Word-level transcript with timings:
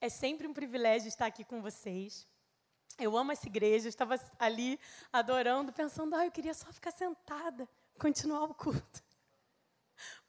É 0.00 0.08
sempre 0.08 0.46
um 0.46 0.54
privilégio 0.54 1.08
estar 1.08 1.26
aqui 1.26 1.44
com 1.44 1.60
vocês. 1.60 2.26
Eu 2.98 3.16
amo 3.18 3.32
essa 3.32 3.46
igreja, 3.46 3.86
eu 3.86 3.90
estava 3.90 4.18
ali 4.38 4.80
adorando, 5.12 5.72
pensando, 5.74 6.14
ah, 6.16 6.24
eu 6.24 6.30
queria 6.30 6.54
só 6.54 6.72
ficar 6.72 6.90
sentada, 6.90 7.68
continuar 7.98 8.44
o 8.44 8.54
culto. 8.54 9.02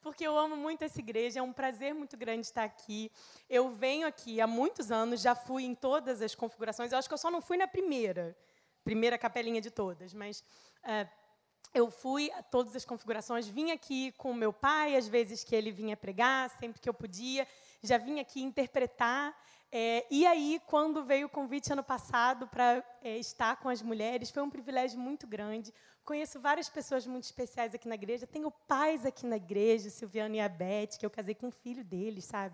Porque 0.01 0.27
eu 0.27 0.37
amo 0.37 0.57
muito 0.57 0.83
essa 0.83 0.99
igreja, 0.99 1.39
é 1.39 1.41
um 1.41 1.53
prazer 1.53 1.93
muito 1.93 2.17
grande 2.17 2.47
estar 2.47 2.65
aqui. 2.65 3.09
Eu 3.49 3.69
venho 3.69 4.05
aqui 4.05 4.41
há 4.41 4.47
muitos 4.47 4.91
anos, 4.91 5.21
já 5.21 5.35
fui 5.35 5.63
em 5.63 5.73
todas 5.73 6.21
as 6.21 6.35
configurações, 6.35 6.91
eu 6.91 6.97
acho 6.97 7.07
que 7.07 7.13
eu 7.13 7.17
só 7.17 7.31
não 7.31 7.41
fui 7.41 7.55
na 7.55 7.67
primeira, 7.67 8.35
primeira 8.83 9.17
capelinha 9.17 9.61
de 9.61 9.71
todas, 9.71 10.13
mas 10.13 10.43
é, 10.83 11.07
eu 11.73 11.89
fui 11.89 12.29
a 12.31 12.43
todas 12.43 12.75
as 12.75 12.83
configurações, 12.83 13.47
vim 13.47 13.71
aqui 13.71 14.11
com 14.17 14.33
meu 14.33 14.51
pai, 14.51 14.97
às 14.97 15.07
vezes 15.07 15.45
que 15.45 15.55
ele 15.55 15.71
vinha 15.71 15.95
pregar, 15.95 16.49
sempre 16.49 16.81
que 16.81 16.89
eu 16.89 16.93
podia, 16.93 17.47
já 17.81 17.97
vim 17.97 18.19
aqui 18.19 18.41
interpretar. 18.41 19.33
É, 19.73 20.05
e 20.11 20.25
aí, 20.25 20.61
quando 20.67 21.05
veio 21.05 21.27
o 21.27 21.29
convite 21.29 21.71
ano 21.71 21.83
passado 21.83 22.45
para 22.45 22.83
é, 23.01 23.17
estar 23.17 23.55
com 23.55 23.69
as 23.69 23.81
mulheres, 23.81 24.29
foi 24.29 24.43
um 24.43 24.49
privilégio 24.49 24.99
muito 24.99 25.25
grande. 25.25 25.73
Conheço 26.03 26.41
várias 26.41 26.67
pessoas 26.67 27.07
muito 27.07 27.23
especiais 27.23 27.73
aqui 27.73 27.87
na 27.87 27.95
igreja. 27.95 28.27
Tenho 28.27 28.51
pais 28.51 29.05
aqui 29.05 29.25
na 29.25 29.37
igreja, 29.37 29.89
Silviano 29.89 30.35
e 30.35 30.41
a 30.41 30.49
Beth, 30.49 30.97
que 30.99 31.05
eu 31.05 31.09
casei 31.09 31.33
com 31.33 31.47
um 31.47 31.51
filho 31.51 31.85
deles, 31.85 32.25
sabe? 32.25 32.53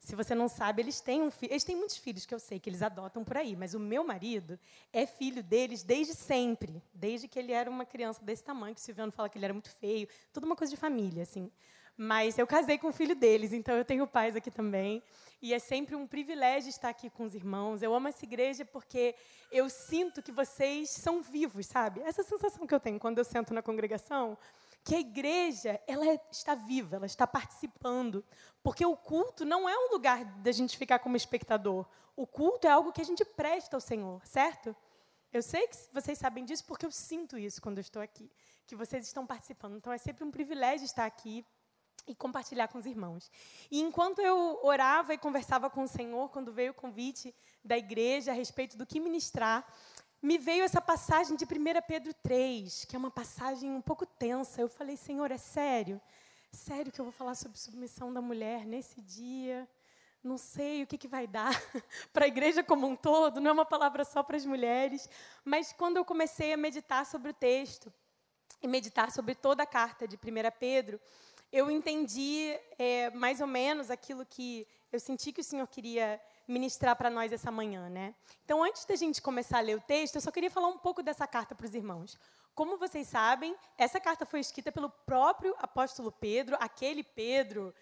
Se 0.00 0.16
você 0.16 0.34
não 0.34 0.48
sabe, 0.48 0.80
eles 0.80 1.02
têm 1.02 1.20
um 1.20 1.30
filho. 1.30 1.52
Eles 1.52 1.64
têm 1.64 1.76
muitos 1.76 1.98
filhos 1.98 2.24
que 2.24 2.34
eu 2.34 2.38
sei 2.38 2.58
que 2.58 2.70
eles 2.70 2.80
adotam 2.80 3.22
por 3.24 3.36
aí, 3.36 3.54
mas 3.54 3.74
o 3.74 3.80
meu 3.80 4.02
marido 4.02 4.58
é 4.90 5.04
filho 5.06 5.42
deles 5.42 5.82
desde 5.82 6.14
sempre, 6.14 6.82
desde 6.94 7.28
que 7.28 7.38
ele 7.38 7.52
era 7.52 7.68
uma 7.68 7.84
criança 7.84 8.24
desse 8.24 8.42
tamanho, 8.42 8.74
que 8.74 8.80
o 8.80 8.84
Silviano 8.84 9.12
fala 9.12 9.28
que 9.28 9.36
ele 9.36 9.44
era 9.44 9.52
muito 9.52 9.70
feio, 9.70 10.08
tudo 10.32 10.44
uma 10.44 10.56
coisa 10.56 10.70
de 10.70 10.78
família, 10.78 11.24
assim. 11.24 11.50
Mas 12.00 12.38
eu 12.38 12.46
casei 12.46 12.78
com 12.78 12.90
o 12.90 12.92
filho 12.92 13.16
deles, 13.16 13.52
então 13.52 13.76
eu 13.76 13.84
tenho 13.84 14.06
pais 14.06 14.36
aqui 14.36 14.52
também. 14.52 15.02
E 15.42 15.52
é 15.52 15.58
sempre 15.58 15.96
um 15.96 16.06
privilégio 16.06 16.70
estar 16.70 16.90
aqui 16.90 17.10
com 17.10 17.24
os 17.24 17.34
irmãos. 17.34 17.82
Eu 17.82 17.92
amo 17.92 18.06
essa 18.06 18.24
igreja 18.24 18.64
porque 18.64 19.16
eu 19.50 19.68
sinto 19.68 20.22
que 20.22 20.30
vocês 20.30 20.90
são 20.90 21.20
vivos, 21.20 21.66
sabe? 21.66 22.00
Essa 22.02 22.22
sensação 22.22 22.68
que 22.68 22.72
eu 22.72 22.78
tenho 22.78 23.00
quando 23.00 23.18
eu 23.18 23.24
sento 23.24 23.52
na 23.52 23.62
congregação, 23.62 24.38
que 24.84 24.94
a 24.94 25.00
igreja 25.00 25.80
ela 25.88 26.04
está 26.30 26.54
viva, 26.54 26.94
ela 26.94 27.06
está 27.06 27.26
participando. 27.26 28.24
Porque 28.62 28.86
o 28.86 28.96
culto 28.96 29.44
não 29.44 29.68
é 29.68 29.76
um 29.76 29.90
lugar 29.90 30.24
da 30.24 30.52
gente 30.52 30.78
ficar 30.78 31.00
como 31.00 31.16
espectador. 31.16 31.84
O 32.14 32.28
culto 32.28 32.68
é 32.68 32.70
algo 32.70 32.92
que 32.92 33.00
a 33.00 33.04
gente 33.04 33.24
presta 33.24 33.76
ao 33.76 33.80
Senhor, 33.80 34.24
certo? 34.24 34.74
Eu 35.32 35.42
sei 35.42 35.66
que 35.66 35.76
vocês 35.92 36.16
sabem 36.16 36.44
disso 36.44 36.64
porque 36.64 36.86
eu 36.86 36.92
sinto 36.92 37.36
isso 37.36 37.60
quando 37.60 37.78
eu 37.78 37.82
estou 37.82 38.00
aqui, 38.00 38.30
que 38.68 38.76
vocês 38.76 39.04
estão 39.04 39.26
participando. 39.26 39.76
Então 39.76 39.92
é 39.92 39.98
sempre 39.98 40.22
um 40.22 40.30
privilégio 40.30 40.84
estar 40.84 41.04
aqui 41.04 41.44
e 42.08 42.14
compartilhar 42.14 42.68
com 42.68 42.78
os 42.78 42.86
irmãos. 42.86 43.30
E 43.70 43.80
enquanto 43.80 44.20
eu 44.20 44.58
orava 44.62 45.12
e 45.12 45.18
conversava 45.18 45.68
com 45.68 45.82
o 45.82 45.88
Senhor, 45.88 46.30
quando 46.30 46.50
veio 46.50 46.72
o 46.72 46.74
convite 46.74 47.34
da 47.62 47.76
igreja 47.76 48.32
a 48.32 48.34
respeito 48.34 48.76
do 48.76 48.86
que 48.86 48.98
ministrar, 48.98 49.66
me 50.20 50.38
veio 50.38 50.64
essa 50.64 50.80
passagem 50.80 51.36
de 51.36 51.44
1 51.44 51.48
Pedro 51.86 52.12
3, 52.14 52.86
que 52.86 52.96
é 52.96 52.98
uma 52.98 53.10
passagem 53.10 53.70
um 53.70 53.82
pouco 53.82 54.04
tensa. 54.04 54.60
Eu 54.60 54.68
falei, 54.68 54.96
Senhor, 54.96 55.30
é 55.30 55.38
sério? 55.38 56.00
Sério 56.50 56.90
que 56.90 57.00
eu 57.00 57.04
vou 57.04 57.12
falar 57.12 57.34
sobre 57.34 57.58
submissão 57.58 58.12
da 58.12 58.20
mulher 58.20 58.64
nesse 58.64 59.00
dia? 59.02 59.68
Não 60.24 60.38
sei 60.38 60.82
o 60.82 60.86
que, 60.86 60.98
que 60.98 61.06
vai 61.06 61.26
dar 61.26 61.52
para 62.12 62.24
a 62.24 62.28
igreja 62.28 62.64
como 62.64 62.86
um 62.86 62.96
todo, 62.96 63.40
não 63.40 63.50
é 63.50 63.52
uma 63.52 63.66
palavra 63.66 64.04
só 64.04 64.22
para 64.22 64.36
as 64.36 64.44
mulheres. 64.44 65.08
Mas 65.44 65.72
quando 65.72 65.98
eu 65.98 66.04
comecei 66.04 66.52
a 66.52 66.56
meditar 66.56 67.06
sobre 67.06 67.30
o 67.30 67.34
texto, 67.34 67.92
e 68.62 68.68
meditar 68.68 69.10
sobre 69.10 69.34
toda 69.34 69.62
a 69.62 69.66
carta 69.66 70.06
de 70.06 70.16
1 70.16 70.18
Pedro, 70.58 71.00
eu 71.52 71.70
entendi 71.70 72.58
é, 72.78 73.10
mais 73.10 73.40
ou 73.40 73.46
menos 73.46 73.90
aquilo 73.90 74.24
que 74.24 74.66
eu 74.92 75.00
senti 75.00 75.32
que 75.32 75.40
o 75.40 75.44
Senhor 75.44 75.66
queria 75.66 76.20
ministrar 76.46 76.96
para 76.96 77.10
nós 77.10 77.30
essa 77.32 77.50
manhã, 77.50 77.88
né? 77.90 78.14
Então, 78.44 78.62
antes 78.64 78.84
da 78.84 78.96
gente 78.96 79.20
começar 79.20 79.58
a 79.58 79.62
ler 79.62 79.76
o 79.76 79.80
texto, 79.80 80.14
eu 80.16 80.20
só 80.20 80.30
queria 80.30 80.50
falar 80.50 80.68
um 80.68 80.78
pouco 80.78 81.02
dessa 81.02 81.26
carta 81.26 81.54
para 81.54 81.66
os 81.66 81.74
irmãos. 81.74 82.18
Como 82.54 82.78
vocês 82.78 83.06
sabem, 83.06 83.54
essa 83.76 84.00
carta 84.00 84.24
foi 84.24 84.40
escrita 84.40 84.72
pelo 84.72 84.88
próprio 84.88 85.54
apóstolo 85.58 86.10
Pedro, 86.10 86.56
aquele 86.58 87.04
Pedro 87.04 87.74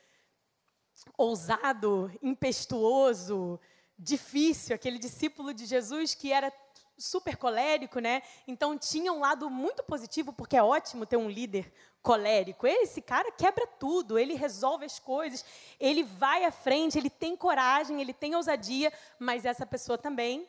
ousado, 1.17 2.11
impetuoso, 2.23 3.61
difícil, 3.99 4.75
aquele 4.75 4.99
discípulo 4.99 5.55
de 5.55 5.65
Jesus 5.67 6.15
que 6.15 6.33
era 6.33 6.53
super 6.99 7.37
colérico, 7.37 7.99
né? 7.99 8.23
Então 8.47 8.77
tinha 8.79 9.13
um 9.13 9.21
lado 9.21 9.51
muito 9.51 9.83
positivo, 9.83 10.33
porque 10.33 10.57
é 10.57 10.63
ótimo 10.63 11.07
ter 11.07 11.17
um 11.17 11.29
líder 11.29 11.73
colérico. 12.03 12.67
Esse 12.67 13.03
cara 13.03 13.31
quebra 13.33 13.67
tudo, 13.67 14.19
ele 14.19 14.35
resolve 14.35 14.85
as 14.85 14.99
coisas, 14.99 15.45
ele 15.79 16.03
vai 16.05 16.45
à 16.45 16.53
frente, 16.53 16.99
ele 16.99 17.11
tem 17.11 17.37
coragem, 17.37 18.01
ele 18.01 18.13
tem 18.13 18.35
ousadia, 18.35 18.93
mas 19.19 19.45
essa 19.45 19.67
pessoa 19.67 19.99
também 19.99 20.49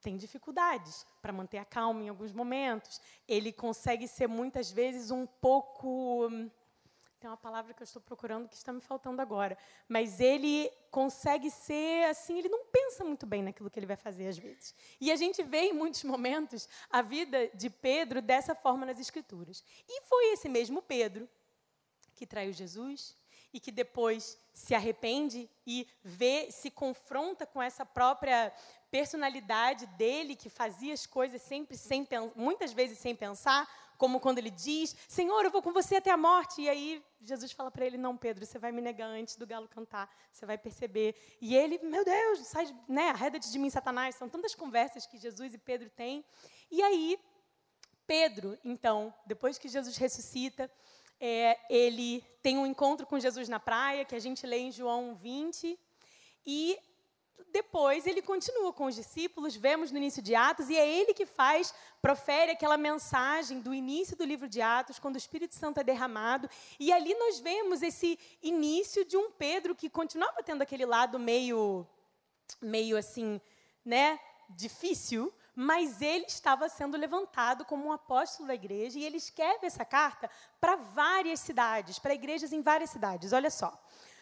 tem 0.00 0.16
dificuldades 0.16 1.04
para 1.20 1.32
manter 1.32 1.58
a 1.58 1.64
calma 1.64 2.02
em 2.02 2.08
alguns 2.08 2.32
momentos. 2.32 3.00
Ele 3.26 3.52
consegue 3.52 4.06
ser 4.06 4.26
muitas 4.26 4.70
vezes 4.70 5.10
um 5.10 5.26
pouco 5.26 6.30
tem 7.18 7.28
uma 7.28 7.36
palavra 7.36 7.74
que 7.74 7.82
eu 7.82 7.84
estou 7.84 8.00
procurando 8.00 8.48
que 8.48 8.54
está 8.54 8.72
me 8.72 8.80
faltando 8.80 9.20
agora. 9.20 9.58
Mas 9.88 10.20
ele 10.20 10.70
consegue 10.90 11.50
ser 11.50 12.04
assim, 12.08 12.38
ele 12.38 12.48
não 12.48 12.64
pensa 12.66 13.04
muito 13.04 13.26
bem 13.26 13.42
naquilo 13.42 13.68
que 13.68 13.78
ele 13.78 13.86
vai 13.86 13.96
fazer 13.96 14.28
às 14.28 14.38
vezes. 14.38 14.74
E 15.00 15.10
a 15.10 15.16
gente 15.16 15.42
vê 15.42 15.62
em 15.62 15.72
muitos 15.72 16.04
momentos 16.04 16.68
a 16.88 17.02
vida 17.02 17.48
de 17.54 17.68
Pedro 17.68 18.22
dessa 18.22 18.54
forma 18.54 18.86
nas 18.86 19.00
Escrituras. 19.00 19.64
E 19.88 20.02
foi 20.02 20.32
esse 20.32 20.48
mesmo 20.48 20.80
Pedro 20.80 21.28
que 22.14 22.26
traiu 22.26 22.52
Jesus 22.52 23.16
e 23.52 23.58
que 23.58 23.72
depois 23.72 24.38
se 24.52 24.74
arrepende 24.74 25.50
e 25.66 25.88
vê, 26.02 26.50
se 26.50 26.70
confronta 26.70 27.46
com 27.46 27.62
essa 27.62 27.84
própria 27.84 28.52
personalidade 28.90 29.86
dele 29.86 30.36
que 30.36 30.48
fazia 30.48 30.94
as 30.94 31.06
coisas 31.06 31.42
sempre 31.42 31.76
sem 31.76 32.06
muitas 32.34 32.72
vezes 32.72 32.98
sem 32.98 33.14
pensar, 33.14 33.68
como 33.98 34.20
quando 34.20 34.38
ele 34.38 34.50
diz: 34.50 34.96
Senhor, 35.08 35.44
eu 35.44 35.50
vou 35.50 35.60
com 35.60 35.72
você 35.72 35.96
até 35.96 36.10
a 36.10 36.16
morte. 36.16 36.62
E 36.62 36.68
aí 36.68 37.04
Jesus 37.20 37.52
fala 37.52 37.70
para 37.70 37.84
ele: 37.84 37.98
Não, 37.98 38.16
Pedro, 38.16 38.46
você 38.46 38.58
vai 38.58 38.72
me 38.72 38.80
negar 38.80 39.08
antes 39.08 39.36
do 39.36 39.46
galo 39.46 39.68
cantar, 39.68 40.08
você 40.32 40.46
vai 40.46 40.56
perceber. 40.56 41.14
E 41.40 41.54
ele, 41.54 41.78
meu 41.82 42.04
Deus, 42.04 42.46
sai, 42.46 42.74
né, 42.88 43.10
arreda-te 43.10 43.50
de 43.50 43.58
mim, 43.58 43.68
Satanás. 43.68 44.14
São 44.14 44.28
tantas 44.28 44.54
conversas 44.54 45.04
que 45.04 45.18
Jesus 45.18 45.52
e 45.52 45.58
Pedro 45.58 45.90
têm. 45.90 46.24
E 46.70 46.80
aí, 46.80 47.18
Pedro, 48.06 48.56
então, 48.64 49.12
depois 49.26 49.58
que 49.58 49.68
Jesus 49.68 49.96
ressuscita, 49.96 50.70
é, 51.20 51.58
ele 51.68 52.24
tem 52.40 52.56
um 52.56 52.66
encontro 52.66 53.04
com 53.06 53.18
Jesus 53.18 53.48
na 53.48 53.58
praia, 53.58 54.04
que 54.04 54.14
a 54.14 54.20
gente 54.20 54.46
lê 54.46 54.58
em 54.58 54.72
João 54.72 55.14
20. 55.14 55.78
E 56.46 56.78
depois 57.52 58.06
ele 58.06 58.22
continua 58.22 58.72
com 58.72 58.86
os 58.86 58.94
discípulos, 58.94 59.56
vemos 59.56 59.90
no 59.90 59.98
início 59.98 60.22
de 60.22 60.34
Atos, 60.34 60.68
e 60.68 60.76
é 60.76 60.88
ele 60.88 61.14
que 61.14 61.26
faz, 61.26 61.74
profere 62.00 62.52
aquela 62.52 62.76
mensagem 62.76 63.60
do 63.60 63.74
início 63.74 64.16
do 64.16 64.24
livro 64.24 64.48
de 64.48 64.60
Atos, 64.60 64.98
quando 64.98 65.14
o 65.14 65.18
Espírito 65.18 65.54
Santo 65.54 65.80
é 65.80 65.84
derramado. 65.84 66.48
E 66.78 66.92
ali 66.92 67.14
nós 67.14 67.40
vemos 67.40 67.82
esse 67.82 68.18
início 68.42 69.04
de 69.04 69.16
um 69.16 69.30
Pedro 69.30 69.74
que 69.74 69.88
continuava 69.88 70.42
tendo 70.42 70.62
aquele 70.62 70.84
lado 70.84 71.18
meio, 71.18 71.86
meio 72.60 72.96
assim, 72.96 73.40
né, 73.84 74.20
difícil, 74.50 75.32
mas 75.54 76.00
ele 76.00 76.26
estava 76.26 76.68
sendo 76.68 76.96
levantado 76.96 77.64
como 77.64 77.86
um 77.86 77.92
apóstolo 77.92 78.46
da 78.46 78.54
igreja, 78.54 78.98
e 78.98 79.04
ele 79.04 79.16
escreve 79.16 79.66
essa 79.66 79.84
carta 79.84 80.30
para 80.60 80.76
várias 80.76 81.40
cidades, 81.40 81.98
para 81.98 82.14
igrejas 82.14 82.52
em 82.52 82.62
várias 82.62 82.90
cidades. 82.90 83.32
Olha 83.32 83.50
só. 83.50 83.76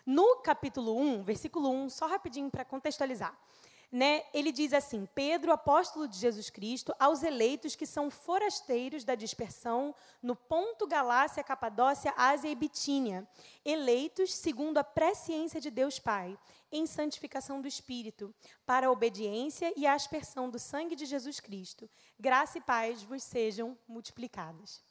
No 0.06 0.37
capítulo 0.37 0.97
1, 0.97 1.25
versículo 1.25 1.69
1, 1.69 1.91
só 1.91 2.06
rapidinho 2.06 2.49
para 2.49 2.65
contextualizar. 2.65 3.37
Né, 3.91 4.25
ele 4.33 4.53
diz 4.53 4.72
assim: 4.72 5.09
Pedro, 5.15 5.53
apóstolo 5.53 6.06
de 6.06 6.17
Jesus 6.17 6.49
Cristo, 6.49 6.94
aos 6.99 7.25
eleitos 7.25 7.75
que 7.75 7.87
são 7.87 8.09
forasteiros 8.09 9.05
da 9.05 9.17
dispersão 9.17 9.94
no 10.22 10.37
Ponto, 10.37 10.87
Galácia, 10.87 11.43
Capadócia, 11.43 12.15
Ásia 12.17 12.49
e 12.49 12.55
Bitínia, 12.55 13.27
eleitos 13.65 14.33
segundo 14.34 14.78
a 14.78 14.84
presciência 14.84 15.61
de 15.61 15.71
Deus 15.71 15.99
Pai, 15.99 16.38
em 16.71 16.87
santificação 16.87 17.61
do 17.61 17.67
Espírito, 17.67 18.35
para 18.64 18.87
a 18.87 18.91
obediência 18.91 19.73
e 19.76 19.87
a 19.87 19.94
aspersão 19.94 20.50
do 20.50 20.59
sangue 20.59 20.94
de 20.94 21.06
Jesus 21.06 21.41
Cristo. 21.41 21.88
Graça 22.19 22.59
e 22.59 22.61
paz 22.61 23.02
vos 23.02 23.23
sejam 23.23 23.76
multiplicadas. 23.88 24.85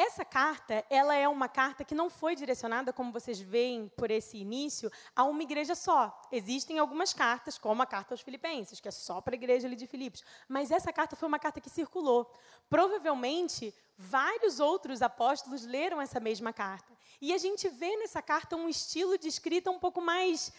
Essa 0.00 0.24
carta, 0.24 0.86
ela 0.88 1.12
é 1.16 1.26
uma 1.26 1.48
carta 1.48 1.82
que 1.84 1.92
não 1.92 2.08
foi 2.08 2.36
direcionada, 2.36 2.92
como 2.92 3.10
vocês 3.10 3.40
veem 3.40 3.88
por 3.96 4.12
esse 4.12 4.36
início, 4.36 4.92
a 5.12 5.24
uma 5.24 5.42
igreja 5.42 5.74
só. 5.74 6.22
Existem 6.30 6.78
algumas 6.78 7.12
cartas, 7.12 7.58
como 7.58 7.82
a 7.82 7.86
carta 7.86 8.14
aos 8.14 8.20
Filipenses, 8.20 8.78
que 8.78 8.86
é 8.86 8.92
só 8.92 9.20
para 9.20 9.34
a 9.34 9.40
igreja 9.42 9.66
ali 9.66 9.74
de 9.74 9.88
Filipos. 9.88 10.22
Mas 10.48 10.70
essa 10.70 10.92
carta 10.92 11.16
foi 11.16 11.26
uma 11.26 11.40
carta 11.40 11.60
que 11.60 11.68
circulou. 11.68 12.32
Provavelmente, 12.70 13.74
vários 13.96 14.60
outros 14.60 15.02
apóstolos 15.02 15.66
leram 15.66 16.00
essa 16.00 16.20
mesma 16.20 16.52
carta. 16.52 16.96
E 17.20 17.34
a 17.34 17.38
gente 17.38 17.68
vê 17.68 17.96
nessa 17.96 18.22
carta 18.22 18.54
um 18.54 18.68
estilo 18.68 19.18
de 19.18 19.26
escrita 19.26 19.68
um 19.68 19.80
pouco 19.80 20.00
mais 20.00 20.52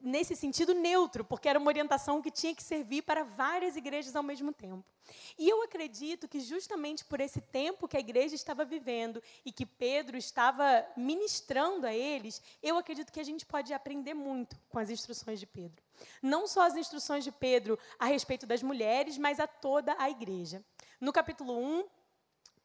nesse 0.00 0.36
sentido 0.36 0.74
neutro, 0.74 1.24
porque 1.24 1.48
era 1.48 1.58
uma 1.58 1.68
orientação 1.68 2.22
que 2.22 2.30
tinha 2.30 2.54
que 2.54 2.62
servir 2.62 3.02
para 3.02 3.24
várias 3.24 3.76
igrejas 3.76 4.14
ao 4.14 4.22
mesmo 4.22 4.52
tempo. 4.52 4.84
E 5.38 5.48
eu 5.48 5.62
acredito 5.62 6.28
que 6.28 6.40
justamente 6.40 7.04
por 7.04 7.20
esse 7.20 7.40
tempo 7.40 7.86
que 7.86 7.96
a 7.96 8.00
igreja 8.00 8.34
estava 8.34 8.64
vivendo 8.64 9.22
e 9.44 9.52
que 9.52 9.64
Pedro 9.64 10.16
estava 10.16 10.84
ministrando 10.96 11.86
a 11.86 11.94
eles, 11.94 12.42
eu 12.62 12.76
acredito 12.76 13.12
que 13.12 13.20
a 13.20 13.24
gente 13.24 13.46
pode 13.46 13.72
aprender 13.72 14.14
muito 14.14 14.56
com 14.68 14.78
as 14.78 14.90
instruções 14.90 15.38
de 15.38 15.46
Pedro. 15.46 15.82
Não 16.22 16.46
só 16.46 16.62
as 16.62 16.76
instruções 16.76 17.24
de 17.24 17.32
Pedro 17.32 17.78
a 17.98 18.06
respeito 18.06 18.46
das 18.46 18.62
mulheres, 18.62 19.16
mas 19.16 19.40
a 19.40 19.46
toda 19.46 19.94
a 19.98 20.10
igreja. 20.10 20.64
No 21.00 21.12
capítulo 21.12 21.56
1, 21.58 21.84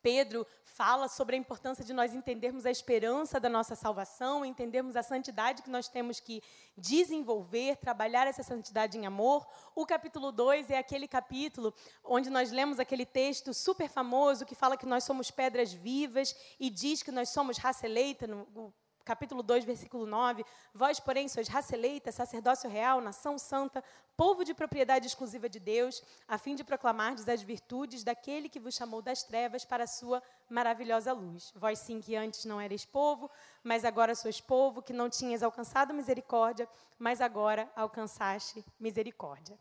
Pedro 0.01 0.45
fala 0.63 1.07
sobre 1.07 1.35
a 1.35 1.39
importância 1.39 1.83
de 1.83 1.93
nós 1.93 2.13
entendermos 2.13 2.65
a 2.65 2.71
esperança 2.71 3.39
da 3.39 3.49
nossa 3.49 3.75
salvação, 3.75 4.45
entendermos 4.45 4.95
a 4.95 5.03
santidade 5.03 5.61
que 5.61 5.69
nós 5.69 5.87
temos 5.87 6.19
que 6.19 6.41
desenvolver, 6.77 7.77
trabalhar 7.77 8.27
essa 8.27 8.43
santidade 8.43 8.97
em 8.97 9.05
amor. 9.05 9.47
O 9.75 9.85
capítulo 9.85 10.31
2 10.31 10.69
é 10.69 10.77
aquele 10.77 11.07
capítulo 11.07 11.73
onde 12.03 12.29
nós 12.29 12.51
lemos 12.51 12.79
aquele 12.79 13.05
texto 13.05 13.53
super 13.53 13.89
famoso 13.89 14.45
que 14.45 14.55
fala 14.55 14.77
que 14.77 14.85
nós 14.85 15.03
somos 15.03 15.29
pedras 15.29 15.73
vivas 15.73 16.35
e 16.59 16.69
diz 16.69 17.03
que 17.03 17.11
nós 17.11 17.29
somos 17.29 17.57
raça 17.57 17.85
eleita, 17.85 18.25
no, 18.25 18.73
capítulo 19.03 19.43
2, 19.43 19.65
versículo 19.65 20.05
9: 20.05 20.45
Vós, 20.73 20.99
porém, 20.99 21.27
sois 21.27 21.47
raça 21.47 21.75
eleita, 21.75 22.11
sacerdócio 22.11 22.69
real, 22.69 23.01
nação 23.01 23.37
santa, 23.37 23.83
povo 24.15 24.43
de 24.43 24.53
propriedade 24.53 25.07
exclusiva 25.07 25.49
de 25.49 25.59
Deus, 25.59 26.03
a 26.27 26.37
fim 26.37 26.55
de 26.55 26.63
proclamardes 26.63 27.27
as 27.27 27.41
virtudes 27.41 28.03
daquele 28.03 28.49
que 28.49 28.59
vos 28.59 28.75
chamou 28.75 29.01
das 29.01 29.23
trevas 29.23 29.65
para 29.65 29.83
a 29.85 29.87
sua 29.87 30.21
maravilhosa 30.49 31.13
luz. 31.13 31.51
Vós, 31.55 31.79
sim, 31.79 31.99
que 31.99 32.15
antes 32.15 32.45
não 32.45 32.61
erais 32.61 32.85
povo, 32.85 33.29
mas 33.63 33.83
agora 33.85 34.13
sois 34.13 34.39
povo, 34.39 34.81
que 34.81 34.93
não 34.93 35.09
tinhas 35.09 35.41
alcançado 35.43 35.93
misericórdia, 35.93 36.67
mas 36.99 37.21
agora 37.21 37.69
alcançaste 37.75 38.63
misericórdia. 38.79 39.57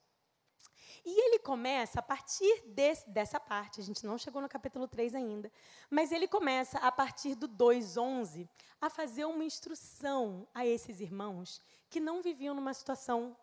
E 1.04 1.26
ele 1.26 1.38
começa 1.38 2.00
a 2.00 2.02
partir 2.02 2.62
desse, 2.66 3.08
dessa 3.10 3.38
parte, 3.38 3.80
a 3.80 3.84
gente 3.84 4.04
não 4.06 4.18
chegou 4.18 4.40
no 4.40 4.48
capítulo 4.48 4.86
3 4.88 5.14
ainda, 5.14 5.50
mas 5.88 6.12
ele 6.12 6.28
começa 6.28 6.78
a 6.78 6.92
partir 6.92 7.34
do 7.34 7.48
2:11 7.48 8.48
a 8.80 8.90
fazer 8.90 9.24
uma 9.24 9.44
instrução 9.44 10.46
a 10.54 10.66
esses 10.66 11.00
irmãos 11.00 11.60
que 11.88 12.00
não 12.00 12.22
viviam 12.22 12.54
numa 12.54 12.74
situação 12.74 13.36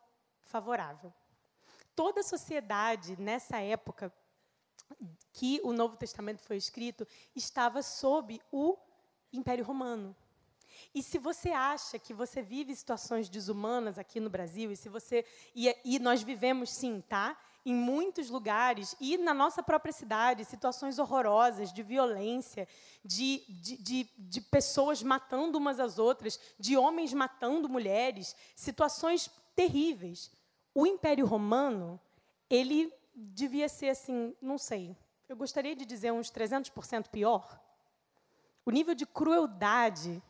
favorável. 0.43 1.13
Toda 1.95 2.21
a 2.21 2.23
sociedade 2.23 3.19
nessa 3.19 3.59
época 3.59 4.13
que 5.33 5.59
o 5.63 5.73
Novo 5.73 5.97
Testamento 5.97 6.41
foi 6.41 6.57
escrito 6.57 7.07
estava 7.35 7.81
sob 7.81 8.39
o 8.51 8.77
Império 9.31 9.65
Romano. 9.65 10.15
E 10.93 11.03
se 11.03 11.17
você 11.17 11.49
acha 11.51 11.99
que 11.99 12.13
você 12.13 12.41
vive 12.41 12.75
situações 12.75 13.29
desumanas 13.29 13.97
aqui 13.97 14.19
no 14.19 14.29
Brasil, 14.29 14.71
e 14.71 14.75
se 14.75 14.89
você 14.89 15.25
e, 15.55 15.75
e 15.83 15.99
nós 15.99 16.21
vivemos 16.21 16.69
sim, 16.69 17.03
tá? 17.07 17.37
Em 17.65 17.73
muitos 17.73 18.29
lugares 18.29 18.95
e 18.99 19.17
na 19.17 19.33
nossa 19.33 19.61
própria 19.61 19.91
cidade, 19.91 20.45
situações 20.45 20.99
horrorosas 20.99 21.73
de 21.73 21.83
violência, 21.83 22.67
de, 23.03 23.43
de, 23.49 23.77
de, 23.77 24.09
de 24.17 24.41
pessoas 24.41 25.03
matando 25.03 25.57
umas 25.57 25.79
às 25.79 25.99
outras, 25.99 26.39
de 26.57 26.77
homens 26.77 27.13
matando 27.13 27.67
mulheres, 27.67 28.35
situações 28.55 29.29
terríveis. 29.55 30.31
O 30.73 30.85
Império 30.85 31.25
Romano, 31.25 31.99
ele 32.49 32.93
devia 33.13 33.67
ser 33.67 33.89
assim, 33.89 34.35
não 34.41 34.57
sei, 34.57 34.95
eu 35.27 35.35
gostaria 35.35 35.75
de 35.75 35.85
dizer 35.85 36.11
uns 36.13 36.31
300% 36.31 37.09
pior. 37.09 37.59
O 38.65 38.71
nível 38.71 38.95
de 38.95 39.05
crueldade 39.05 40.21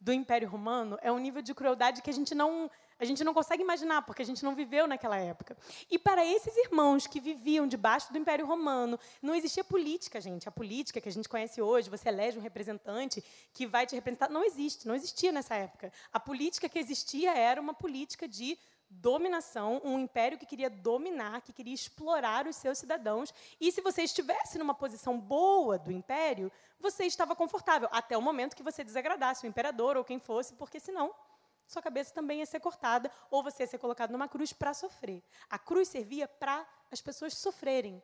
do 0.00 0.12
Império 0.12 0.48
Romano 0.48 0.98
é 1.02 1.12
um 1.12 1.18
nível 1.18 1.42
de 1.42 1.54
crueldade 1.54 2.00
que 2.02 2.10
a 2.10 2.12
gente 2.12 2.34
não 2.34 2.70
a 2.98 3.04
gente 3.06 3.24
não 3.24 3.32
consegue 3.32 3.62
imaginar, 3.62 4.02
porque 4.02 4.20
a 4.20 4.26
gente 4.26 4.44
não 4.44 4.54
viveu 4.54 4.86
naquela 4.86 5.16
época. 5.16 5.56
E 5.90 5.98
para 5.98 6.22
esses 6.22 6.54
irmãos 6.54 7.06
que 7.06 7.18
viviam 7.18 7.66
debaixo 7.66 8.12
do 8.12 8.18
Império 8.18 8.44
Romano, 8.44 9.00
não 9.22 9.34
existia 9.34 9.64
política, 9.64 10.20
gente. 10.20 10.46
A 10.46 10.52
política 10.52 11.00
que 11.00 11.08
a 11.08 11.12
gente 11.12 11.26
conhece 11.26 11.62
hoje, 11.62 11.88
você 11.88 12.10
elege 12.10 12.36
um 12.36 12.42
representante 12.42 13.24
que 13.54 13.66
vai 13.66 13.86
te 13.86 13.94
representar, 13.94 14.28
não 14.28 14.44
existe, 14.44 14.86
não 14.86 14.94
existia 14.94 15.32
nessa 15.32 15.54
época. 15.54 15.90
A 16.12 16.20
política 16.20 16.68
que 16.68 16.78
existia 16.78 17.32
era 17.34 17.58
uma 17.58 17.72
política 17.72 18.28
de 18.28 18.58
dominação, 18.90 19.80
um 19.84 19.98
império 19.98 20.36
que 20.36 20.44
queria 20.44 20.68
dominar, 20.68 21.40
que 21.42 21.52
queria 21.52 21.72
explorar 21.72 22.46
os 22.46 22.56
seus 22.56 22.78
cidadãos. 22.78 23.32
E 23.60 23.70
se 23.70 23.80
você 23.80 24.02
estivesse 24.02 24.58
numa 24.58 24.74
posição 24.74 25.18
boa 25.18 25.78
do 25.78 25.92
império, 25.92 26.50
você 26.78 27.04
estava 27.04 27.36
confortável, 27.36 27.88
até 27.92 28.18
o 28.18 28.22
momento 28.22 28.56
que 28.56 28.62
você 28.62 28.82
desagradasse 28.82 29.46
o 29.46 29.48
imperador 29.48 29.96
ou 29.96 30.04
quem 30.04 30.18
fosse, 30.18 30.54
porque 30.54 30.80
senão 30.80 31.14
sua 31.66 31.80
cabeça 31.80 32.12
também 32.12 32.40
ia 32.40 32.46
ser 32.46 32.58
cortada 32.58 33.10
ou 33.30 33.44
você 33.44 33.62
ia 33.62 33.66
ser 33.68 33.78
colocado 33.78 34.10
numa 34.10 34.28
cruz 34.28 34.52
para 34.52 34.74
sofrer. 34.74 35.22
A 35.48 35.56
cruz 35.56 35.86
servia 35.86 36.26
para 36.26 36.66
as 36.90 37.00
pessoas 37.00 37.34
sofrerem. 37.34 38.02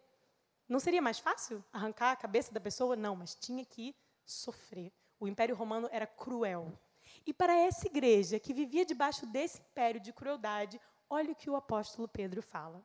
Não 0.68 0.78
seria 0.78 1.02
mais 1.02 1.18
fácil 1.18 1.64
arrancar 1.72 2.12
a 2.12 2.16
cabeça 2.16 2.52
da 2.52 2.60
pessoa? 2.60 2.94
Não, 2.94 3.16
mas 3.16 3.34
tinha 3.34 3.64
que 3.64 3.94
sofrer. 4.24 4.92
O 5.18 5.26
Império 5.26 5.56
Romano 5.56 5.88
era 5.90 6.06
cruel. 6.06 6.78
E 7.24 7.32
para 7.32 7.54
essa 7.54 7.86
igreja 7.86 8.38
que 8.38 8.52
vivia 8.52 8.84
debaixo 8.84 9.26
desse 9.26 9.60
império 9.60 10.00
de 10.00 10.12
crueldade, 10.12 10.80
olha 11.08 11.32
o 11.32 11.34
que 11.34 11.48
o 11.48 11.56
apóstolo 11.56 12.08
Pedro 12.08 12.42
fala. 12.42 12.84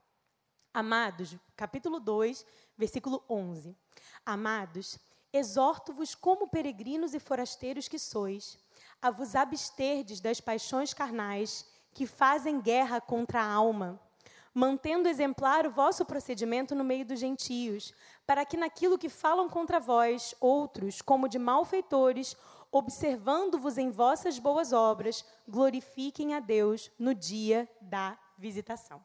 Amados, 0.74 1.36
capítulo 1.56 2.00
2, 2.00 2.46
versículo 2.78 3.24
11. 3.30 3.76
Amados, 4.26 4.98
exorto-vos 5.34 6.16
como 6.16 6.48
peregrinos 6.48 7.14
e 7.14 7.20
forasteiros 7.20 7.88
que 7.88 8.00
sois, 8.00 8.58
a 9.02 9.12
vos 9.12 9.36
absterdes 9.36 10.22
das 10.22 10.40
paixões 10.40 10.94
carnais 10.94 11.66
que 11.94 12.06
fazem 12.06 12.62
guerra 12.62 13.02
contra 13.02 13.42
a 13.42 13.52
alma, 13.52 14.00
mantendo 14.54 15.08
exemplar 15.08 15.66
o 15.66 15.72
vosso 15.72 16.06
procedimento 16.06 16.76
no 16.76 16.84
meio 16.84 17.06
dos 17.06 17.20
gentios, 17.20 17.94
para 18.26 18.46
que 18.46 18.58
naquilo 18.58 18.98
que 18.98 19.10
falam 19.10 19.50
contra 19.50 19.80
vós, 19.80 20.36
outros, 20.40 21.02
como 21.02 21.28
de 21.28 21.40
malfeitores, 21.40 22.36
observando-vos 22.72 23.78
em 23.78 23.90
vossas 23.90 24.40
boas 24.40 24.72
obras, 24.72 25.26
glorifiquem 25.48 26.34
a 26.34 26.40
Deus 26.40 26.90
no 26.98 27.14
dia 27.14 27.70
da 27.82 28.18
visitação. 28.38 29.04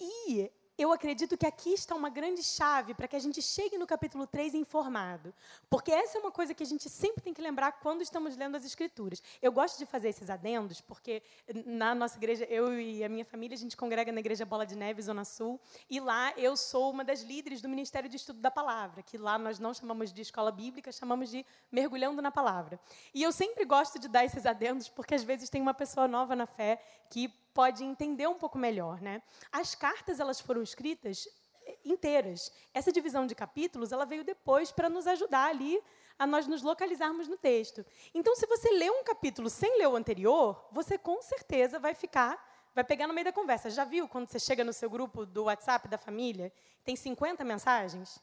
E 0.00 0.50
eu 0.78 0.92
acredito 0.92 1.36
que 1.36 1.44
aqui 1.44 1.70
está 1.70 1.96
uma 1.96 2.08
grande 2.08 2.40
chave 2.40 2.94
para 2.94 3.08
que 3.08 3.16
a 3.16 3.18
gente 3.18 3.42
chegue 3.42 3.76
no 3.76 3.84
capítulo 3.84 4.28
3 4.28 4.54
informado. 4.54 5.34
Porque 5.68 5.90
essa 5.90 6.18
é 6.18 6.20
uma 6.20 6.30
coisa 6.30 6.54
que 6.54 6.62
a 6.62 6.66
gente 6.66 6.88
sempre 6.88 7.20
tem 7.20 7.34
que 7.34 7.42
lembrar 7.42 7.72
quando 7.72 8.00
estamos 8.00 8.36
lendo 8.36 8.56
as 8.56 8.64
Escrituras. 8.64 9.20
Eu 9.42 9.50
gosto 9.50 9.76
de 9.76 9.84
fazer 9.84 10.10
esses 10.10 10.30
adendos, 10.30 10.80
porque 10.80 11.20
na 11.66 11.96
nossa 11.96 12.16
igreja, 12.16 12.44
eu 12.44 12.78
e 12.78 13.02
a 13.02 13.08
minha 13.08 13.24
família, 13.24 13.56
a 13.56 13.58
gente 13.58 13.76
congrega 13.76 14.12
na 14.12 14.20
Igreja 14.20 14.46
Bola 14.46 14.64
de 14.64 14.76
Neve, 14.76 15.02
Zona 15.02 15.24
Sul, 15.24 15.60
e 15.90 15.98
lá 15.98 16.32
eu 16.36 16.56
sou 16.56 16.92
uma 16.92 17.04
das 17.04 17.22
líderes 17.22 17.60
do 17.60 17.68
Ministério 17.68 18.08
de 18.08 18.14
Estudo 18.14 18.38
da 18.38 18.50
Palavra, 18.50 19.02
que 19.02 19.18
lá 19.18 19.36
nós 19.36 19.58
não 19.58 19.74
chamamos 19.74 20.12
de 20.12 20.22
escola 20.22 20.52
bíblica, 20.52 20.92
chamamos 20.92 21.28
de 21.28 21.44
mergulhando 21.72 22.22
na 22.22 22.30
palavra. 22.30 22.78
E 23.12 23.20
eu 23.20 23.32
sempre 23.32 23.64
gosto 23.64 23.98
de 23.98 24.06
dar 24.06 24.24
esses 24.24 24.46
adendos, 24.46 24.88
porque 24.88 25.16
às 25.16 25.24
vezes 25.24 25.50
tem 25.50 25.60
uma 25.60 25.74
pessoa 25.74 26.06
nova 26.06 26.36
na 26.36 26.46
fé 26.46 26.80
que 27.10 27.28
pode 27.54 27.84
entender 27.84 28.26
um 28.26 28.34
pouco 28.34 28.58
melhor, 28.58 29.00
né? 29.00 29.22
As 29.50 29.74
cartas 29.74 30.20
elas 30.20 30.40
foram 30.40 30.62
escritas 30.62 31.28
eh, 31.66 31.78
inteiras. 31.84 32.52
Essa 32.72 32.92
divisão 32.92 33.26
de 33.26 33.34
capítulos 33.34 33.92
ela 33.92 34.04
veio 34.04 34.24
depois 34.24 34.70
para 34.70 34.88
nos 34.88 35.06
ajudar 35.06 35.48
ali 35.48 35.82
a 36.18 36.26
nós 36.26 36.46
nos 36.46 36.62
localizarmos 36.62 37.28
no 37.28 37.36
texto. 37.36 37.86
Então, 38.12 38.34
se 38.34 38.46
você 38.46 38.70
lê 38.70 38.90
um 38.90 39.04
capítulo 39.04 39.48
sem 39.48 39.78
ler 39.78 39.86
o 39.86 39.96
anterior, 39.96 40.68
você 40.72 40.98
com 40.98 41.22
certeza 41.22 41.78
vai 41.78 41.94
ficar, 41.94 42.36
vai 42.74 42.82
pegar 42.82 43.06
no 43.06 43.14
meio 43.14 43.26
da 43.26 43.32
conversa. 43.32 43.70
Já 43.70 43.84
viu 43.84 44.08
quando 44.08 44.28
você 44.28 44.38
chega 44.38 44.64
no 44.64 44.72
seu 44.72 44.90
grupo 44.90 45.24
do 45.24 45.44
WhatsApp 45.44 45.88
da 45.88 45.96
família, 45.96 46.52
tem 46.84 46.96
50 46.96 47.44
mensagens? 47.44 48.20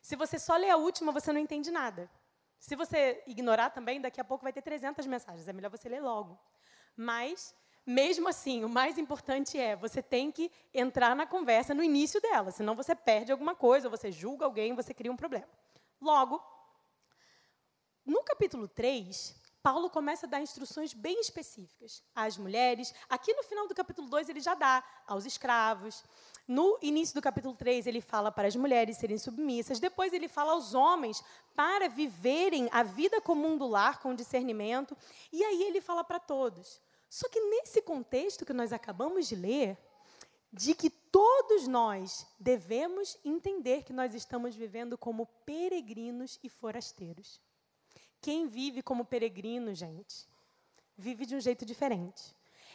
Se 0.00 0.14
você 0.16 0.38
só 0.38 0.56
lê 0.56 0.70
a 0.70 0.76
última, 0.76 1.12
você 1.12 1.32
não 1.32 1.40
entende 1.40 1.70
nada. 1.70 2.08
Se 2.58 2.76
você 2.76 3.22
ignorar 3.26 3.70
também, 3.70 4.00
daqui 4.00 4.20
a 4.20 4.24
pouco 4.24 4.44
vai 4.44 4.52
ter 4.52 4.62
300 4.62 5.06
mensagens. 5.06 5.48
É 5.48 5.52
melhor 5.52 5.70
você 5.70 5.88
ler 5.88 6.00
logo. 6.00 6.38
Mas 6.96 7.54
mesmo 7.86 8.28
assim, 8.28 8.64
o 8.64 8.68
mais 8.68 8.98
importante 8.98 9.58
é 9.58 9.74
você 9.74 10.02
tem 10.02 10.30
que 10.30 10.50
entrar 10.72 11.16
na 11.16 11.26
conversa 11.26 11.74
no 11.74 11.82
início 11.82 12.20
dela, 12.20 12.50
senão 12.50 12.74
você 12.74 12.94
perde 12.94 13.32
alguma 13.32 13.54
coisa, 13.54 13.88
você 13.88 14.12
julga 14.12 14.44
alguém, 14.44 14.74
você 14.74 14.94
cria 14.94 15.10
um 15.10 15.16
problema. 15.16 15.48
Logo, 16.00 16.42
no 18.04 18.22
capítulo 18.22 18.68
3, 18.68 19.40
Paulo 19.62 19.90
começa 19.90 20.26
a 20.26 20.28
dar 20.28 20.40
instruções 20.40 20.94
bem 20.94 21.20
específicas 21.20 22.02
às 22.14 22.38
mulheres. 22.38 22.94
Aqui 23.08 23.32
no 23.34 23.42
final 23.42 23.68
do 23.68 23.74
capítulo 23.74 24.08
2 24.08 24.30
ele 24.30 24.40
já 24.40 24.54
dá 24.54 24.82
aos 25.06 25.26
escravos. 25.26 26.02
No 26.48 26.78
início 26.80 27.14
do 27.14 27.20
capítulo 27.20 27.54
3 27.54 27.86
ele 27.86 28.00
fala 28.00 28.32
para 28.32 28.48
as 28.48 28.56
mulheres 28.56 28.96
serem 28.96 29.18
submissas. 29.18 29.78
Depois 29.78 30.14
ele 30.14 30.28
fala 30.28 30.52
aos 30.52 30.72
homens 30.72 31.22
para 31.54 31.88
viverem 31.88 32.70
a 32.72 32.82
vida 32.82 33.20
comum 33.20 33.58
do 33.58 33.66
lar 33.66 34.00
com 34.00 34.14
discernimento. 34.14 34.96
E 35.30 35.44
aí 35.44 35.62
ele 35.64 35.82
fala 35.82 36.02
para 36.02 36.18
todos. 36.18 36.80
Só 37.10 37.28
que 37.28 37.40
nesse 37.40 37.82
contexto 37.82 38.46
que 38.46 38.52
nós 38.52 38.72
acabamos 38.72 39.26
de 39.26 39.34
ler, 39.34 39.76
de 40.52 40.74
que 40.74 40.88
todos 40.88 41.66
nós 41.66 42.24
devemos 42.38 43.18
entender 43.24 43.82
que 43.82 43.92
nós 43.92 44.14
estamos 44.14 44.54
vivendo 44.54 44.96
como 44.96 45.26
peregrinos 45.44 46.38
e 46.44 46.48
forasteiros. 46.48 47.40
Quem 48.20 48.46
vive 48.46 48.80
como 48.80 49.04
peregrino, 49.04 49.74
gente, 49.74 50.28
vive 50.96 51.26
de 51.26 51.34
um 51.34 51.40
jeito 51.40 51.66
diferente. 51.66 52.32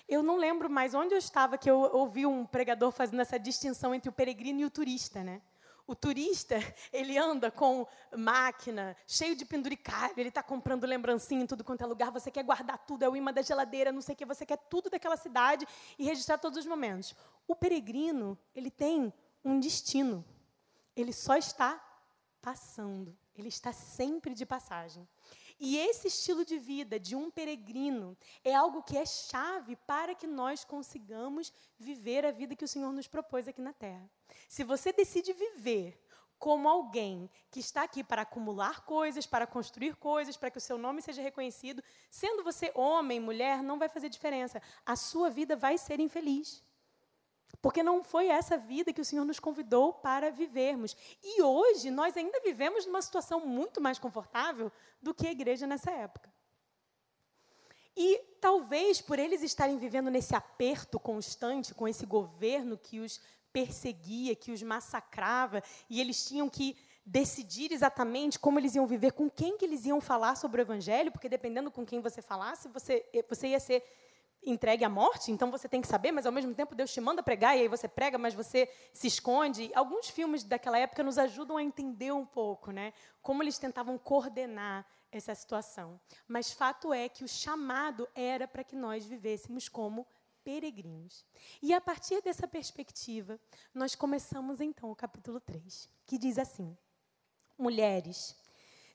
Eu 0.07 0.21
não 0.21 0.35
lembro 0.35 0.69
mais 0.69 0.93
onde 0.93 1.13
eu 1.13 1.17
estava 1.17 1.57
que 1.57 1.69
eu 1.69 1.79
ouvi 1.79 2.25
um 2.25 2.45
pregador 2.45 2.91
fazendo 2.91 3.21
essa 3.21 3.39
distinção 3.39 3.95
entre 3.95 4.09
o 4.09 4.13
peregrino 4.13 4.59
e 4.59 4.65
o 4.65 4.69
turista, 4.69 5.23
né? 5.23 5.41
O 5.87 5.95
turista, 5.95 6.55
ele 6.91 7.17
anda 7.17 7.51
com 7.51 7.85
máquina, 8.17 8.97
cheio 9.07 9.35
de 9.35 9.45
penduricalho, 9.45 10.13
ele 10.17 10.29
está 10.29 10.41
comprando 10.41 10.85
lembrancinha 10.85 11.43
em 11.43 11.47
tudo 11.47 11.63
quanto 11.63 11.83
é 11.83 11.85
lugar, 11.85 12.11
você 12.11 12.31
quer 12.31 12.43
guardar 12.43 12.79
tudo, 12.79 13.03
é 13.03 13.09
o 13.09 13.15
imã 13.15 13.31
da 13.31 13.43
geladeira, 13.43 13.91
não 13.91 14.01
sei 14.01 14.13
o 14.13 14.17
que, 14.17 14.25
você 14.25 14.45
quer 14.45 14.57
tudo 14.57 14.89
daquela 14.89 15.15
cidade 15.15 15.67
e 15.99 16.03
registrar 16.05 16.39
todos 16.39 16.57
os 16.57 16.65
momentos. 16.65 17.15
O 17.47 17.55
peregrino, 17.55 18.37
ele 18.55 18.71
tem 18.71 19.13
um 19.43 19.59
destino. 19.59 20.25
Ele 20.95 21.13
só 21.13 21.35
está 21.35 21.79
passando, 22.41 23.15
ele 23.35 23.49
está 23.49 23.71
sempre 23.71 24.33
de 24.33 24.45
passagem. 24.45 25.07
E 25.59 25.77
esse 25.77 26.07
estilo 26.07 26.43
de 26.43 26.57
vida 26.57 26.99
de 26.99 27.15
um 27.15 27.31
peregrino 27.31 28.17
é 28.43 28.53
algo 28.53 28.83
que 28.83 28.97
é 28.97 29.05
chave 29.05 29.75
para 29.87 30.13
que 30.13 30.27
nós 30.27 30.65
consigamos 30.65 31.53
viver 31.79 32.25
a 32.25 32.31
vida 32.31 32.55
que 32.55 32.65
o 32.65 32.67
Senhor 32.67 32.91
nos 32.91 33.07
propôs 33.07 33.47
aqui 33.47 33.61
na 33.61 33.71
terra. 33.71 34.09
Se 34.49 34.63
você 34.63 34.91
decide 34.91 35.31
viver 35.31 35.97
como 36.37 36.67
alguém 36.67 37.29
que 37.49 37.59
está 37.59 37.83
aqui 37.83 38.03
para 38.03 38.23
acumular 38.23 38.81
coisas, 38.81 39.25
para 39.25 39.47
construir 39.47 39.95
coisas, 39.95 40.35
para 40.35 40.51
que 40.51 40.57
o 40.57 40.61
seu 40.61 40.77
nome 40.77 41.01
seja 41.01 41.21
reconhecido, 41.21 41.81
sendo 42.09 42.43
você 42.43 42.71
homem, 42.75 43.19
mulher, 43.19 43.63
não 43.63 43.79
vai 43.79 43.87
fazer 43.87 44.09
diferença. 44.09 44.61
A 44.85 44.95
sua 44.95 45.29
vida 45.29 45.55
vai 45.55 45.77
ser 45.77 46.01
infeliz. 46.01 46.64
Porque 47.61 47.83
não 47.83 48.03
foi 48.03 48.27
essa 48.27 48.57
vida 48.57 48.93
que 48.93 49.01
o 49.01 49.05
Senhor 49.05 49.25
nos 49.25 49.39
convidou 49.39 49.93
para 49.93 50.31
vivermos. 50.31 50.95
E 51.23 51.41
hoje 51.41 51.89
nós 51.91 52.15
ainda 52.15 52.39
vivemos 52.41 52.85
numa 52.85 53.01
situação 53.01 53.45
muito 53.45 53.81
mais 53.81 53.99
confortável 53.99 54.71
do 55.01 55.13
que 55.13 55.27
a 55.27 55.31
igreja 55.31 55.65
nessa 55.65 55.91
época. 55.91 56.33
E 57.97 58.17
talvez 58.41 59.01
por 59.01 59.17
eles 59.17 59.41
estarem 59.41 59.77
vivendo 59.77 60.09
nesse 60.09 60.35
aperto 60.35 60.99
constante 60.99 61.73
com 61.73 61.87
esse 61.87 62.05
governo 62.05 62.77
que 62.77 62.99
os 62.99 63.21
perseguia, 63.53 64.35
que 64.35 64.51
os 64.51 64.61
massacrava, 64.61 65.63
e 65.89 66.01
eles 66.01 66.25
tinham 66.25 66.49
que 66.49 66.75
decidir 67.05 67.71
exatamente 67.71 68.37
como 68.37 68.59
eles 68.59 68.75
iam 68.75 68.85
viver, 68.85 69.13
com 69.13 69.29
quem 69.29 69.57
que 69.57 69.63
eles 69.63 69.85
iam 69.85 70.01
falar 70.01 70.35
sobre 70.35 70.59
o 70.59 70.63
evangelho, 70.63 71.11
porque 71.11 71.29
dependendo 71.29 71.71
com 71.71 71.85
quem 71.85 72.01
você 72.01 72.21
falasse, 72.21 72.67
você, 72.67 73.05
você 73.29 73.49
ia 73.49 73.59
ser 73.59 73.81
entregue 74.45 74.85
à 74.85 74.89
morte, 74.89 75.31
então 75.31 75.49
você 75.49 75.67
tem 75.67 75.81
que 75.81 75.87
saber, 75.87 76.11
mas 76.11 76.25
ao 76.25 76.31
mesmo 76.31 76.53
tempo 76.53 76.75
Deus 76.75 76.93
te 76.93 77.01
manda 77.01 77.23
pregar 77.23 77.57
e 77.57 77.61
aí 77.61 77.67
você 77.67 77.87
prega, 77.87 78.17
mas 78.17 78.33
você 78.33 78.69
se 78.93 79.07
esconde. 79.07 79.71
Alguns 79.73 80.09
filmes 80.09 80.43
daquela 80.43 80.77
época 80.77 81.03
nos 81.03 81.17
ajudam 81.17 81.57
a 81.57 81.63
entender 81.63 82.11
um 82.11 82.25
pouco, 82.25 82.71
né, 82.71 82.93
como 83.21 83.41
eles 83.41 83.57
tentavam 83.57 83.97
coordenar 83.97 84.85
essa 85.11 85.33
situação. 85.33 85.99
Mas 86.27 86.51
fato 86.51 86.93
é 86.93 87.09
que 87.09 87.23
o 87.23 87.27
chamado 87.27 88.07
era 88.13 88.47
para 88.47 88.63
que 88.63 88.75
nós 88.75 89.05
vivêssemos 89.05 89.67
como 89.69 90.05
peregrinos. 90.43 91.25
E 91.61 91.73
a 91.73 91.81
partir 91.81 92.21
dessa 92.21 92.47
perspectiva, 92.47 93.39
nós 93.73 93.95
começamos 93.95 94.61
então 94.61 94.91
o 94.91 94.95
capítulo 94.95 95.39
3, 95.39 95.89
que 96.05 96.17
diz 96.17 96.37
assim: 96.37 96.77
Mulheres, 97.57 98.35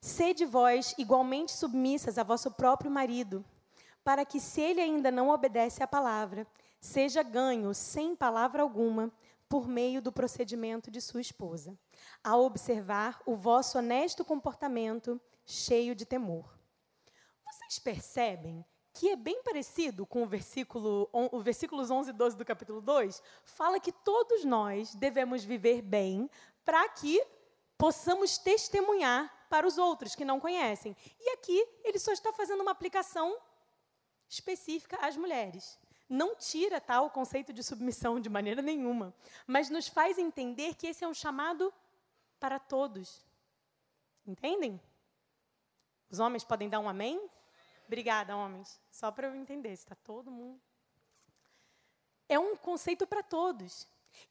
sede 0.00 0.44
vós 0.44 0.94
igualmente 0.96 1.52
submissas 1.52 2.18
a 2.18 2.22
vosso 2.22 2.50
próprio 2.52 2.90
marido, 2.90 3.44
para 4.10 4.24
que, 4.24 4.40
se 4.40 4.60
ele 4.60 4.80
ainda 4.80 5.08
não 5.08 5.28
obedece 5.28 5.84
à 5.84 5.86
palavra, 5.86 6.44
seja 6.80 7.22
ganho 7.22 7.72
sem 7.72 8.16
palavra 8.16 8.60
alguma 8.60 9.12
por 9.48 9.68
meio 9.68 10.02
do 10.02 10.10
procedimento 10.10 10.90
de 10.90 11.00
sua 11.00 11.20
esposa, 11.20 11.78
a 12.24 12.36
observar 12.36 13.22
o 13.24 13.36
vosso 13.36 13.78
honesto 13.78 14.24
comportamento 14.24 15.20
cheio 15.46 15.94
de 15.94 16.04
temor. 16.04 16.58
Vocês 17.46 17.78
percebem 17.78 18.64
que 18.92 19.10
é 19.10 19.14
bem 19.14 19.40
parecido 19.44 20.04
com 20.04 20.24
o 20.24 20.26
versículo, 20.26 21.08
o 21.12 21.38
versículos 21.38 21.88
11 21.88 22.10
e 22.10 22.12
12 22.12 22.36
do 22.36 22.44
capítulo 22.44 22.80
2, 22.80 23.22
fala 23.44 23.78
que 23.78 23.92
todos 23.92 24.44
nós 24.44 24.92
devemos 24.92 25.44
viver 25.44 25.82
bem 25.82 26.28
para 26.64 26.88
que 26.88 27.24
possamos 27.78 28.38
testemunhar 28.38 29.32
para 29.48 29.68
os 29.68 29.78
outros 29.78 30.16
que 30.16 30.24
não 30.24 30.40
conhecem. 30.40 30.96
E 31.20 31.30
aqui 31.30 31.64
ele 31.84 32.00
só 32.00 32.10
está 32.10 32.32
fazendo 32.32 32.60
uma 32.60 32.72
aplicação 32.72 33.38
específica 34.30 34.96
às 35.02 35.16
mulheres. 35.16 35.78
Não 36.08 36.34
tira 36.34 36.80
tal 36.80 37.08
tá, 37.08 37.14
conceito 37.14 37.52
de 37.52 37.62
submissão 37.62 38.18
de 38.18 38.28
maneira 38.28 38.62
nenhuma, 38.62 39.14
mas 39.46 39.68
nos 39.68 39.88
faz 39.88 40.18
entender 40.18 40.74
que 40.74 40.86
esse 40.86 41.04
é 41.04 41.08
um 41.08 41.14
chamado 41.14 41.72
para 42.38 42.58
todos. 42.58 43.24
Entendem? 44.26 44.80
Os 46.08 46.18
homens 46.18 46.44
podem 46.44 46.68
dar 46.68 46.80
um 46.80 46.88
amém? 46.88 47.28
Obrigada, 47.86 48.36
homens. 48.36 48.80
Só 48.90 49.10
para 49.10 49.26
eu 49.26 49.34
entender, 49.34 49.72
está 49.72 49.94
todo 49.94 50.30
mundo. 50.30 50.60
É 52.28 52.38
um 52.38 52.56
conceito 52.56 53.06
para 53.06 53.22
todos. 53.22 53.86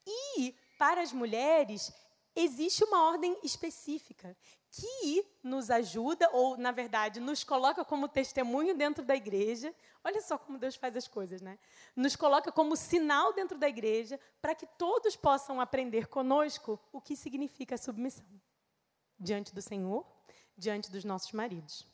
E 0.06 0.56
para 0.78 1.02
as 1.02 1.12
mulheres 1.12 1.94
existe 2.36 2.84
uma 2.84 3.04
ordem 3.04 3.38
específica 3.44 4.36
que 4.72 5.26
nos 5.44 5.70
ajuda, 5.70 6.30
ou, 6.32 6.58
na 6.58 6.72
verdade, 6.72 7.20
nos 7.20 7.44
coloca 7.44 7.84
como 7.84 8.08
testemunho 8.08 8.76
dentro 8.76 9.04
da 9.04 9.16
igreja. 9.16 9.74
Olha 10.04 10.22
só 10.22 10.38
como 10.38 10.58
Deus 10.58 10.76
faz 10.76 10.96
as 10.96 11.08
coisas, 11.08 11.42
né? 11.42 11.58
Nos 11.96 12.16
coloca 12.16 12.52
como 12.52 12.76
sinal 12.76 13.34
dentro 13.34 13.58
da 13.58 13.68
igreja 13.68 14.20
para 14.42 14.54
que 14.54 14.68
todos 14.78 15.16
possam 15.16 15.60
aprender 15.60 16.08
conosco 16.08 16.80
o 16.92 17.02
que 17.02 17.16
significa 17.16 17.78
submissão 17.78 18.26
diante 19.20 19.54
do 19.54 19.62
Senhor, 19.62 20.06
diante 20.56 20.92
dos 20.92 21.04
nossos 21.04 21.32
maridos. 21.32 21.86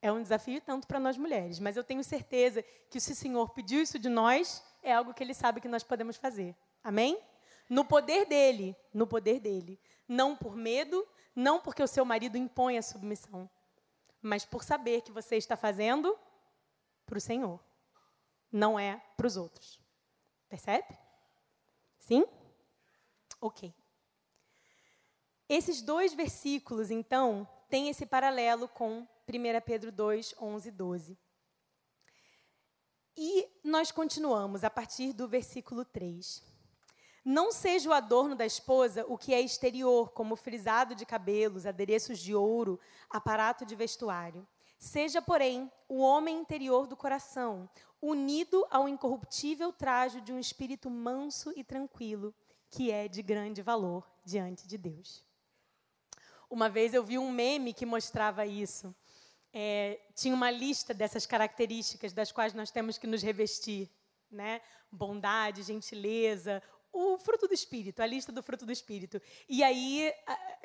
É 0.00 0.10
um 0.10 0.22
desafio 0.22 0.60
tanto 0.62 0.86
para 0.86 0.98
nós 0.98 1.18
mulheres, 1.18 1.58
mas 1.58 1.76
eu 1.76 1.84
tenho 1.84 2.02
certeza 2.02 2.62
que 2.88 3.00
se 3.00 3.12
o 3.12 3.16
Senhor 3.16 3.50
pediu 3.50 3.82
isso 3.82 3.98
de 3.98 4.08
nós, 4.08 4.64
é 4.82 4.92
algo 4.94 5.12
que 5.12 5.22
Ele 5.22 5.34
sabe 5.34 5.60
que 5.60 5.68
nós 5.68 5.82
podemos 5.82 6.16
fazer. 6.16 6.56
Amém? 6.82 7.20
No 7.68 7.84
poder 7.84 8.24
dele, 8.24 8.74
no 8.94 9.06
poder 9.06 9.40
dele. 9.40 9.78
Não 10.08 10.34
por 10.34 10.56
medo, 10.56 11.06
não 11.40 11.60
porque 11.60 11.82
o 11.82 11.88
seu 11.88 12.04
marido 12.04 12.36
impõe 12.36 12.76
a 12.76 12.82
submissão, 12.82 13.48
mas 14.20 14.44
por 14.44 14.62
saber 14.62 15.00
que 15.00 15.10
você 15.10 15.36
está 15.36 15.56
fazendo 15.56 16.16
para 17.06 17.18
o 17.18 17.20
Senhor, 17.20 17.58
não 18.52 18.78
é 18.78 19.02
para 19.16 19.26
os 19.26 19.36
outros. 19.36 19.80
Percebe? 20.48 20.86
Sim? 21.98 22.26
Ok. 23.40 23.74
Esses 25.48 25.80
dois 25.80 26.12
versículos, 26.12 26.90
então, 26.90 27.48
têm 27.68 27.88
esse 27.88 28.04
paralelo 28.04 28.68
com 28.68 29.08
1 29.26 29.60
Pedro 29.64 29.90
2, 29.90 30.34
11 30.40 30.68
e 30.68 30.72
12. 30.72 31.18
E 33.16 33.48
nós 33.64 33.90
continuamos 33.90 34.62
a 34.62 34.70
partir 34.70 35.12
do 35.12 35.26
versículo 35.26 35.84
3. 35.84 36.49
Não 37.24 37.52
seja 37.52 37.90
o 37.90 37.92
adorno 37.92 38.34
da 38.34 38.46
esposa 38.46 39.04
o 39.06 39.18
que 39.18 39.34
é 39.34 39.40
exterior, 39.40 40.10
como 40.12 40.36
frisado 40.36 40.94
de 40.94 41.04
cabelos, 41.04 41.66
adereços 41.66 42.18
de 42.18 42.34
ouro, 42.34 42.80
aparato 43.10 43.66
de 43.66 43.76
vestuário. 43.76 44.46
Seja, 44.78 45.20
porém, 45.20 45.70
o 45.88 46.00
homem 46.00 46.38
interior 46.38 46.86
do 46.86 46.96
coração, 46.96 47.68
unido 48.00 48.66
ao 48.70 48.88
incorruptível 48.88 49.72
trajo 49.72 50.20
de 50.22 50.32
um 50.32 50.38
espírito 50.38 50.88
manso 50.88 51.52
e 51.54 51.62
tranquilo, 51.62 52.34
que 52.70 52.90
é 52.90 53.06
de 53.06 53.20
grande 53.20 53.60
valor 53.60 54.10
diante 54.24 54.66
de 54.66 54.78
Deus. 54.78 55.22
Uma 56.48 56.68
vez 56.68 56.94
eu 56.94 57.04
vi 57.04 57.18
um 57.18 57.30
meme 57.30 57.74
que 57.74 57.84
mostrava 57.84 58.46
isso. 58.46 58.94
É, 59.52 60.00
tinha 60.14 60.34
uma 60.34 60.50
lista 60.50 60.94
dessas 60.94 61.26
características 61.26 62.12
das 62.12 62.32
quais 62.32 62.54
nós 62.54 62.70
temos 62.70 62.96
que 62.96 63.06
nos 63.06 63.22
revestir, 63.22 63.90
né? 64.30 64.60
Bondade, 64.90 65.62
gentileza, 65.62 66.62
o 66.92 67.18
fruto 67.18 67.46
do 67.46 67.54
Espírito, 67.54 68.02
a 68.02 68.06
lista 68.06 68.32
do 68.32 68.42
fruto 68.42 68.66
do 68.66 68.72
Espírito. 68.72 69.20
E 69.48 69.62
aí 69.62 70.12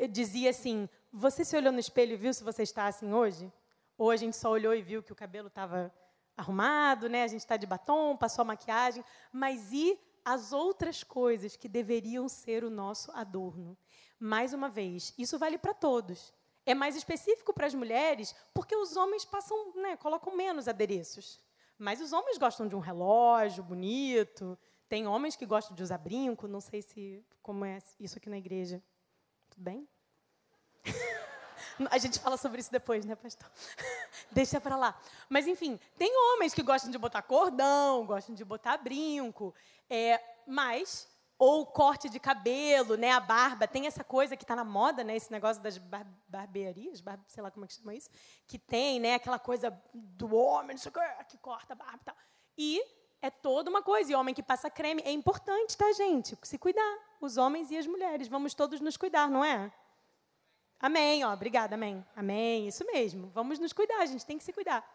dizia 0.09 0.49
assim: 0.49 0.89
Você 1.11 1.45
se 1.45 1.55
olhou 1.55 1.71
no 1.71 1.79
espelho 1.79 2.13
e 2.13 2.17
viu 2.17 2.33
se 2.33 2.43
você 2.43 2.63
está 2.63 2.87
assim 2.87 3.13
hoje? 3.13 3.51
Ou 3.97 4.11
a 4.11 4.17
gente 4.17 4.35
só 4.35 4.49
olhou 4.51 4.73
e 4.73 4.81
viu 4.81 5.01
que 5.01 5.11
o 5.13 5.15
cabelo 5.15 5.47
estava 5.47 5.93
arrumado, 6.35 7.07
né? 7.07 7.23
a 7.23 7.27
gente 7.27 7.39
está 7.39 7.55
de 7.55 7.65
batom, 7.65 8.17
passou 8.17 8.41
a 8.41 8.45
maquiagem, 8.45 9.03
mas 9.31 9.71
e 9.71 9.97
as 10.23 10.51
outras 10.51 11.03
coisas 11.03 11.55
que 11.55 11.69
deveriam 11.69 12.27
ser 12.27 12.63
o 12.63 12.69
nosso 12.69 13.11
adorno? 13.11 13.77
Mais 14.19 14.53
uma 14.53 14.69
vez, 14.69 15.13
isso 15.17 15.37
vale 15.37 15.57
para 15.57 15.73
todos. 15.73 16.33
É 16.65 16.73
mais 16.73 16.95
específico 16.95 17.53
para 17.53 17.67
as 17.67 17.75
mulheres, 17.75 18.35
porque 18.53 18.75
os 18.75 18.97
homens 18.97 19.23
passam, 19.23 19.73
né, 19.75 19.95
colocam 19.97 20.35
menos 20.35 20.67
adereços. 20.67 21.39
Mas 21.77 22.01
os 22.01 22.11
homens 22.11 22.37
gostam 22.37 22.67
de 22.67 22.75
um 22.75 22.79
relógio 22.79 23.63
bonito, 23.63 24.57
tem 24.87 25.07
homens 25.07 25.35
que 25.35 25.45
gostam 25.45 25.75
de 25.75 25.83
usar 25.83 25.97
brinco, 25.97 26.47
não 26.47 26.61
sei 26.61 26.81
se 26.81 27.25
como 27.41 27.65
é 27.65 27.79
isso 27.99 28.17
aqui 28.17 28.29
na 28.29 28.37
igreja. 28.37 28.81
Tudo 29.49 29.63
bem? 29.63 29.87
A 31.91 31.97
gente 31.97 32.19
fala 32.19 32.37
sobre 32.37 32.61
isso 32.61 32.71
depois, 32.71 33.05
né, 33.05 33.15
pastor? 33.15 33.49
Deixa 34.31 34.61
para 34.61 34.75
lá. 34.75 34.99
Mas, 35.29 35.47
enfim, 35.47 35.79
tem 35.97 36.11
homens 36.15 36.53
que 36.53 36.61
gostam 36.63 36.91
de 36.91 36.97
botar 36.97 37.21
cordão, 37.21 38.05
gostam 38.05 38.33
de 38.33 38.45
botar 38.45 38.77
brinco, 38.77 39.53
é, 39.89 40.21
mas 40.47 41.07
ou 41.37 41.65
corte 41.65 42.07
de 42.07 42.19
cabelo, 42.19 42.95
né, 42.95 43.11
a 43.11 43.19
barba, 43.19 43.67
tem 43.67 43.87
essa 43.87 44.03
coisa 44.03 44.37
que 44.37 44.43
está 44.43 44.55
na 44.55 44.63
moda, 44.63 45.03
né, 45.03 45.15
esse 45.17 45.31
negócio 45.31 45.61
das 45.61 45.77
bar 45.77 46.07
barbearias, 46.29 47.01
bar 47.01 47.19
sei 47.27 47.43
lá 47.43 47.51
como 47.51 47.65
é 47.65 47.67
que 47.67 47.73
chama 47.73 47.93
isso, 47.93 48.09
que 48.47 48.57
tem, 48.57 48.99
né, 49.01 49.15
aquela 49.15 49.37
coisa 49.37 49.77
do 49.93 50.33
homem, 50.33 50.77
que 51.27 51.37
corta 51.37 51.73
a 51.73 51.75
barba 51.75 51.99
e 52.01 52.05
tal. 52.05 52.15
E 52.57 52.83
é 53.25 53.31
toda 53.31 53.69
uma 53.69 53.81
coisa, 53.81 54.11
e 54.11 54.15
homem 54.15 54.35
que 54.35 54.43
passa 54.43 54.69
creme, 54.69 55.01
é 55.03 55.11
importante, 55.11 55.75
tá, 55.75 55.91
gente? 55.93 56.37
Se 56.43 56.57
cuidar, 56.57 57.17
os 57.19 57.37
homens 57.37 57.71
e 57.71 57.77
as 57.77 57.87
mulheres, 57.87 58.27
vamos 58.27 58.53
todos 58.53 58.79
nos 58.79 58.97
cuidar, 58.97 59.29
não 59.29 59.43
é? 59.43 59.71
Amém, 60.79 61.23
ó, 61.23 61.33
obrigada, 61.33 61.73
amém. 61.73 62.05
Amém, 62.15 62.67
isso 62.67 62.85
mesmo. 62.85 63.31
Vamos 63.33 63.57
nos 63.57 63.73
cuidar, 63.73 64.01
a 64.01 64.05
gente 64.05 64.25
tem 64.25 64.37
que 64.37 64.43
se 64.43 64.53
cuidar. 64.53 64.85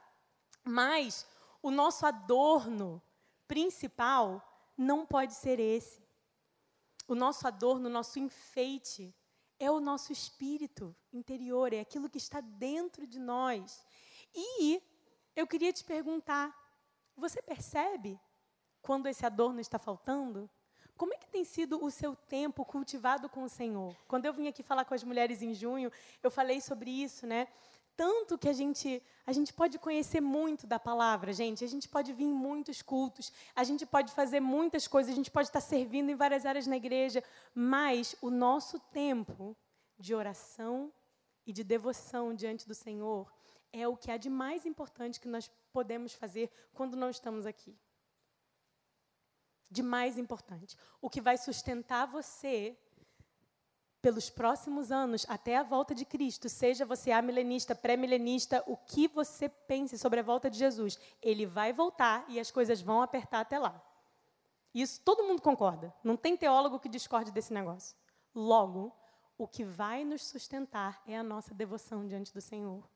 Mas 0.63 1.27
o 1.61 1.71
nosso 1.71 2.07
adorno 2.07 3.03
principal 3.49 4.41
não 4.77 5.05
pode 5.05 5.35
ser 5.35 5.59
esse. 5.59 6.01
O 7.09 7.15
nosso 7.15 7.49
adorno, 7.49 7.89
o 7.89 7.93
nosso 7.93 8.21
enfeite 8.21 9.13
é 9.59 9.69
o 9.71 9.81
nosso 9.81 10.13
espírito 10.13 10.95
interior, 11.13 11.73
é 11.73 11.81
aquilo 11.81 12.09
que 12.09 12.19
está 12.19 12.41
dentro 12.41 13.07
de 13.07 13.19
nós. 13.19 13.85
E 14.33 14.81
eu 15.35 15.47
queria 15.47 15.73
te 15.73 15.83
perguntar: 15.83 16.57
você 17.21 17.41
percebe 17.43 18.19
quando 18.83 19.07
esse 19.07 19.25
adorno 19.25 19.61
está 19.61 19.79
faltando? 19.79 20.49
Como 20.97 21.15
é 21.15 21.17
que 21.17 21.29
tem 21.29 21.45
sido 21.45 21.83
o 21.83 21.91
seu 21.91 22.15
tempo 22.15 22.65
cultivado 22.65 23.29
com 23.29 23.43
o 23.43 23.49
Senhor? 23.49 23.95
Quando 24.09 24.27
eu 24.27 24.35
vim 24.35 24.49
aqui 24.49 24.63
falar 24.63 24.85
com 24.85 24.95
as 24.95 25.05
mulheres 25.05 25.41
em 25.41 25.55
junho, 25.55 25.91
eu 26.23 26.31
falei 26.31 26.61
sobre 26.61 26.91
isso, 26.91 27.27
né? 27.27 27.49
Tanto 27.97 28.39
que 28.39 28.49
a 28.49 28.53
gente, 28.53 29.03
a 29.27 29.33
gente 29.33 29.53
pode 29.53 29.79
conhecer 29.79 30.21
muito 30.21 30.67
da 30.67 30.79
palavra, 30.79 31.33
gente. 31.33 31.65
A 31.65 31.69
gente 31.69 31.89
pode 31.89 32.13
vir 32.13 32.25
em 32.25 32.33
muitos 32.33 32.83
cultos, 32.83 33.33
a 33.55 33.63
gente 33.63 33.85
pode 33.85 34.13
fazer 34.13 34.41
muitas 34.41 34.89
coisas, 34.89 35.13
a 35.13 35.17
gente 35.17 35.31
pode 35.31 35.49
estar 35.49 35.61
servindo 35.61 36.11
em 36.11 36.15
várias 36.15 36.47
áreas 36.47 36.67
na 36.67 36.77
igreja, 36.77 37.23
mas 37.55 38.17
o 38.23 38.31
nosso 38.31 38.79
tempo 38.79 39.57
de 39.99 40.15
oração 40.15 40.93
e 41.47 41.53
de 41.53 41.63
devoção 41.63 42.35
diante 42.35 42.67
do 42.67 42.75
Senhor 42.75 43.31
é 43.73 43.87
o 43.87 43.97
que 43.97 44.11
há 44.11 44.17
de 44.17 44.31
mais 44.31 44.67
importante 44.67 45.21
que 45.21 45.29
nós 45.29 45.51
podemos 45.73 46.15
fazer 46.15 46.51
quando 46.73 46.97
não 46.97 47.11
estamos 47.11 47.47
aqui 47.47 47.79
de 49.71 49.83
mais 49.83 50.19
importante. 50.19 50.77
O 51.01 51.09
que 51.09 51.21
vai 51.21 51.39
sustentar 51.39 52.07
você 52.07 52.77
pelos 54.03 54.31
próximos 54.31 54.91
anos, 54.91 55.27
até 55.29 55.57
a 55.59 55.63
volta 55.63 55.95
de 55.95 56.07
Cristo, 56.07 56.49
seja 56.49 56.87
você 56.87 57.13
amilenista, 57.13 57.75
pré-milenista, 57.75 58.65
o 58.67 58.77
que 58.77 59.07
você 59.07 59.49
pense 59.49 59.99
sobre 59.99 60.21
a 60.21 60.23
volta 60.23 60.49
de 60.51 60.59
Jesus, 60.59 60.99
ele 61.21 61.45
vai 61.45 61.71
voltar 61.73 62.25
e 62.27 62.41
as 62.41 62.51
coisas 62.51 62.81
vão 62.81 63.03
apertar 63.03 63.41
até 63.41 63.59
lá. 63.59 63.81
Isso 64.75 65.03
todo 65.05 65.25
mundo 65.25 65.43
concorda. 65.43 65.95
Não 66.03 66.17
tem 66.17 66.37
teólogo 66.37 66.81
que 66.81 66.89
discorde 66.89 67.31
desse 67.31 67.53
negócio. 67.53 67.95
Logo, 68.35 68.97
o 69.37 69.47
que 69.47 69.65
vai 69.65 70.05
nos 70.05 70.25
sustentar 70.25 71.03
é 71.07 71.19
a 71.19 71.23
nossa 71.23 71.53
devoção 71.53 72.07
diante 72.07 72.33
do 72.33 72.41
Senhor. 72.41 72.89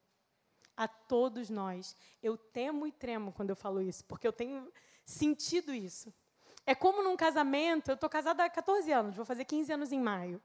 A 0.76 0.88
todos 0.88 1.50
nós. 1.50 1.96
Eu 2.22 2.36
temo 2.36 2.86
e 2.86 2.92
tremo 2.92 3.32
quando 3.32 3.50
eu 3.50 3.56
falo 3.56 3.80
isso, 3.80 4.04
porque 4.04 4.26
eu 4.26 4.32
tenho 4.32 4.72
sentido 5.04 5.72
isso. 5.72 6.12
É 6.66 6.74
como 6.74 7.02
num 7.02 7.16
casamento, 7.16 7.90
eu 7.90 7.94
estou 7.94 8.08
casada 8.08 8.44
há 8.44 8.50
14 8.50 8.90
anos, 8.90 9.16
vou 9.16 9.24
fazer 9.24 9.44
15 9.44 9.72
anos 9.72 9.92
em 9.92 10.00
maio. 10.00 10.42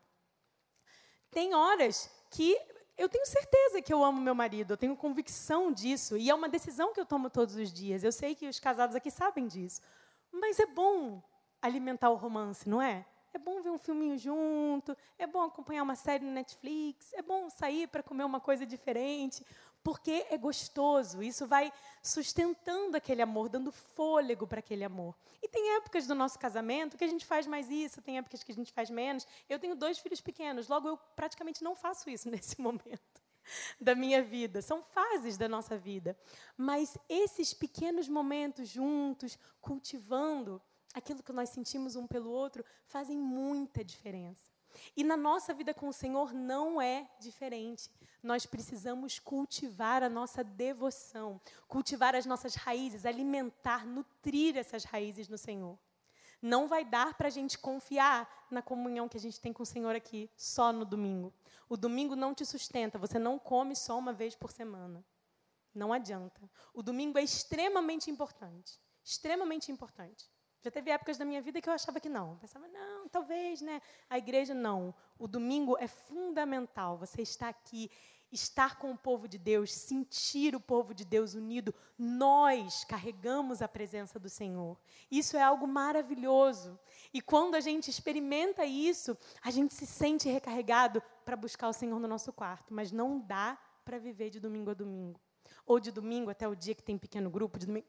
Tem 1.31 1.53
horas 1.53 2.11
que 2.29 2.57
eu 2.97 3.07
tenho 3.07 3.25
certeza 3.25 3.81
que 3.81 3.93
eu 3.93 4.03
amo 4.03 4.19
meu 4.19 4.35
marido, 4.35 4.73
eu 4.73 4.77
tenho 4.77 4.95
convicção 4.97 5.71
disso, 5.71 6.17
e 6.17 6.29
é 6.29 6.35
uma 6.35 6.49
decisão 6.49 6.93
que 6.93 6.99
eu 6.99 7.05
tomo 7.05 7.29
todos 7.29 7.55
os 7.55 7.71
dias. 7.71 8.03
Eu 8.03 8.11
sei 8.11 8.35
que 8.35 8.47
os 8.47 8.59
casados 8.59 8.95
aqui 8.95 9.09
sabem 9.09 9.47
disso. 9.47 9.81
Mas 10.29 10.59
é 10.59 10.65
bom 10.65 11.23
alimentar 11.61 12.09
o 12.09 12.15
romance, 12.15 12.67
não 12.67 12.81
é? 12.81 13.05
É 13.33 13.37
bom 13.37 13.61
ver 13.61 13.69
um 13.69 13.77
filminho 13.77 14.17
junto, 14.17 14.97
é 15.17 15.27
bom 15.27 15.43
acompanhar 15.43 15.83
uma 15.83 15.95
série 15.95 16.25
no 16.25 16.31
Netflix, 16.31 17.13
é 17.13 17.21
bom 17.21 17.49
sair 17.49 17.87
para 17.87 18.01
comer 18.03 18.23
uma 18.23 18.39
coisa 18.39 18.65
diferente 18.65 19.45
porque 19.83 20.25
é 20.29 20.37
gostoso. 20.37 21.21
Isso 21.23 21.47
vai 21.47 21.71
sustentando 22.01 22.97
aquele 22.97 23.21
amor, 23.21 23.49
dando 23.49 23.71
fôlego 23.71 24.47
para 24.47 24.59
aquele 24.59 24.83
amor. 24.83 25.15
E 25.41 25.47
tem 25.47 25.75
épocas 25.77 26.05
do 26.05 26.15
nosso 26.15 26.37
casamento 26.37 26.97
que 26.97 27.03
a 27.03 27.07
gente 27.07 27.25
faz 27.25 27.47
mais 27.47 27.69
isso, 27.69 28.01
tem 28.01 28.17
épocas 28.17 28.43
que 28.43 28.51
a 28.51 28.55
gente 28.55 28.71
faz 28.73 28.89
menos. 28.89 29.25
Eu 29.47 29.59
tenho 29.59 29.75
dois 29.75 29.99
filhos 29.99 30.21
pequenos, 30.21 30.67
logo 30.67 30.87
eu 30.87 30.97
praticamente 31.15 31.63
não 31.63 31.75
faço 31.75 32.09
isso 32.09 32.29
nesse 32.31 32.59
momento 32.61 33.21
da 33.79 33.95
minha 33.95 34.21
vida. 34.21 34.61
São 34.61 34.83
fases 34.83 35.37
da 35.37 35.47
nossa 35.47 35.77
vida. 35.77 36.17
Mas 36.57 36.97
esses 37.07 37.53
pequenos 37.53 38.07
momentos 38.07 38.67
juntos, 38.69 39.37
cultivando 39.61 40.61
aquilo 40.93 41.23
que 41.23 41.31
nós 41.31 41.49
sentimos 41.49 41.95
um 41.95 42.07
pelo 42.07 42.29
outro, 42.29 42.63
fazem 42.85 43.17
muita 43.17 43.83
diferença. 43.83 44.58
E 44.95 45.03
na 45.03 45.17
nossa 45.17 45.53
vida 45.53 45.73
com 45.73 45.87
o 45.87 45.93
Senhor 45.93 46.33
não 46.33 46.81
é 46.81 47.09
diferente. 47.19 47.89
Nós 48.21 48.45
precisamos 48.45 49.19
cultivar 49.19 50.03
a 50.03 50.09
nossa 50.09 50.43
devoção, 50.43 51.39
cultivar 51.67 52.15
as 52.15 52.25
nossas 52.25 52.55
raízes, 52.55 53.05
alimentar, 53.05 53.85
nutrir 53.85 54.57
essas 54.57 54.83
raízes 54.83 55.27
no 55.27 55.37
Senhor. 55.37 55.77
Não 56.41 56.67
vai 56.67 56.85
dar 56.85 57.15
para 57.15 57.27
a 57.27 57.31
gente 57.31 57.57
confiar 57.57 58.47
na 58.49 58.61
comunhão 58.61 59.09
que 59.09 59.17
a 59.17 59.19
gente 59.19 59.39
tem 59.39 59.51
com 59.51 59.63
o 59.63 59.65
Senhor 59.65 59.95
aqui 59.95 60.29
só 60.37 60.71
no 60.71 60.85
domingo. 60.85 61.33
O 61.67 61.75
domingo 61.75 62.15
não 62.15 62.33
te 62.33 62.45
sustenta, 62.45 62.97
você 62.97 63.19
não 63.19 63.37
come 63.37 63.75
só 63.75 63.97
uma 63.97 64.13
vez 64.13 64.35
por 64.35 64.51
semana. 64.51 65.03
Não 65.73 65.93
adianta. 65.93 66.49
O 66.73 66.81
domingo 66.81 67.17
é 67.17 67.23
extremamente 67.23 68.09
importante. 68.09 68.79
Extremamente 69.03 69.71
importante. 69.71 70.29
Já 70.61 70.69
teve 70.69 70.91
épocas 70.91 71.17
da 71.17 71.23
minha 71.23 71.41
vida 71.41 71.61
que 71.61 71.69
eu 71.69 71.73
achava 71.73 71.99
que 71.99 72.09
não. 72.09 72.31
Eu 72.31 72.37
pensava, 72.37 72.67
não, 72.67 73.07
talvez, 73.07 73.61
né? 73.61 73.81
A 74.09 74.17
igreja 74.17 74.53
não. 74.53 74.93
O 75.17 75.27
domingo 75.27 75.77
é 75.79 75.87
fundamental. 75.87 76.97
Você 76.97 77.21
está 77.21 77.47
aqui, 77.47 77.89
estar 78.29 78.77
com 78.77 78.91
o 78.91 78.97
povo 78.97 79.25
de 79.25 79.37
Deus, 79.37 79.73
sentir 79.73 80.55
o 80.55 80.59
povo 80.59 80.93
de 80.93 81.05
Deus 81.05 81.33
unido. 81.33 81.73
Nós 81.97 82.83
carregamos 82.83 83.61
a 83.61 83.69
presença 83.69 84.19
do 84.19 84.27
Senhor. 84.27 84.77
Isso 85.09 85.37
é 85.37 85.41
algo 85.41 85.65
maravilhoso. 85.65 86.77
E 87.13 87.21
quando 87.21 87.55
a 87.55 87.61
gente 87.61 87.89
experimenta 87.89 88.65
isso, 88.65 89.17
a 89.41 89.51
gente 89.51 89.73
se 89.73 89.85
sente 89.85 90.27
recarregado 90.27 91.01
para 91.23 91.37
buscar 91.37 91.69
o 91.69 91.73
Senhor 91.73 91.99
no 92.01 92.07
nosso 92.07 92.33
quarto. 92.33 92.73
Mas 92.73 92.91
não 92.91 93.17
dá 93.17 93.57
para 93.85 93.97
viver 93.97 94.29
de 94.29 94.41
domingo 94.41 94.71
a 94.71 94.73
domingo. 94.73 95.21
Ou 95.65 95.79
de 95.79 95.89
domingo 95.89 96.29
até 96.29 96.47
o 96.47 96.55
dia 96.55 96.75
que 96.75 96.83
tem 96.83 96.97
pequeno 96.97 97.29
grupo, 97.29 97.57
de 97.57 97.65
domingo 97.65 97.87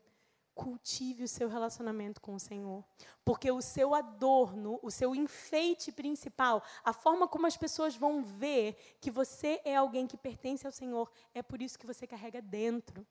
cultive 0.60 1.24
o 1.24 1.28
seu 1.28 1.48
relacionamento 1.48 2.20
com 2.20 2.34
o 2.34 2.38
Senhor. 2.38 2.84
Porque 3.24 3.50
o 3.50 3.62
seu 3.62 3.94
adorno, 3.94 4.78
o 4.82 4.90
seu 4.90 5.14
enfeite 5.14 5.90
principal, 5.90 6.62
a 6.84 6.92
forma 6.92 7.26
como 7.26 7.46
as 7.46 7.56
pessoas 7.56 7.96
vão 7.96 8.22
ver 8.22 8.76
que 9.00 9.10
você 9.10 9.58
é 9.64 9.74
alguém 9.74 10.06
que 10.06 10.18
pertence 10.18 10.66
ao 10.66 10.72
Senhor, 10.72 11.10
é 11.32 11.42
por 11.42 11.62
isso 11.62 11.78
que 11.78 11.86
você 11.86 12.06
carrega 12.06 12.42
dentro. 12.42 13.06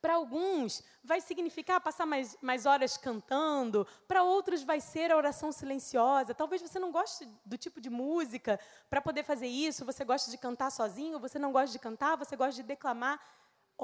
Para 0.00 0.14
alguns, 0.14 0.84
vai 1.02 1.20
significar 1.22 1.80
passar 1.80 2.04
mais, 2.04 2.36
mais 2.42 2.66
horas 2.66 2.98
cantando, 2.98 3.86
para 4.06 4.22
outros, 4.22 4.62
vai 4.62 4.80
ser 4.80 5.10
a 5.10 5.16
oração 5.16 5.50
silenciosa. 5.50 6.34
Talvez 6.34 6.60
você 6.60 6.78
não 6.78 6.92
goste 6.92 7.26
do 7.46 7.56
tipo 7.56 7.80
de 7.80 7.88
música 7.88 8.60
para 8.90 9.00
poder 9.00 9.24
fazer 9.24 9.48
isso, 9.48 9.86
você 9.86 10.04
gosta 10.04 10.30
de 10.30 10.36
cantar 10.36 10.70
sozinho, 10.70 11.18
você 11.18 11.38
não 11.38 11.50
gosta 11.50 11.72
de 11.72 11.78
cantar, 11.78 12.16
você 12.16 12.36
gosta 12.36 12.60
de 12.60 12.62
declamar. 12.62 13.18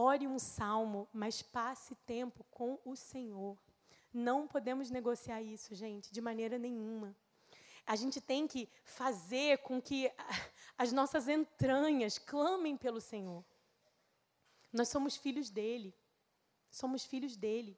Ore 0.00 0.28
um 0.28 0.38
salmo, 0.38 1.08
mas 1.12 1.42
passe 1.42 1.92
tempo 2.06 2.44
com 2.52 2.78
o 2.84 2.94
Senhor. 2.94 3.58
Não 4.14 4.46
podemos 4.46 4.90
negociar 4.90 5.42
isso, 5.42 5.74
gente, 5.74 6.12
de 6.12 6.20
maneira 6.20 6.56
nenhuma. 6.56 7.16
A 7.84 7.96
gente 7.96 8.20
tem 8.20 8.46
que 8.46 8.68
fazer 8.84 9.58
com 9.58 9.82
que 9.82 10.08
as 10.78 10.92
nossas 10.92 11.26
entranhas 11.26 12.16
clamem 12.16 12.76
pelo 12.76 13.00
Senhor. 13.00 13.44
Nós 14.72 14.88
somos 14.88 15.16
filhos 15.16 15.50
dele. 15.50 15.92
Somos 16.70 17.04
filhos 17.04 17.34
dele. 17.34 17.76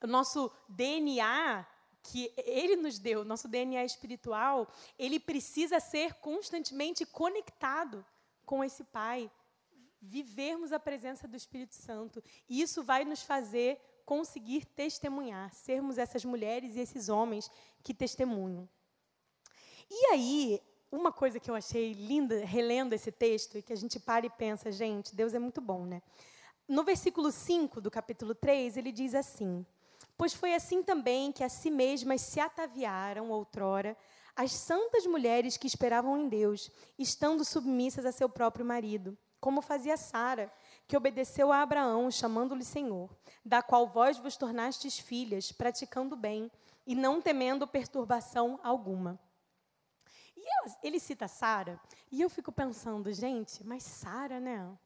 O 0.00 0.06
nosso 0.06 0.52
DNA 0.68 1.66
que 2.04 2.32
ele 2.36 2.76
nos 2.76 2.96
deu, 3.00 3.24
nosso 3.24 3.48
DNA 3.48 3.84
espiritual, 3.84 4.72
ele 4.96 5.18
precisa 5.18 5.80
ser 5.80 6.14
constantemente 6.20 7.04
conectado 7.04 8.06
com 8.46 8.62
esse 8.62 8.84
Pai 8.84 9.28
vivermos 10.00 10.72
a 10.72 10.80
presença 10.80 11.28
do 11.28 11.36
Espírito 11.36 11.74
Santo. 11.74 12.22
E 12.48 12.60
isso 12.60 12.82
vai 12.82 13.04
nos 13.04 13.22
fazer 13.22 13.80
conseguir 14.04 14.64
testemunhar, 14.64 15.54
sermos 15.54 15.98
essas 15.98 16.24
mulheres 16.24 16.74
e 16.74 16.80
esses 16.80 17.08
homens 17.08 17.50
que 17.82 17.94
testemunham. 17.94 18.68
E 19.90 20.06
aí, 20.06 20.60
uma 20.90 21.12
coisa 21.12 21.38
que 21.38 21.50
eu 21.50 21.54
achei 21.54 21.92
linda, 21.92 22.44
relendo 22.44 22.92
esse 22.92 23.12
texto, 23.12 23.58
e 23.58 23.62
que 23.62 23.72
a 23.72 23.76
gente 23.76 24.00
para 24.00 24.26
e 24.26 24.30
pensa, 24.30 24.72
gente, 24.72 25.14
Deus 25.14 25.34
é 25.34 25.38
muito 25.38 25.60
bom, 25.60 25.84
né? 25.84 26.02
No 26.66 26.84
versículo 26.84 27.30
5 27.30 27.80
do 27.80 27.90
capítulo 27.90 28.34
3, 28.34 28.76
ele 28.76 28.92
diz 28.92 29.14
assim: 29.14 29.66
Pois 30.16 30.32
foi 30.32 30.54
assim 30.54 30.82
também 30.82 31.32
que 31.32 31.42
a 31.42 31.48
si 31.48 31.70
mesmas 31.70 32.20
se 32.20 32.38
ataviaram 32.40 33.30
outrora 33.30 33.96
as 34.36 34.52
santas 34.52 35.04
mulheres 35.06 35.56
que 35.56 35.66
esperavam 35.66 36.16
em 36.16 36.28
Deus, 36.28 36.70
estando 36.98 37.44
submissas 37.44 38.06
a 38.06 38.12
seu 38.12 38.28
próprio 38.28 38.64
marido 38.64 39.18
como 39.40 39.62
fazia 39.62 39.96
Sara, 39.96 40.52
que 40.86 40.96
obedeceu 40.96 41.50
a 41.50 41.62
Abraão, 41.62 42.10
chamando-lhe 42.10 42.64
Senhor, 42.64 43.08
da 43.44 43.62
qual 43.62 43.86
vós 43.86 44.18
vos 44.18 44.36
tornastes 44.36 44.98
filhas, 44.98 45.50
praticando 45.50 46.14
bem, 46.16 46.50
e 46.86 46.94
não 46.94 47.20
temendo 47.22 47.66
perturbação 47.66 48.60
alguma. 48.62 49.18
E 50.36 50.86
ele 50.86 50.98
cita 50.98 51.28
Sara, 51.28 51.80
e 52.10 52.20
eu 52.20 52.28
fico 52.28 52.52
pensando, 52.52 53.12
gente, 53.12 53.64
mas 53.64 53.82
Sara, 53.82 54.40
né? 54.40 54.76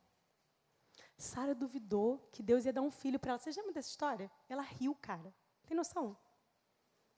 Sara 1.17 1.55
duvidou 1.55 2.29
que 2.33 2.43
Deus 2.43 2.65
ia 2.65 2.73
dar 2.73 2.83
um 2.83 2.91
filho 2.91 3.19
para 3.19 3.31
ela. 3.31 3.39
Você 3.39 3.51
lembra 3.51 3.73
dessa 3.73 3.89
história? 3.89 4.31
Ela 4.49 4.63
riu, 4.63 4.97
cara. 5.01 5.33
Tem 5.67 5.77
noção? 5.77 6.17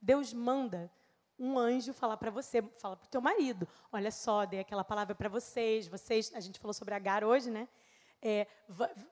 Deus 0.01 0.33
manda 0.33 0.91
um 1.39 1.59
anjo 1.59 1.93
falar 1.93 2.17
para 2.17 2.31
você, 2.31 2.63
fala 2.79 2.97
para 2.97 3.07
o 3.07 3.11
teu 3.11 3.21
marido, 3.21 3.69
olha 3.93 4.11
só, 4.11 4.45
dei 4.45 4.61
aquela 4.61 4.85
palavra 4.85 5.15
para 5.15 5.29
vocês, 5.29 5.87
vocês, 5.87 6.33
a 6.35 6.41
gente 6.41 6.59
falou 6.59 6.73
sobre 6.73 6.95
Agar 6.95 7.25
hoje, 7.25 7.51
né? 7.51 7.69
É, 8.23 8.47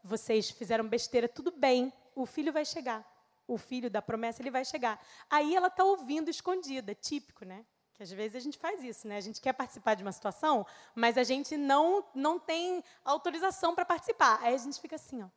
vocês 0.02 0.50
fizeram 0.50 0.88
besteira, 0.88 1.28
tudo 1.28 1.50
bem, 1.50 1.92
o 2.14 2.24
filho 2.24 2.52
vai 2.52 2.64
chegar, 2.64 3.04
o 3.46 3.58
filho 3.58 3.90
da 3.90 4.00
promessa 4.00 4.40
ele 4.40 4.50
vai 4.50 4.64
chegar. 4.64 4.98
Aí 5.28 5.54
ela 5.54 5.68
está 5.68 5.84
ouvindo 5.84 6.30
escondida, 6.30 6.94
típico, 6.94 7.44
né? 7.44 7.64
Que 7.92 8.02
às 8.02 8.10
vezes 8.10 8.34
a 8.34 8.40
gente 8.40 8.58
faz 8.58 8.82
isso, 8.82 9.06
né? 9.06 9.16
A 9.16 9.20
gente 9.20 9.40
quer 9.40 9.52
participar 9.52 9.94
de 9.94 10.02
uma 10.02 10.10
situação, 10.10 10.66
mas 10.94 11.16
a 11.16 11.22
gente 11.22 11.56
não 11.56 12.04
não 12.14 12.40
tem 12.40 12.82
autorização 13.04 13.74
para 13.74 13.84
participar. 13.84 14.40
Aí 14.42 14.54
a 14.54 14.58
gente 14.58 14.80
fica 14.80 14.96
assim, 14.96 15.22
ó. 15.22 15.28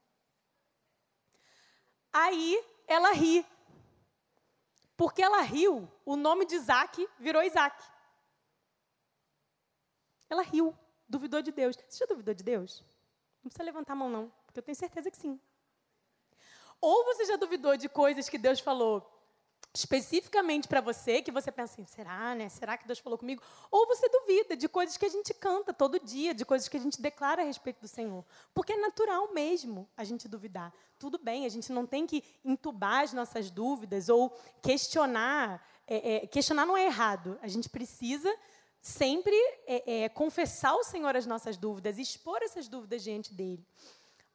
Aí 2.11 2.63
ela 2.87 3.11
ri. 3.11 3.45
Porque 4.97 5.21
ela 5.21 5.41
riu, 5.41 5.87
o 6.03 6.15
nome 6.15 6.45
de 6.45 6.55
Isaac 6.55 7.07
virou 7.19 7.43
Isaac. 7.43 7.81
Ela 10.27 10.41
riu, 10.41 10.75
duvidou 11.07 11.41
de 11.41 11.51
Deus. 11.51 11.77
Você 11.87 11.99
já 11.99 12.05
duvidou 12.07 12.33
de 12.33 12.43
Deus? 12.43 12.83
Não 13.43 13.49
precisa 13.49 13.63
levantar 13.63 13.93
a 13.93 13.95
mão, 13.95 14.09
não, 14.09 14.29
porque 14.45 14.59
eu 14.59 14.63
tenho 14.63 14.75
certeza 14.75 15.11
que 15.11 15.15
sim. 15.15 15.39
Ou 16.81 17.05
você 17.05 17.25
já 17.25 17.35
duvidou 17.37 17.77
de 17.77 17.87
coisas 17.87 18.27
que 18.27 18.37
Deus 18.37 18.59
falou 18.59 19.16
especificamente 19.77 20.67
para 20.67 20.81
você, 20.81 21.21
que 21.21 21.31
você 21.31 21.51
pensa 21.51 21.73
assim, 21.73 21.85
será, 21.85 22.33
né? 22.33 22.49
Será 22.49 22.75
que 22.75 22.87
Deus 22.87 22.97
falou 22.97 23.17
comigo? 23.17 23.43
Ou 23.69 23.85
você 23.85 24.09
duvida 24.09 24.57
de 24.57 24.67
coisas 24.67 24.97
que 24.97 25.05
a 25.05 25.09
gente 25.09 25.33
canta 25.35 25.71
todo 25.71 25.99
dia, 25.99 26.33
de 26.33 26.43
coisas 26.43 26.67
que 26.67 26.77
a 26.77 26.79
gente 26.79 26.99
declara 26.99 27.43
a 27.43 27.45
respeito 27.45 27.81
do 27.81 27.87
Senhor. 27.87 28.25
Porque 28.55 28.73
é 28.73 28.77
natural 28.77 29.31
mesmo 29.33 29.87
a 29.95 30.03
gente 30.03 30.27
duvidar. 30.27 30.73
Tudo 30.97 31.19
bem, 31.19 31.45
a 31.45 31.49
gente 31.49 31.71
não 31.71 31.85
tem 31.85 32.07
que 32.07 32.23
entubar 32.43 33.03
as 33.03 33.13
nossas 33.13 33.51
dúvidas 33.51 34.09
ou 34.09 34.35
questionar. 34.63 35.63
É, 35.85 36.15
é, 36.15 36.27
questionar 36.27 36.65
não 36.65 36.75
é 36.75 36.85
errado. 36.85 37.37
A 37.41 37.47
gente 37.47 37.69
precisa 37.69 38.35
sempre 38.81 39.35
é, 39.67 40.05
é 40.05 40.09
confessar 40.09 40.71
ao 40.71 40.83
Senhor 40.83 41.15
as 41.15 41.27
nossas 41.27 41.55
dúvidas, 41.55 41.99
expor 41.99 42.41
essas 42.41 42.67
dúvidas 42.67 43.03
diante 43.03 43.31
dele. 43.31 43.63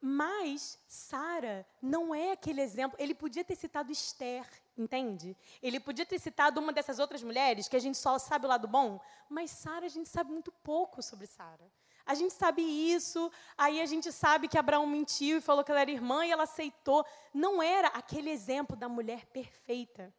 Mas 0.04 0.80
Sara 0.88 1.64
não 1.80 2.12
é 2.12 2.32
aquele 2.32 2.60
exemplo. 2.60 2.96
Ele 3.00 3.14
podia 3.14 3.44
ter 3.44 3.54
citado 3.54 3.92
Esther, 3.92 4.44
entende? 4.76 5.36
Ele 5.62 5.78
podia 5.78 6.06
ter 6.06 6.18
citado 6.18 6.60
uma 6.60 6.72
dessas 6.72 6.98
outras 6.98 7.22
mulheres 7.22 7.68
que 7.68 7.76
a 7.76 7.80
gente 7.80 7.98
só 7.98 8.18
sabe 8.18 8.46
o 8.46 8.48
lado 8.48 8.66
bom, 8.66 9.00
mas 9.28 9.50
Sara 9.50 9.86
a 9.86 9.88
gente 9.88 10.08
sabe 10.08 10.30
muito 10.32 10.50
pouco 10.50 11.02
sobre 11.02 11.26
Sara. 11.26 11.70
A 12.04 12.14
gente 12.14 12.34
sabe 12.34 12.62
isso, 12.62 13.30
aí 13.56 13.80
a 13.80 13.86
gente 13.86 14.10
sabe 14.10 14.48
que 14.48 14.58
Abraão 14.58 14.86
mentiu 14.86 15.38
e 15.38 15.40
falou 15.40 15.62
que 15.62 15.70
ela 15.70 15.80
era 15.80 15.90
irmã 15.90 16.26
e 16.26 16.32
ela 16.32 16.42
aceitou. 16.42 17.06
Não 17.32 17.62
era 17.62 17.88
aquele 17.88 18.30
exemplo 18.30 18.76
da 18.76 18.88
mulher 18.88 19.26
perfeita. 19.26 20.12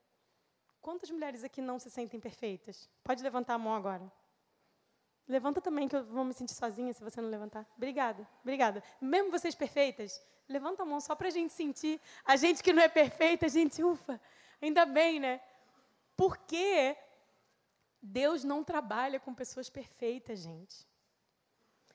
Quantas 0.81 1.09
mulheres 1.11 1.43
aqui 1.43 1.61
não 1.61 1.79
se 1.79 1.89
sentem 1.89 2.19
perfeitas? 2.19 2.89
Pode 3.03 3.21
levantar 3.21 3.55
a 3.55 3.57
mão 3.57 3.75
agora. 3.75 4.11
Levanta 5.27 5.61
também, 5.61 5.87
que 5.87 5.95
eu 5.95 6.03
vou 6.05 6.25
me 6.25 6.33
sentir 6.33 6.53
sozinha 6.53 6.93
se 6.93 7.03
você 7.03 7.21
não 7.21 7.29
levantar. 7.29 7.65
Obrigada, 7.77 8.27
obrigada. 8.41 8.83
Mesmo 8.99 9.31
vocês 9.31 9.55
perfeitas, 9.55 10.21
levanta 10.49 10.83
a 10.83 10.85
mão 10.85 10.99
só 10.99 11.15
para 11.15 11.27
a 11.29 11.31
gente 11.31 11.53
sentir. 11.53 11.99
A 12.25 12.35
gente 12.35 12.61
que 12.61 12.73
não 12.73 12.83
é 12.83 12.89
perfeita, 12.89 13.45
a 13.45 13.49
gente, 13.49 13.81
ufa, 13.81 14.19
ainda 14.65 14.85
bem, 14.85 15.19
né? 15.19 15.41
Porque 16.15 16.97
Deus 18.01 18.43
não 18.43 18.63
trabalha 18.63 19.19
com 19.19 19.33
pessoas 19.33 19.69
perfeitas, 19.69 20.39
gente. 20.39 20.87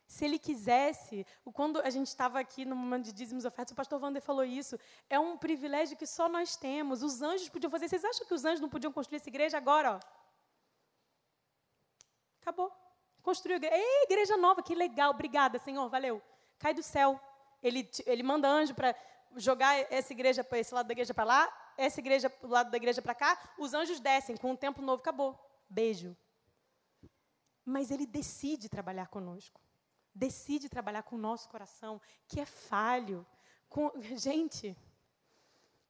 Se 0.06 0.24
ele 0.24 0.38
quisesse, 0.38 1.26
quando 1.52 1.80
a 1.80 1.90
gente 1.90 2.06
estava 2.06 2.40
aqui 2.40 2.64
no 2.64 2.74
momento 2.74 3.04
de 3.04 3.12
dízimos 3.12 3.44
ofertas, 3.44 3.72
o 3.72 3.76
pastor 3.76 4.02
Wander 4.02 4.22
falou 4.22 4.44
isso, 4.44 4.78
é 5.10 5.18
um 5.18 5.36
privilégio 5.36 5.98
que 5.98 6.06
só 6.06 6.28
nós 6.28 6.56
temos. 6.56 7.02
Os 7.02 7.20
anjos 7.20 7.50
podiam 7.50 7.70
fazer. 7.70 7.88
Vocês 7.88 8.04
acham 8.04 8.26
que 8.26 8.32
os 8.32 8.44
anjos 8.44 8.60
não 8.60 8.70
podiam 8.70 8.90
construir 8.90 9.16
essa 9.16 9.28
igreja 9.28 9.58
agora? 9.58 9.96
Ó? 9.96 10.00
Acabou. 12.40 12.72
Construiu 13.22 13.56
igreja. 13.56 13.76
Ei, 13.76 14.04
igreja 14.04 14.36
nova, 14.38 14.62
que 14.62 14.74
legal, 14.74 15.10
obrigada, 15.10 15.58
Senhor, 15.58 15.86
valeu. 15.90 16.22
Cai 16.58 16.72
do 16.72 16.82
céu. 16.82 17.20
Ele, 17.62 17.86
ele 18.06 18.22
manda 18.22 18.48
anjo 18.48 18.74
para 18.74 18.94
jogar 19.36 19.76
essa 19.92 20.12
igreja 20.14 20.42
para 20.42 20.58
esse 20.58 20.72
lado 20.72 20.86
da 20.86 20.92
igreja 20.92 21.12
para 21.12 21.24
lá, 21.24 21.52
essa 21.78 22.00
igreja 22.00 22.28
para 22.28 22.46
o 22.46 22.50
lado 22.50 22.70
da 22.70 22.76
igreja 22.76 23.00
para 23.00 23.14
cá. 23.14 23.54
Os 23.56 23.72
anjos 23.72 24.00
descem, 24.00 24.36
com 24.36 24.50
um 24.50 24.56
tempo 24.56 24.82
novo, 24.82 25.00
acabou. 25.00 25.38
Beijo. 25.70 26.14
Mas 27.64 27.90
ele 27.90 28.04
decide 28.04 28.68
trabalhar 28.68 29.06
conosco. 29.06 29.60
Decide 30.14 30.68
trabalhar 30.68 31.04
com 31.04 31.14
o 31.16 31.18
nosso 31.18 31.48
coração, 31.48 32.00
que 32.26 32.40
é 32.40 32.44
falho. 32.44 33.24
Com, 33.68 33.92
gente, 34.16 34.76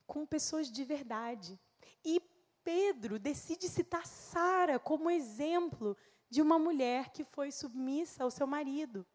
com 0.07 0.27
pessoas 0.27 0.71
de 0.71 0.85
verdade. 0.85 1.59
E 2.05 2.21
Pedro 2.63 3.19
decide 3.19 3.69
citar 3.69 4.07
Sara 4.07 4.79
como 4.79 5.11
exemplo 5.11 5.97
de 6.29 6.43
uma 6.43 6.59
mulher 6.59 7.09
que 7.11 7.25
foi 7.25 7.51
submissa 7.51 8.25
ao 8.25 8.31
seu 8.31 8.47
marido. 8.47 9.07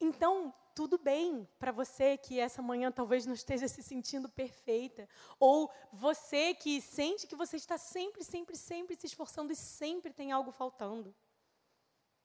Então, 0.00 0.52
tudo 0.74 0.98
bem 0.98 1.48
para 1.58 1.72
você 1.72 2.16
que 2.16 2.38
essa 2.38 2.62
manhã 2.62 2.90
talvez 2.90 3.26
não 3.26 3.34
esteja 3.34 3.68
se 3.68 3.82
sentindo 3.82 4.28
perfeita, 4.28 5.08
ou 5.38 5.70
você 5.92 6.54
que 6.54 6.80
sente 6.80 7.26
que 7.26 7.36
você 7.36 7.56
está 7.56 7.76
sempre, 7.78 8.24
sempre, 8.24 8.56
sempre 8.56 8.96
se 8.96 9.06
esforçando 9.06 9.52
e 9.52 9.56
sempre 9.56 10.12
tem 10.12 10.32
algo 10.32 10.50
faltando. 10.50 11.14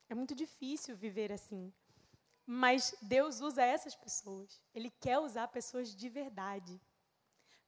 É 0.08 0.14
muito 0.14 0.34
difícil 0.34 0.96
viver 0.96 1.32
assim. 1.32 1.72
Mas 2.44 2.94
Deus 3.02 3.40
usa 3.40 3.64
essas 3.64 3.96
pessoas. 3.96 4.62
Ele 4.72 4.90
quer 4.90 5.18
usar 5.18 5.48
pessoas 5.48 5.94
de 5.94 6.08
verdade 6.08 6.80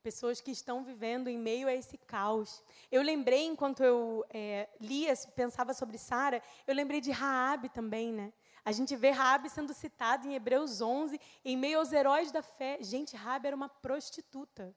pessoas 0.03 0.41
que 0.41 0.51
estão 0.51 0.83
vivendo 0.83 1.29
em 1.29 1.37
meio 1.37 1.69
a 1.69 1.75
esse 1.75 1.99
caos. 1.99 2.65
Eu 2.91 3.03
lembrei, 3.03 3.45
enquanto 3.45 3.83
eu 3.83 4.25
é, 4.31 4.69
lia, 4.81 5.13
pensava 5.35 5.75
sobre 5.75 5.99
Sara, 5.99 6.43
eu 6.67 6.75
lembrei 6.75 7.01
de 7.01 7.11
Raabe 7.11 7.69
também, 7.69 8.13
né? 8.13 8.33
A 8.69 8.73
gente 8.73 8.95
vê 8.95 9.09
Raabe 9.09 9.49
sendo 9.49 9.73
citada 9.73 10.27
em 10.27 10.35
Hebreus 10.35 10.83
11, 10.83 11.19
em 11.43 11.57
meio 11.57 11.79
aos 11.79 11.91
heróis 11.91 12.31
da 12.31 12.43
fé. 12.43 12.77
Gente, 12.83 13.17
Raabe 13.17 13.47
era 13.47 13.57
uma 13.57 13.71
prostituta. 13.71 14.77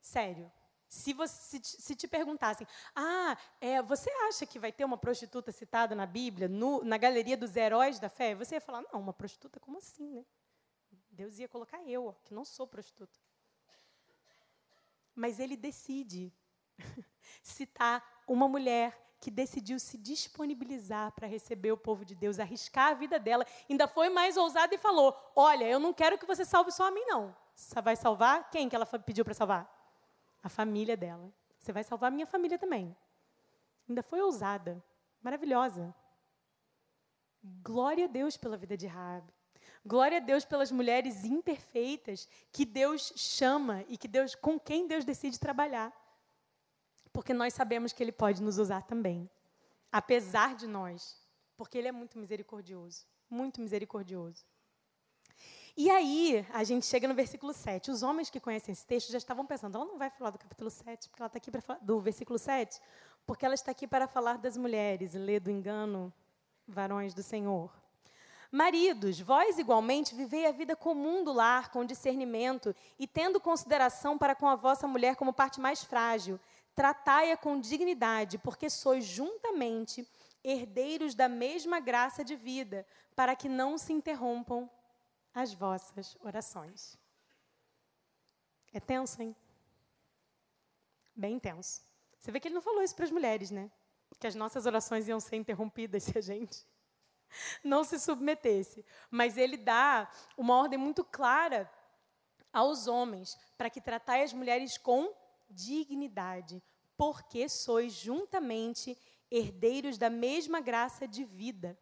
Sério. 0.00 0.52
Se, 0.88 1.12
você, 1.12 1.58
se 1.60 1.96
te 1.96 2.06
perguntassem, 2.06 2.64
ah, 2.94 3.36
é, 3.60 3.82
você 3.82 4.08
acha 4.28 4.46
que 4.46 4.56
vai 4.56 4.70
ter 4.70 4.84
uma 4.84 4.96
prostituta 4.96 5.50
citada 5.50 5.96
na 5.96 6.06
Bíblia, 6.06 6.46
no, 6.46 6.84
na 6.84 6.96
galeria 6.96 7.36
dos 7.36 7.56
heróis 7.56 7.98
da 7.98 8.08
fé? 8.08 8.36
Você 8.36 8.54
ia 8.54 8.60
falar, 8.60 8.82
não, 8.92 9.00
uma 9.00 9.12
prostituta, 9.12 9.58
como 9.58 9.78
assim, 9.78 10.12
né? 10.12 10.24
Deus 11.10 11.40
ia 11.40 11.48
colocar 11.48 11.82
eu, 11.82 12.06
ó, 12.06 12.12
que 12.12 12.32
não 12.32 12.44
sou 12.44 12.68
prostituta. 12.68 13.18
Mas 15.12 15.40
ele 15.40 15.56
decide 15.56 16.32
citar 17.42 18.22
uma 18.28 18.46
mulher 18.46 19.03
que 19.24 19.30
decidiu 19.30 19.80
se 19.80 19.96
disponibilizar 19.96 21.10
para 21.12 21.26
receber 21.26 21.72
o 21.72 21.78
povo 21.78 22.04
de 22.04 22.14
Deus, 22.14 22.38
arriscar 22.38 22.90
a 22.90 22.94
vida 22.94 23.18
dela. 23.18 23.46
Ainda 23.70 23.88
foi 23.88 24.10
mais 24.10 24.36
ousada 24.36 24.74
e 24.74 24.78
falou: 24.78 25.16
Olha, 25.34 25.64
eu 25.64 25.80
não 25.80 25.94
quero 25.94 26.18
que 26.18 26.26
você 26.26 26.44
salve 26.44 26.70
só 26.70 26.88
a 26.88 26.90
mim, 26.90 27.06
não. 27.06 27.34
Você 27.54 27.80
vai 27.80 27.96
salvar 27.96 28.50
quem 28.50 28.68
que 28.68 28.76
ela 28.76 28.84
pediu 28.84 29.24
para 29.24 29.32
salvar? 29.32 29.66
A 30.42 30.50
família 30.50 30.94
dela. 30.94 31.32
Você 31.58 31.72
vai 31.72 31.82
salvar 31.82 32.08
a 32.08 32.10
minha 32.10 32.26
família 32.26 32.58
também. 32.58 32.94
Ainda 33.88 34.02
foi 34.02 34.20
ousada, 34.20 34.84
maravilhosa. 35.22 35.94
Glória 37.62 38.04
a 38.04 38.08
Deus 38.08 38.36
pela 38.36 38.58
vida 38.58 38.76
de 38.76 38.86
Raabe. 38.86 39.32
Glória 39.86 40.18
a 40.18 40.20
Deus 40.20 40.44
pelas 40.44 40.70
mulheres 40.70 41.24
imperfeitas 41.24 42.28
que 42.52 42.66
Deus 42.66 43.14
chama 43.16 43.86
e 43.88 43.96
que 43.96 44.06
Deus, 44.06 44.34
com 44.34 44.60
quem 44.60 44.86
Deus 44.86 45.02
decide 45.02 45.40
trabalhar. 45.40 45.90
Porque 47.14 47.32
nós 47.32 47.54
sabemos 47.54 47.92
que 47.92 48.02
Ele 48.02 48.10
pode 48.10 48.42
nos 48.42 48.58
usar 48.58 48.82
também. 48.82 49.30
Apesar 49.90 50.56
de 50.56 50.66
nós. 50.66 51.16
Porque 51.56 51.78
Ele 51.78 51.86
é 51.86 51.92
muito 51.92 52.18
misericordioso. 52.18 53.06
Muito 53.30 53.60
misericordioso. 53.60 54.44
E 55.76 55.88
aí, 55.90 56.44
a 56.52 56.64
gente 56.64 56.84
chega 56.86 57.06
no 57.06 57.14
versículo 57.14 57.52
7. 57.52 57.92
Os 57.92 58.02
homens 58.02 58.30
que 58.30 58.40
conhecem 58.40 58.72
esse 58.72 58.84
texto 58.84 59.12
já 59.12 59.18
estavam 59.18 59.46
pensando, 59.46 59.76
ela 59.76 59.84
não 59.84 59.96
vai 59.96 60.10
falar 60.10 60.30
do 60.30 60.38
capítulo 60.38 60.68
7, 60.68 61.08
porque 61.08 61.22
ela 61.22 61.28
está 61.28 61.38
aqui 61.38 61.52
para 61.52 61.60
falar 61.62 61.78
do 61.78 62.00
versículo 62.00 62.38
7, 62.38 62.80
porque 63.24 63.46
ela 63.46 63.54
está 63.54 63.70
aqui 63.70 63.86
para 63.86 64.08
falar 64.08 64.38
das 64.38 64.56
mulheres, 64.56 65.14
lê 65.14 65.38
do 65.38 65.50
engano, 65.50 66.12
varões 66.66 67.14
do 67.14 67.22
Senhor. 67.22 67.72
Maridos, 68.50 69.18
vós 69.20 69.58
igualmente 69.58 70.14
vivei 70.14 70.46
a 70.46 70.52
vida 70.52 70.76
comum 70.76 71.24
do 71.24 71.32
lar 71.32 71.72
com 71.72 71.84
discernimento 71.84 72.74
e 72.96 73.04
tendo 73.04 73.40
consideração 73.40 74.16
para 74.16 74.34
com 74.34 74.48
a 74.48 74.54
vossa 74.54 74.86
mulher 74.86 75.16
como 75.16 75.32
parte 75.32 75.60
mais 75.60 75.82
frágil. 75.82 76.38
Tratai-a 76.74 77.36
com 77.36 77.60
dignidade, 77.60 78.38
porque 78.38 78.68
sois 78.68 79.04
juntamente 79.04 80.08
herdeiros 80.42 81.14
da 81.14 81.28
mesma 81.28 81.80
graça 81.80 82.24
de 82.24 82.36
vida, 82.36 82.86
para 83.14 83.34
que 83.34 83.48
não 83.48 83.78
se 83.78 83.92
interrompam 83.92 84.68
as 85.32 85.54
vossas 85.54 86.16
orações. 86.20 86.98
É 88.72 88.80
tenso, 88.80 89.22
hein? 89.22 89.34
Bem 91.14 91.38
tenso. 91.38 91.80
Você 92.18 92.32
vê 92.32 92.40
que 92.40 92.48
ele 92.48 92.54
não 92.54 92.62
falou 92.62 92.82
isso 92.82 92.94
para 92.94 93.04
as 93.04 93.10
mulheres, 93.10 93.50
né? 93.50 93.70
Que 94.18 94.26
as 94.26 94.34
nossas 94.34 94.66
orações 94.66 95.08
iam 95.08 95.20
ser 95.20 95.36
interrompidas 95.36 96.04
se 96.04 96.18
a 96.18 96.20
gente 96.20 96.66
não 97.62 97.84
se 97.84 97.98
submetesse. 97.98 98.84
Mas 99.10 99.36
ele 99.36 99.56
dá 99.56 100.10
uma 100.36 100.56
ordem 100.56 100.78
muito 100.78 101.04
clara 101.04 101.70
aos 102.52 102.86
homens 102.86 103.38
para 103.56 103.70
que 103.70 103.80
tratai 103.80 104.22
as 104.22 104.32
mulheres 104.32 104.78
com 104.78 105.12
dignidade, 105.48 106.62
porque 106.96 107.48
sois 107.48 107.92
juntamente 107.92 108.96
herdeiros 109.30 109.98
da 109.98 110.10
mesma 110.10 110.60
graça 110.60 111.06
de 111.08 111.24
vida. 111.24 111.78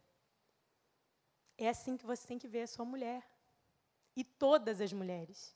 É 1.59 1.68
assim 1.68 1.96
que 1.96 2.07
você 2.07 2.27
tem 2.27 2.38
que 2.38 2.48
ver 2.48 2.62
a 2.62 2.66
sua 2.66 2.85
mulher. 2.85 3.22
E 4.16 4.25
todas 4.25 4.81
as 4.81 4.92
mulheres. 4.92 5.55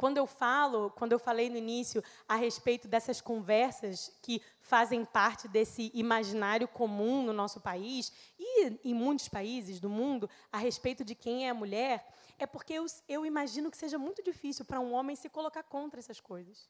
Quando 0.00 0.16
eu 0.16 0.26
falo, 0.26 0.90
quando 0.92 1.12
eu 1.12 1.18
falei 1.18 1.50
no 1.50 1.58
início 1.58 2.02
a 2.26 2.34
respeito 2.34 2.88
dessas 2.88 3.20
conversas 3.20 4.10
que 4.22 4.40
fazem 4.58 5.04
parte 5.04 5.46
desse 5.46 5.90
imaginário 5.92 6.66
comum 6.66 7.22
no 7.22 7.34
nosso 7.34 7.60
país 7.60 8.10
e 8.38 8.78
em 8.82 8.94
muitos 8.94 9.28
países 9.28 9.78
do 9.78 9.90
mundo 9.90 10.28
a 10.50 10.56
respeito 10.56 11.04
de 11.04 11.14
quem 11.14 11.46
é 11.46 11.50
a 11.50 11.54
mulher, 11.54 12.10
é 12.38 12.46
porque 12.46 12.72
eu, 12.72 12.86
eu 13.06 13.26
imagino 13.26 13.70
que 13.70 13.76
seja 13.76 13.98
muito 13.98 14.22
difícil 14.22 14.64
para 14.64 14.80
um 14.80 14.94
homem 14.94 15.14
se 15.14 15.28
colocar 15.28 15.64
contra 15.64 16.00
essas 16.00 16.18
coisas. 16.18 16.66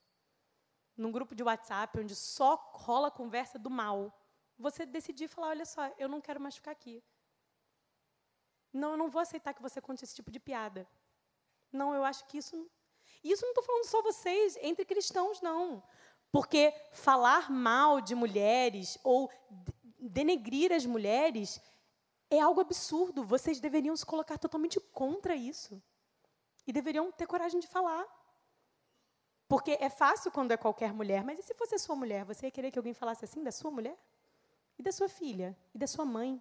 Num 1.01 1.11
grupo 1.11 1.35
de 1.35 1.43
WhatsApp 1.43 1.99
onde 1.99 2.15
só 2.15 2.51
rola 2.75 3.11
conversa 3.11 3.59
do 3.59 3.71
mal, 3.71 3.99
você 4.59 4.85
decidir 4.85 5.29
falar: 5.29 5.49
olha 5.49 5.65
só, 5.65 5.83
eu 5.97 6.09
não 6.09 6.21
quero 6.21 6.39
mais 6.39 6.57
ficar 6.57 6.73
aqui. 6.73 7.03
Não, 8.71 8.91
eu 8.93 8.97
não 8.99 9.09
vou 9.09 9.23
aceitar 9.23 9.55
que 9.55 9.63
você 9.63 9.81
conte 9.81 10.05
esse 10.05 10.15
tipo 10.15 10.31
de 10.31 10.39
piada. 10.39 10.87
Não, 11.73 11.95
eu 11.95 12.05
acho 12.05 12.27
que 12.27 12.37
isso 12.37 12.55
isso 13.25 13.43
não 13.43 13.51
estou 13.51 13.65
falando 13.65 13.87
só 13.87 14.03
vocês, 14.03 14.59
entre 14.61 14.85
cristãos, 14.85 15.41
não. 15.41 15.83
Porque 16.31 16.73
falar 16.93 17.51
mal 17.51 18.03
de 18.03 18.15
mulheres 18.15 18.99
ou 19.03 19.31
denegrir 19.99 20.71
as 20.71 20.85
mulheres 20.85 21.61
é 22.31 22.41
algo 22.41 22.61
absurdo. 22.61 23.25
Vocês 23.25 23.59
deveriam 23.59 23.97
se 23.97 24.05
colocar 24.05 24.37
totalmente 24.37 24.79
contra 24.79 25.35
isso. 25.35 25.83
E 26.67 26.73
deveriam 26.73 27.11
ter 27.11 27.27
coragem 27.27 27.59
de 27.59 27.67
falar. 27.67 28.07
Porque 29.51 29.77
é 29.81 29.91
fácil 29.91 30.31
quando 30.31 30.53
é 30.53 30.57
qualquer 30.57 30.93
mulher, 30.93 31.25
mas 31.25 31.37
e 31.37 31.43
se 31.43 31.55
fosse 31.55 31.75
a 31.75 31.79
sua 31.79 31.97
mulher? 31.97 32.25
Você 32.25 32.47
ia 32.47 32.53
querer 32.53 32.71
que 32.71 32.79
alguém 32.79 32.95
falasse 32.95 33.25
assim 33.25 33.43
da 33.43 33.51
sua 33.51 33.69
mulher? 33.69 33.99
E 34.79 34.83
da 34.85 34.93
sua 34.93 35.09
filha? 35.09 35.59
E 35.75 35.79
da 35.79 35.89
sua 35.89 36.05
mãe? 36.05 36.41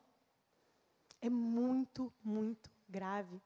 É 1.19 1.27
muito, 1.27 2.13
muito 2.23 2.69
grave. 2.87 3.41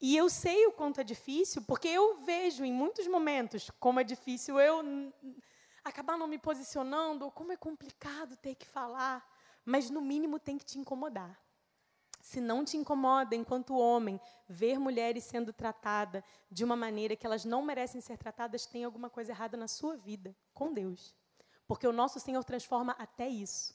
E 0.00 0.16
eu 0.16 0.30
sei 0.30 0.64
o 0.68 0.72
quanto 0.72 1.02
é 1.02 1.04
difícil, 1.04 1.60
porque 1.66 1.86
eu 1.86 2.16
vejo 2.24 2.64
em 2.64 2.72
muitos 2.72 3.06
momentos 3.06 3.70
como 3.78 4.00
é 4.00 4.04
difícil 4.04 4.58
eu 4.58 4.82
acabar 5.84 6.16
não 6.16 6.26
me 6.26 6.38
posicionando, 6.38 7.26
ou 7.26 7.30
como 7.30 7.52
é 7.52 7.58
complicado 7.58 8.38
ter 8.38 8.54
que 8.54 8.66
falar, 8.66 9.22
mas 9.66 9.90
no 9.90 10.00
mínimo 10.00 10.38
tem 10.38 10.56
que 10.56 10.64
te 10.64 10.78
incomodar. 10.78 11.38
Se 12.24 12.40
não 12.40 12.64
te 12.64 12.78
incomoda, 12.78 13.36
enquanto 13.36 13.76
homem, 13.76 14.18
ver 14.48 14.78
mulheres 14.78 15.24
sendo 15.24 15.52
tratadas 15.52 16.24
de 16.50 16.64
uma 16.64 16.74
maneira 16.74 17.14
que 17.14 17.26
elas 17.26 17.44
não 17.44 17.62
merecem 17.62 18.00
ser 18.00 18.16
tratadas, 18.16 18.64
tem 18.64 18.82
alguma 18.82 19.10
coisa 19.10 19.32
errada 19.32 19.58
na 19.58 19.68
sua 19.68 19.94
vida, 19.94 20.34
com 20.54 20.72
Deus. 20.72 21.14
Porque 21.66 21.86
o 21.86 21.92
nosso 21.92 22.18
Senhor 22.18 22.42
transforma 22.42 22.92
até 22.98 23.28
isso. 23.28 23.74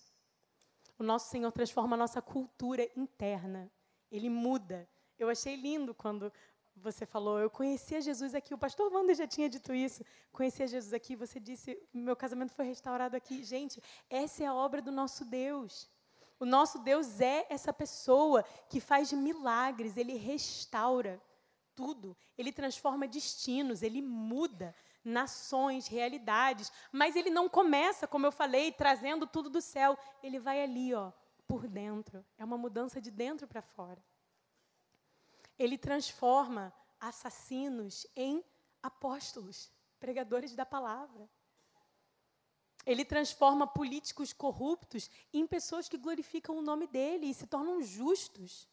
O 0.97 1.03
nosso 1.03 1.29
Senhor 1.29 1.51
transforma 1.51 1.95
a 1.95 1.99
nossa 1.99 2.23
cultura 2.23 2.89
interna. 2.95 3.71
Ele 4.11 4.31
muda. 4.31 4.89
Eu 5.19 5.29
achei 5.29 5.55
lindo 5.55 5.93
quando 5.93 6.33
você 6.75 7.05
falou, 7.05 7.37
eu 7.37 7.51
conhecia 7.51 8.01
Jesus 8.01 8.33
aqui. 8.33 8.51
O 8.51 8.57
pastor 8.57 8.91
Wander 8.91 9.15
já 9.15 9.27
tinha 9.27 9.47
dito 9.47 9.75
isso. 9.75 10.03
Conhecia 10.31 10.65
Jesus 10.65 10.91
aqui. 10.91 11.15
Você 11.15 11.39
disse, 11.39 11.79
meu 11.93 12.15
casamento 12.15 12.51
foi 12.53 12.65
restaurado 12.65 13.15
aqui. 13.15 13.43
Gente, 13.43 13.79
essa 14.09 14.43
é 14.43 14.47
a 14.47 14.55
obra 14.55 14.81
do 14.81 14.91
nosso 14.91 15.23
Deus. 15.23 15.87
O 16.39 16.45
nosso 16.45 16.79
Deus 16.79 17.19
é 17.19 17.45
essa 17.49 17.73
pessoa 17.73 18.43
que 18.69 18.79
faz 18.79 19.11
milagres. 19.11 19.97
Ele 19.97 20.13
restaura 20.13 21.21
tudo. 21.75 22.15
Ele 22.37 22.51
transforma 22.51 23.07
destinos. 23.07 23.83
Ele 23.83 24.01
muda 24.01 24.73
nações, 25.03 25.87
realidades. 25.87 26.71
Mas 26.91 27.15
ele 27.15 27.29
não 27.29 27.49
começa, 27.49 28.07
como 28.07 28.25
eu 28.25 28.31
falei, 28.31 28.71
trazendo 28.71 29.27
tudo 29.27 29.49
do 29.49 29.61
céu. 29.61 29.97
Ele 30.23 30.39
vai 30.39 30.63
ali, 30.63 30.93
ó, 30.93 31.11
por 31.45 31.67
dentro. 31.67 32.25
É 32.37 32.45
uma 32.45 32.57
mudança 32.57 33.01
de 33.01 33.11
dentro 33.11 33.47
para 33.47 33.61
fora. 33.61 34.01
Ele 35.57 35.77
transforma 35.77 36.73
assassinos 36.99 38.07
em 38.15 38.43
apóstolos, 38.81 39.69
pregadores 39.99 40.55
da 40.55 40.65
palavra. 40.65 41.29
Ele 42.89 43.05
transforma 43.05 43.67
políticos 43.67 44.33
corruptos 44.33 45.11
em 45.31 45.45
pessoas 45.45 45.87
que 45.87 45.95
glorificam 45.95 46.57
o 46.57 46.61
nome 46.61 46.87
dele 46.87 47.27
e 47.27 47.33
se 47.35 47.45
tornam 47.45 47.83
justos. 47.83 48.67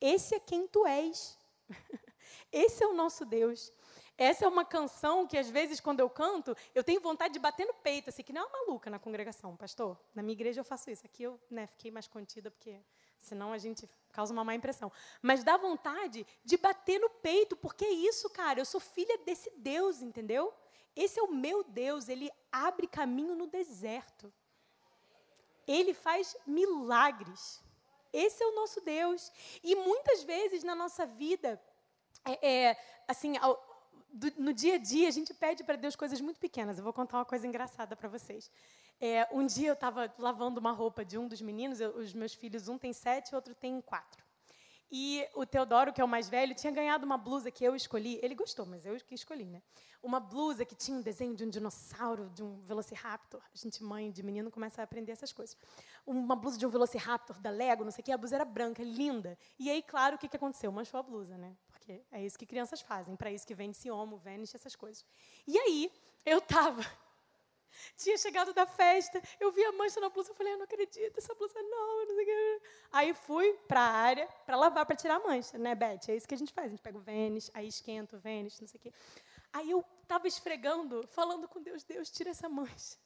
Esse 0.00 0.34
é 0.34 0.40
quem 0.40 0.66
tu 0.66 0.84
és. 0.84 1.38
Esse 2.50 2.82
é 2.82 2.86
o 2.88 2.92
nosso 2.92 3.24
Deus. 3.24 3.72
Essa 4.18 4.44
é 4.44 4.48
uma 4.48 4.64
canção 4.64 5.24
que, 5.24 5.38
às 5.38 5.48
vezes, 5.48 5.78
quando 5.78 6.00
eu 6.00 6.10
canto, 6.10 6.56
eu 6.74 6.82
tenho 6.82 7.00
vontade 7.00 7.32
de 7.32 7.38
bater 7.38 7.64
no 7.64 7.74
peito, 7.74 8.10
assim, 8.10 8.24
que 8.24 8.32
não 8.32 8.42
é 8.42 8.44
uma 8.44 8.66
maluca 8.66 8.90
na 8.90 8.98
congregação, 8.98 9.56
pastor. 9.56 9.96
Na 10.12 10.20
minha 10.20 10.32
igreja 10.32 10.60
eu 10.60 10.64
faço 10.64 10.90
isso. 10.90 11.06
Aqui 11.06 11.22
eu 11.22 11.40
né, 11.48 11.68
fiquei 11.68 11.92
mais 11.92 12.08
contida, 12.08 12.50
porque 12.50 12.82
Senão 13.20 13.52
a 13.52 13.58
gente 13.58 13.88
causa 14.12 14.32
uma 14.32 14.42
má 14.42 14.54
impressão. 14.54 14.90
Mas 15.20 15.44
dá 15.44 15.56
vontade 15.56 16.26
de 16.44 16.56
bater 16.56 16.98
no 16.98 17.10
peito, 17.10 17.56
porque 17.56 17.84
é 17.84 17.90
isso, 17.90 18.28
cara. 18.30 18.58
Eu 18.58 18.64
sou 18.64 18.80
filha 18.80 19.18
desse 19.18 19.50
Deus, 19.56 20.00
entendeu? 20.00 20.52
Esse 20.94 21.18
é 21.18 21.22
o 21.22 21.32
meu 21.32 21.62
Deus. 21.64 22.08
Ele 22.08 22.30
abre 22.50 22.86
caminho 22.86 23.34
no 23.34 23.46
deserto. 23.46 24.32
Ele 25.66 25.94
faz 25.94 26.36
milagres. 26.46 27.62
Esse 28.12 28.42
é 28.42 28.46
o 28.46 28.54
nosso 28.54 28.80
Deus. 28.80 29.32
E 29.62 29.74
muitas 29.76 30.22
vezes 30.22 30.64
na 30.64 30.74
nossa 30.74 31.06
vida, 31.06 31.60
é, 32.24 32.68
é 32.70 32.76
assim, 33.06 33.36
ao, 33.38 33.54
do, 34.12 34.32
no 34.36 34.52
dia 34.52 34.74
a 34.74 34.78
dia, 34.78 35.08
a 35.08 35.12
gente 35.12 35.32
pede 35.32 35.62
para 35.62 35.76
Deus 35.76 35.94
coisas 35.94 36.20
muito 36.20 36.40
pequenas. 36.40 36.78
Eu 36.78 36.84
vou 36.84 36.92
contar 36.92 37.18
uma 37.18 37.24
coisa 37.24 37.46
engraçada 37.46 37.94
para 37.94 38.08
vocês. 38.08 38.50
É, 39.00 39.26
um 39.32 39.46
dia 39.46 39.68
eu 39.68 39.74
estava 39.74 40.12
lavando 40.18 40.60
uma 40.60 40.72
roupa 40.72 41.04
de 41.04 41.16
um 41.16 41.26
dos 41.26 41.40
meninos, 41.40 41.80
eu, 41.80 41.96
os 41.96 42.12
meus 42.12 42.34
filhos, 42.34 42.68
um 42.68 42.76
tem 42.76 42.92
sete, 42.92 43.34
outro 43.34 43.54
tem 43.54 43.80
quatro. 43.80 44.29
E 44.92 45.24
o 45.34 45.46
Teodoro, 45.46 45.92
que 45.92 46.00
é 46.00 46.04
o 46.04 46.08
mais 46.08 46.28
velho, 46.28 46.54
tinha 46.54 46.72
ganhado 46.72 47.06
uma 47.06 47.16
blusa 47.16 47.50
que 47.50 47.62
eu 47.64 47.76
escolhi. 47.76 48.18
Ele 48.22 48.34
gostou, 48.34 48.66
mas 48.66 48.84
eu 48.84 48.96
que 48.96 49.14
escolhi, 49.14 49.44
né? 49.44 49.62
Uma 50.02 50.18
blusa 50.18 50.64
que 50.64 50.74
tinha 50.74 50.96
um 50.96 51.00
desenho 51.00 51.36
de 51.36 51.44
um 51.44 51.48
dinossauro, 51.48 52.28
de 52.30 52.42
um 52.42 52.58
velociraptor. 52.62 53.40
A 53.40 53.56
gente, 53.56 53.84
mãe 53.84 54.10
de 54.10 54.22
menino, 54.22 54.50
começa 54.50 54.80
a 54.80 54.84
aprender 54.84 55.12
essas 55.12 55.32
coisas. 55.32 55.56
Uma 56.04 56.34
blusa 56.34 56.58
de 56.58 56.66
um 56.66 56.70
velociraptor 56.70 57.38
da 57.38 57.50
Lego, 57.50 57.84
não 57.84 57.92
sei 57.92 58.02
o 58.02 58.04
quê. 58.04 58.10
A 58.10 58.18
blusa 58.18 58.34
era 58.34 58.44
branca, 58.44 58.82
linda. 58.82 59.38
E 59.58 59.70
aí, 59.70 59.82
claro, 59.82 60.16
o 60.16 60.18
que, 60.18 60.26
que 60.28 60.36
aconteceu? 60.36 60.72
Manchou 60.72 60.98
a 60.98 61.02
blusa, 61.02 61.38
né? 61.38 61.56
Porque 61.68 62.02
é 62.10 62.24
isso 62.24 62.36
que 62.36 62.46
crianças 62.46 62.80
fazem. 62.80 63.14
Para 63.14 63.30
isso 63.30 63.46
que 63.46 63.54
vende-se 63.54 63.90
homo, 63.90 64.16
Vanish, 64.16 64.54
essas 64.54 64.74
coisas. 64.74 65.04
E 65.46 65.56
aí, 65.56 65.92
eu 66.26 66.38
estava 66.38 66.84
tinha 67.96 68.16
chegado 68.18 68.52
da 68.52 68.66
festa, 68.66 69.22
eu 69.38 69.50
vi 69.52 69.64
a 69.64 69.72
mancha 69.72 70.00
na 70.00 70.08
blusa, 70.08 70.30
eu 70.30 70.34
falei, 70.34 70.52
eu 70.52 70.58
não 70.58 70.64
acredito, 70.64 71.18
essa 71.18 71.34
blusa 71.34 71.58
é 71.58 71.62
nova, 71.62 72.04
não 72.06 72.14
sei 72.14 72.24
o 72.24 72.26
que. 72.26 72.62
Aí 72.92 73.14
fui 73.14 73.52
para 73.68 73.80
a 73.80 73.90
área 73.90 74.28
para 74.46 74.56
lavar, 74.56 74.86
para 74.86 74.96
tirar 74.96 75.16
a 75.16 75.20
mancha, 75.20 75.58
né, 75.58 75.74
Beth? 75.74 76.08
É 76.08 76.16
isso 76.16 76.28
que 76.28 76.34
a 76.34 76.38
gente 76.38 76.52
faz, 76.52 76.66
a 76.66 76.70
gente 76.70 76.82
pega 76.82 76.98
o 76.98 77.00
Vênus, 77.00 77.50
aí 77.54 77.68
esquenta 77.68 78.16
o 78.16 78.18
Vênus, 78.18 78.60
não 78.60 78.68
sei 78.68 78.78
o 78.78 78.82
quê. 78.82 78.92
Aí 79.52 79.70
eu 79.70 79.84
estava 80.02 80.28
esfregando, 80.28 81.06
falando 81.08 81.48
com 81.48 81.60
Deus, 81.60 81.82
Deus, 81.84 82.10
tira 82.10 82.30
essa 82.30 82.48
mancha. 82.48 82.96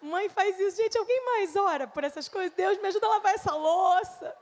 Mãe 0.00 0.28
faz 0.28 0.58
isso, 0.58 0.76
gente, 0.76 0.96
alguém 0.96 1.24
mais 1.24 1.56
ora 1.56 1.86
por 1.86 2.04
essas 2.04 2.28
coisas? 2.28 2.52
Deus, 2.52 2.78
me 2.78 2.88
ajuda 2.88 3.06
a 3.06 3.10
lavar 3.10 3.34
essa 3.34 3.54
louça. 3.54 4.36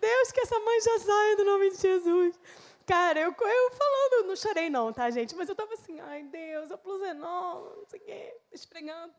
Deus, 0.00 0.32
que 0.32 0.40
essa 0.40 0.58
mancha 0.58 0.98
saia 1.00 1.36
do 1.36 1.44
nome 1.44 1.70
de 1.70 1.76
Jesus. 1.76 2.40
Cara, 2.86 3.20
eu, 3.20 3.30
eu 3.30 3.70
falando, 3.70 4.28
não 4.28 4.36
chorei 4.36 4.68
não, 4.68 4.92
tá, 4.92 5.10
gente? 5.10 5.34
Mas 5.34 5.48
eu 5.48 5.54
tava 5.54 5.72
assim, 5.74 6.00
ai, 6.00 6.22
Deus, 6.24 6.70
a 6.70 6.76
blusa 6.76 7.06
é 7.08 7.14
nova, 7.14 7.76
não 7.76 7.86
sei 7.86 7.98
o 8.00 8.02
quê, 8.02 8.40
esfregando. 8.52 9.14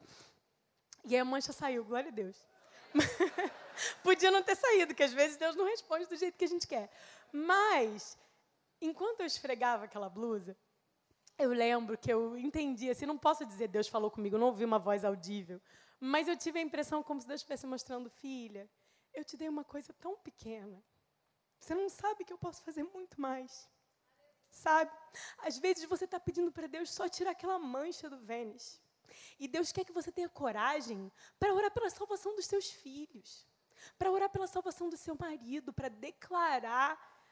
E 1.03 1.15
aí 1.15 1.21
a 1.21 1.25
mancha 1.25 1.51
saiu, 1.51 1.83
glória 1.83 2.09
a 2.09 2.13
Deus. 2.13 2.37
Podia 4.03 4.31
não 4.31 4.43
ter 4.43 4.55
saído, 4.55 4.93
que 4.93 5.03
às 5.03 5.13
vezes 5.13 5.37
Deus 5.37 5.55
não 5.55 5.65
responde 5.65 6.05
do 6.05 6.15
jeito 6.15 6.37
que 6.37 6.45
a 6.45 6.47
gente 6.47 6.67
quer. 6.67 6.89
Mas, 7.31 8.17
enquanto 8.79 9.21
eu 9.21 9.25
esfregava 9.25 9.85
aquela 9.85 10.09
blusa, 10.09 10.55
eu 11.37 11.49
lembro 11.49 11.97
que 11.97 12.11
eu 12.11 12.37
entendi, 12.37 12.89
assim, 12.89 13.05
não 13.05 13.17
posso 13.17 13.45
dizer 13.45 13.67
Deus 13.67 13.87
falou 13.87 14.09
comigo, 14.09 14.37
não 14.37 14.47
ouvi 14.47 14.63
uma 14.63 14.79
voz 14.79 15.03
audível, 15.03 15.61
mas 15.99 16.27
eu 16.27 16.37
tive 16.37 16.59
a 16.59 16.61
impressão 16.61 17.03
como 17.03 17.19
se 17.19 17.27
Deus 17.27 17.41
estivesse 17.41 17.65
mostrando, 17.65 18.09
filha, 18.09 18.69
eu 19.13 19.23
te 19.23 19.35
dei 19.35 19.49
uma 19.49 19.63
coisa 19.63 19.93
tão 19.99 20.15
pequena, 20.17 20.81
você 21.65 21.73
não 21.73 21.89
sabe 21.89 22.23
que 22.23 22.31
eu 22.31 22.37
posso 22.37 22.61
fazer 22.61 22.83
muito 22.83 23.19
mais. 23.19 23.67
Sabe? 24.51 24.91
Às 25.39 25.57
vezes 25.57 25.85
você 25.85 26.05
está 26.05 26.19
pedindo 26.19 26.51
para 26.51 26.67
Deus 26.67 26.91
só 26.91 27.09
tirar 27.09 27.31
aquela 27.31 27.57
mancha 27.57 28.07
do 28.07 28.19
Vênus. 28.19 28.79
E 29.39 29.47
Deus 29.47 29.71
quer 29.71 29.83
que 29.83 29.91
você 29.91 30.11
tenha 30.11 30.29
coragem 30.29 31.11
para 31.39 31.53
orar 31.53 31.71
pela 31.71 31.89
salvação 31.89 32.35
dos 32.35 32.45
seus 32.45 32.69
filhos, 32.69 33.47
para 33.97 34.11
orar 34.11 34.29
pela 34.29 34.45
salvação 34.45 34.89
do 34.89 34.97
seu 34.97 35.17
marido, 35.19 35.73
para 35.73 35.89
declarar 35.89 36.91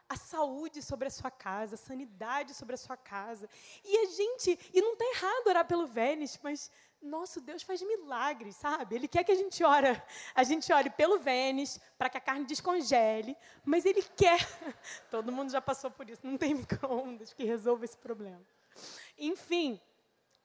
a 0.10 0.18
saúde 0.18 0.82
sobre 0.82 1.08
a 1.08 1.12
sua 1.12 1.30
casa, 1.30 1.76
a 1.76 1.78
sanidade 1.78 2.56
sobre 2.56 2.74
a 2.74 2.78
sua 2.78 2.98
casa. 2.98 3.48
E 3.84 3.98
a 4.00 4.06
gente, 4.06 4.60
e 4.74 4.82
não 4.82 4.94
está 4.94 5.06
errado 5.06 5.48
orar 5.48 5.68
pelo 5.68 5.86
Vênus, 5.86 6.40
mas 6.42 6.72
nosso 7.04 7.42
Deus 7.42 7.62
faz 7.64 7.82
milagres, 7.82 8.56
sabe? 8.56 8.96
Ele 8.96 9.08
quer 9.08 9.24
que 9.24 9.32
a 9.32 9.36
gente 9.36 9.64
ore, 9.64 10.02
a 10.34 10.44
gente 10.44 10.72
ore 10.72 10.90
pelo 10.90 11.20
Vênus, 11.20 11.80
para 11.98 12.10
que 12.10 12.18
a 12.18 12.22
carne 12.22 12.46
descongele, 12.46 13.36
mas 13.64 13.86
ele 13.86 14.02
quer. 14.02 14.40
Todo 15.12 15.32
mundo 15.32 15.52
já 15.52 15.62
passou 15.62 15.92
por 15.92 16.10
isso, 16.10 16.26
não 16.26 16.38
tem 16.38 16.54
micro-ondas 16.56 17.34
que 17.34 17.44
resolva 17.44 17.86
esse 17.86 17.98
problema. 17.98 18.42
Enfim, 19.18 19.80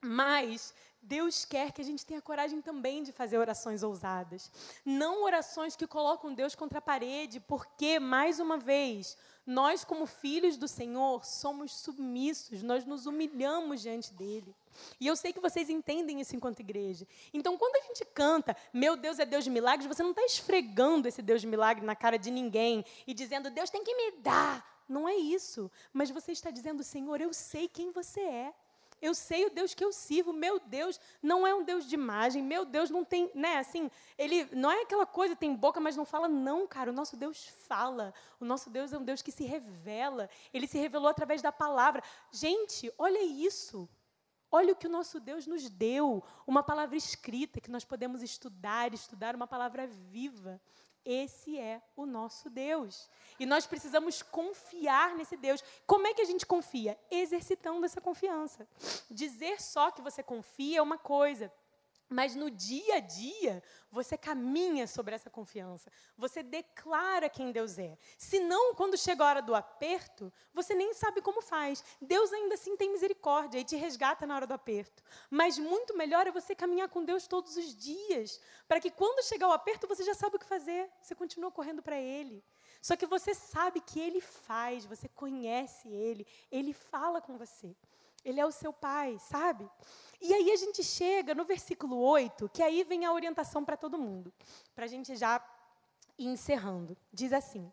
mas 0.00 0.74
Deus 1.00 1.44
quer 1.44 1.72
que 1.72 1.80
a 1.80 1.84
gente 1.84 2.04
tenha 2.04 2.20
coragem 2.20 2.60
também 2.60 3.02
de 3.02 3.12
fazer 3.12 3.38
orações 3.38 3.82
ousadas. 3.82 4.50
Não 4.84 5.24
orações 5.24 5.76
que 5.76 5.86
colocam 5.86 6.34
Deus 6.34 6.54
contra 6.54 6.78
a 6.78 6.82
parede, 6.82 7.40
porque, 7.40 7.98
mais 7.98 8.40
uma 8.40 8.58
vez, 8.58 9.16
nós, 9.48 9.82
como 9.82 10.04
filhos 10.04 10.58
do 10.58 10.68
Senhor, 10.68 11.24
somos 11.24 11.72
submissos, 11.72 12.62
nós 12.62 12.84
nos 12.84 13.06
humilhamos 13.06 13.80
diante 13.80 14.12
dele. 14.12 14.54
E 15.00 15.06
eu 15.06 15.16
sei 15.16 15.32
que 15.32 15.40
vocês 15.40 15.70
entendem 15.70 16.20
isso 16.20 16.36
enquanto 16.36 16.60
igreja. 16.60 17.08
Então, 17.32 17.56
quando 17.56 17.76
a 17.76 17.86
gente 17.86 18.04
canta, 18.04 18.54
meu 18.74 18.94
Deus 18.94 19.18
é 19.18 19.24
Deus 19.24 19.44
de 19.44 19.48
milagres, 19.50 19.88
você 19.88 20.02
não 20.02 20.10
está 20.10 20.22
esfregando 20.22 21.08
esse 21.08 21.22
Deus 21.22 21.40
de 21.40 21.46
milagre 21.46 21.82
na 21.82 21.96
cara 21.96 22.18
de 22.18 22.30
ninguém 22.30 22.84
e 23.06 23.14
dizendo, 23.14 23.48
Deus 23.48 23.70
tem 23.70 23.82
que 23.82 23.94
me 23.94 24.18
dar. 24.18 24.84
Não 24.86 25.08
é 25.08 25.16
isso. 25.16 25.70
Mas 25.94 26.10
você 26.10 26.32
está 26.32 26.50
dizendo, 26.50 26.84
Senhor, 26.84 27.18
eu 27.18 27.32
sei 27.32 27.68
quem 27.68 27.90
você 27.90 28.20
é. 28.20 28.54
Eu 29.00 29.14
sei 29.14 29.46
o 29.46 29.50
Deus 29.50 29.74
que 29.74 29.84
eu 29.84 29.92
sirvo. 29.92 30.32
Meu 30.32 30.58
Deus 30.58 31.00
não 31.22 31.46
é 31.46 31.54
um 31.54 31.64
Deus 31.64 31.86
de 31.86 31.94
imagem. 31.94 32.42
Meu 32.42 32.64
Deus 32.64 32.90
não 32.90 33.04
tem, 33.04 33.30
né, 33.34 33.58
assim, 33.58 33.90
ele 34.16 34.48
não 34.52 34.70
é 34.70 34.82
aquela 34.82 35.06
coisa, 35.06 35.36
tem 35.36 35.54
boca, 35.54 35.80
mas 35.80 35.96
não 35.96 36.04
fala. 36.04 36.28
Não, 36.28 36.66
cara, 36.66 36.90
o 36.90 36.94
nosso 36.94 37.16
Deus 37.16 37.46
fala. 37.66 38.12
O 38.40 38.44
nosso 38.44 38.70
Deus 38.70 38.92
é 38.92 38.98
um 38.98 39.04
Deus 39.04 39.22
que 39.22 39.32
se 39.32 39.44
revela. 39.44 40.28
Ele 40.52 40.66
se 40.66 40.78
revelou 40.78 41.08
através 41.08 41.40
da 41.42 41.52
palavra. 41.52 42.02
Gente, 42.30 42.92
olha 42.98 43.22
isso. 43.22 43.88
Olha 44.50 44.72
o 44.72 44.76
que 44.76 44.86
o 44.86 44.90
nosso 44.90 45.20
Deus 45.20 45.46
nos 45.46 45.68
deu, 45.68 46.24
uma 46.46 46.62
palavra 46.62 46.96
escrita 46.96 47.60
que 47.60 47.70
nós 47.70 47.84
podemos 47.84 48.22
estudar, 48.22 48.94
estudar 48.94 49.36
uma 49.36 49.46
palavra 49.46 49.86
viva. 49.86 50.58
Esse 51.10 51.58
é 51.58 51.80
o 51.96 52.04
nosso 52.04 52.50
Deus. 52.50 53.08
E 53.40 53.46
nós 53.46 53.66
precisamos 53.66 54.20
confiar 54.20 55.16
nesse 55.16 55.38
Deus. 55.38 55.64
Como 55.86 56.06
é 56.06 56.12
que 56.12 56.20
a 56.20 56.26
gente 56.26 56.44
confia? 56.44 56.98
Exercitando 57.10 57.86
essa 57.86 57.98
confiança. 57.98 58.68
Dizer 59.10 59.58
só 59.58 59.90
que 59.90 60.02
você 60.02 60.22
confia 60.22 60.80
é 60.80 60.82
uma 60.82 60.98
coisa. 60.98 61.50
Mas 62.08 62.34
no 62.34 62.50
dia 62.50 62.96
a 62.96 63.00
dia, 63.00 63.62
você 63.90 64.16
caminha 64.16 64.86
sobre 64.86 65.14
essa 65.14 65.28
confiança. 65.28 65.90
Você 66.16 66.42
declara 66.42 67.28
quem 67.28 67.52
Deus 67.52 67.78
é. 67.78 67.98
Senão, 68.16 68.74
quando 68.74 68.96
chega 68.96 69.22
a 69.22 69.26
hora 69.26 69.42
do 69.42 69.54
aperto, 69.54 70.32
você 70.54 70.74
nem 70.74 70.94
sabe 70.94 71.20
como 71.20 71.42
faz. 71.42 71.84
Deus 72.00 72.32
ainda 72.32 72.54
assim 72.54 72.76
tem 72.76 72.90
misericórdia 72.90 73.58
e 73.58 73.64
te 73.64 73.76
resgata 73.76 74.26
na 74.26 74.36
hora 74.36 74.46
do 74.46 74.54
aperto. 74.54 75.02
Mas 75.30 75.58
muito 75.58 75.96
melhor 75.96 76.26
é 76.26 76.32
você 76.32 76.54
caminhar 76.54 76.88
com 76.88 77.04
Deus 77.04 77.26
todos 77.26 77.56
os 77.56 77.76
dias, 77.76 78.40
para 78.66 78.80
que 78.80 78.90
quando 78.90 79.24
chegar 79.24 79.48
o 79.48 79.52
aperto, 79.52 79.86
você 79.86 80.02
já 80.02 80.14
sabe 80.14 80.36
o 80.36 80.38
que 80.38 80.46
fazer. 80.46 80.90
Você 81.02 81.14
continua 81.14 81.50
correndo 81.50 81.82
para 81.82 81.98
Ele. 81.98 82.42
Só 82.80 82.96
que 82.96 83.06
você 83.06 83.34
sabe 83.34 83.80
que 83.80 84.00
Ele 84.00 84.20
faz, 84.20 84.86
você 84.86 85.08
conhece 85.08 85.88
Ele, 85.88 86.26
Ele 86.50 86.72
fala 86.72 87.20
com 87.20 87.36
você. 87.36 87.76
Ele 88.24 88.40
é 88.40 88.46
o 88.46 88.52
seu 88.52 88.72
pai, 88.72 89.18
sabe? 89.18 89.68
E 90.20 90.34
aí 90.34 90.50
a 90.50 90.56
gente 90.56 90.82
chega 90.82 91.34
no 91.34 91.44
versículo 91.44 91.96
8, 91.96 92.48
que 92.48 92.62
aí 92.62 92.82
vem 92.84 93.04
a 93.04 93.12
orientação 93.12 93.64
para 93.64 93.76
todo 93.76 93.98
mundo, 93.98 94.32
para 94.74 94.84
a 94.84 94.88
gente 94.88 95.14
já 95.16 95.42
ir 96.18 96.26
encerrando. 96.26 96.96
Diz 97.12 97.32
assim: 97.32 97.72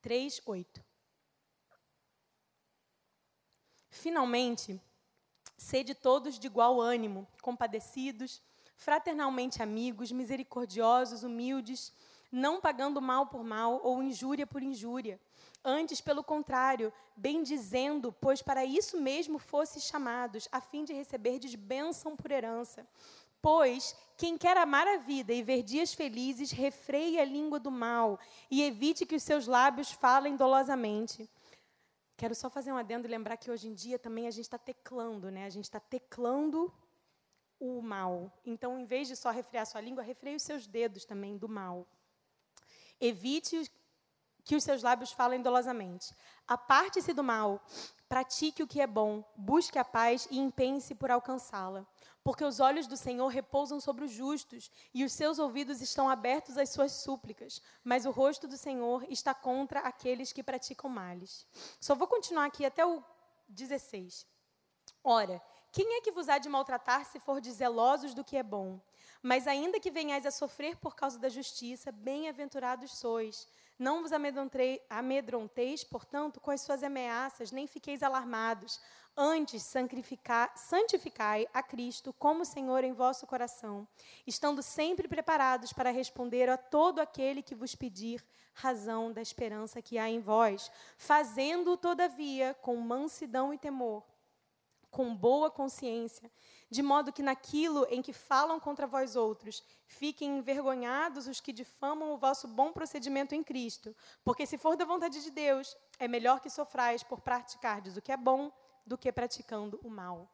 3, 0.00 0.40
8. 0.44 0.84
Finalmente, 3.90 4.80
sede 5.56 5.94
todos 5.94 6.38
de 6.38 6.46
igual 6.46 6.80
ânimo, 6.80 7.28
compadecidos, 7.42 8.42
fraternalmente 8.76 9.62
amigos, 9.62 10.12
misericordiosos, 10.12 11.24
humildes, 11.24 11.92
não 12.30 12.60
pagando 12.60 13.02
mal 13.02 13.26
por 13.26 13.44
mal 13.44 13.80
ou 13.82 14.02
injúria 14.02 14.46
por 14.46 14.62
injúria 14.62 15.20
Antes, 15.64 16.00
pelo 16.00 16.22
contrário, 16.22 16.92
bendizendo, 17.16 18.12
pois 18.20 18.40
para 18.40 18.64
isso 18.64 19.00
mesmo 19.00 19.38
fosses 19.38 19.84
chamados, 19.84 20.48
a 20.52 20.60
fim 20.60 20.84
de 20.84 20.92
receberdes 20.92 21.54
bênção 21.54 22.16
por 22.16 22.30
herança. 22.30 22.86
Pois 23.40 23.96
quem 24.16 24.36
quer 24.36 24.56
amar 24.56 24.86
a 24.86 24.96
vida 24.96 25.32
e 25.32 25.42
ver 25.42 25.62
dias 25.62 25.94
felizes, 25.94 26.50
refreie 26.50 27.20
a 27.20 27.24
língua 27.24 27.60
do 27.60 27.70
mal 27.70 28.18
e 28.50 28.62
evite 28.62 29.06
que 29.06 29.16
os 29.16 29.22
seus 29.22 29.46
lábios 29.46 29.92
falem 29.92 30.36
dolosamente. 30.36 31.28
Quero 32.16 32.34
só 32.34 32.50
fazer 32.50 32.72
um 32.72 32.76
adendo 32.76 33.06
e 33.06 33.10
lembrar 33.10 33.36
que 33.36 33.50
hoje 33.50 33.68
em 33.68 33.74
dia 33.74 33.96
também 33.96 34.26
a 34.26 34.30
gente 34.30 34.44
está 34.44 34.58
teclando, 34.58 35.30
né? 35.30 35.44
A 35.44 35.50
gente 35.50 35.64
está 35.64 35.78
teclando 35.78 36.72
o 37.60 37.80
mal. 37.80 38.32
Então, 38.44 38.78
em 38.78 38.84
vez 38.84 39.06
de 39.06 39.14
só 39.14 39.30
refrear 39.30 39.64
sua 39.66 39.80
língua, 39.80 40.02
refreie 40.02 40.34
os 40.34 40.42
seus 40.42 40.66
dedos 40.66 41.04
também 41.04 41.36
do 41.36 41.48
mal. 41.48 41.86
Evite 43.00 43.70
que 44.48 44.56
os 44.56 44.64
seus 44.64 44.82
lábios 44.82 45.12
falem 45.12 45.42
dolosamente. 45.42 46.16
Aparte-se 46.46 47.12
do 47.12 47.22
mal, 47.22 47.62
pratique 48.08 48.62
o 48.62 48.66
que 48.66 48.80
é 48.80 48.86
bom, 48.86 49.22
busque 49.36 49.78
a 49.78 49.84
paz 49.84 50.26
e 50.30 50.38
empenhe-se 50.38 50.94
por 50.94 51.10
alcançá-la. 51.10 51.86
Porque 52.24 52.42
os 52.42 52.58
olhos 52.58 52.86
do 52.86 52.96
Senhor 52.96 53.28
repousam 53.28 53.78
sobre 53.78 54.06
os 54.06 54.10
justos 54.10 54.70
e 54.94 55.04
os 55.04 55.12
seus 55.12 55.38
ouvidos 55.38 55.82
estão 55.82 56.08
abertos 56.08 56.56
às 56.56 56.70
suas 56.70 56.92
súplicas, 56.92 57.60
mas 57.84 58.06
o 58.06 58.10
rosto 58.10 58.48
do 58.48 58.56
Senhor 58.56 59.04
está 59.10 59.34
contra 59.34 59.80
aqueles 59.80 60.32
que 60.32 60.42
praticam 60.42 60.88
males. 60.88 61.46
Só 61.78 61.94
vou 61.94 62.08
continuar 62.08 62.46
aqui 62.46 62.64
até 62.64 62.86
o 62.86 63.04
16. 63.50 64.26
Ora, 65.04 65.42
quem 65.70 65.98
é 65.98 66.00
que 66.00 66.10
vos 66.10 66.30
há 66.30 66.38
de 66.38 66.48
maltratar 66.48 67.04
se 67.04 67.20
for 67.20 67.38
de 67.38 67.52
zelosos 67.52 68.14
do 68.14 68.24
que 68.24 68.38
é 68.38 68.42
bom? 68.42 68.80
Mas 69.22 69.46
ainda 69.46 69.78
que 69.78 69.90
venhais 69.90 70.24
a 70.24 70.30
sofrer 70.30 70.76
por 70.76 70.96
causa 70.96 71.18
da 71.18 71.28
justiça, 71.28 71.92
bem-aventurados 71.92 72.92
sois. 72.92 73.46
Não 73.78 74.02
vos 74.02 74.10
amedronteis, 74.90 75.84
portanto, 75.84 76.40
com 76.40 76.50
as 76.50 76.62
suas 76.62 76.82
ameaças, 76.82 77.52
nem 77.52 77.66
fiqueis 77.66 78.02
alarmados. 78.02 78.80
Antes, 79.16 79.62
santificai 80.56 81.48
a 81.54 81.62
Cristo 81.62 82.12
como 82.12 82.44
Senhor 82.44 82.82
em 82.82 82.92
vosso 82.92 83.26
coração, 83.26 83.86
estando 84.26 84.62
sempre 84.62 85.06
preparados 85.06 85.72
para 85.72 85.90
responder 85.90 86.48
a 86.48 86.56
todo 86.56 86.98
aquele 86.98 87.42
que 87.42 87.54
vos 87.54 87.74
pedir 87.74 88.24
razão 88.52 89.12
da 89.12 89.22
esperança 89.22 89.80
que 89.80 89.98
há 89.98 90.08
em 90.08 90.20
vós, 90.20 90.70
fazendo-o, 90.96 91.76
todavia, 91.76 92.56
com 92.60 92.76
mansidão 92.76 93.54
e 93.54 93.58
temor, 93.58 94.04
com 94.90 95.14
boa 95.14 95.50
consciência 95.50 96.28
de 96.70 96.82
modo 96.82 97.12
que 97.12 97.22
naquilo 97.22 97.86
em 97.88 98.02
que 98.02 98.12
falam 98.12 98.60
contra 98.60 98.86
vós 98.86 99.16
outros, 99.16 99.62
fiquem 99.86 100.38
envergonhados 100.38 101.26
os 101.26 101.40
que 101.40 101.52
difamam 101.52 102.12
o 102.12 102.18
vosso 102.18 102.46
bom 102.46 102.72
procedimento 102.72 103.34
em 103.34 103.42
Cristo. 103.42 103.96
Porque 104.22 104.46
se 104.46 104.58
for 104.58 104.76
da 104.76 104.84
vontade 104.84 105.22
de 105.22 105.30
Deus, 105.30 105.76
é 105.98 106.06
melhor 106.06 106.40
que 106.40 106.50
sofrais 106.50 107.02
por 107.02 107.20
praticardes 107.20 107.96
o 107.96 108.02
que 108.02 108.12
é 108.12 108.16
bom 108.16 108.52
do 108.86 108.98
que 108.98 109.10
praticando 109.10 109.80
o 109.82 109.88
mal. 109.88 110.30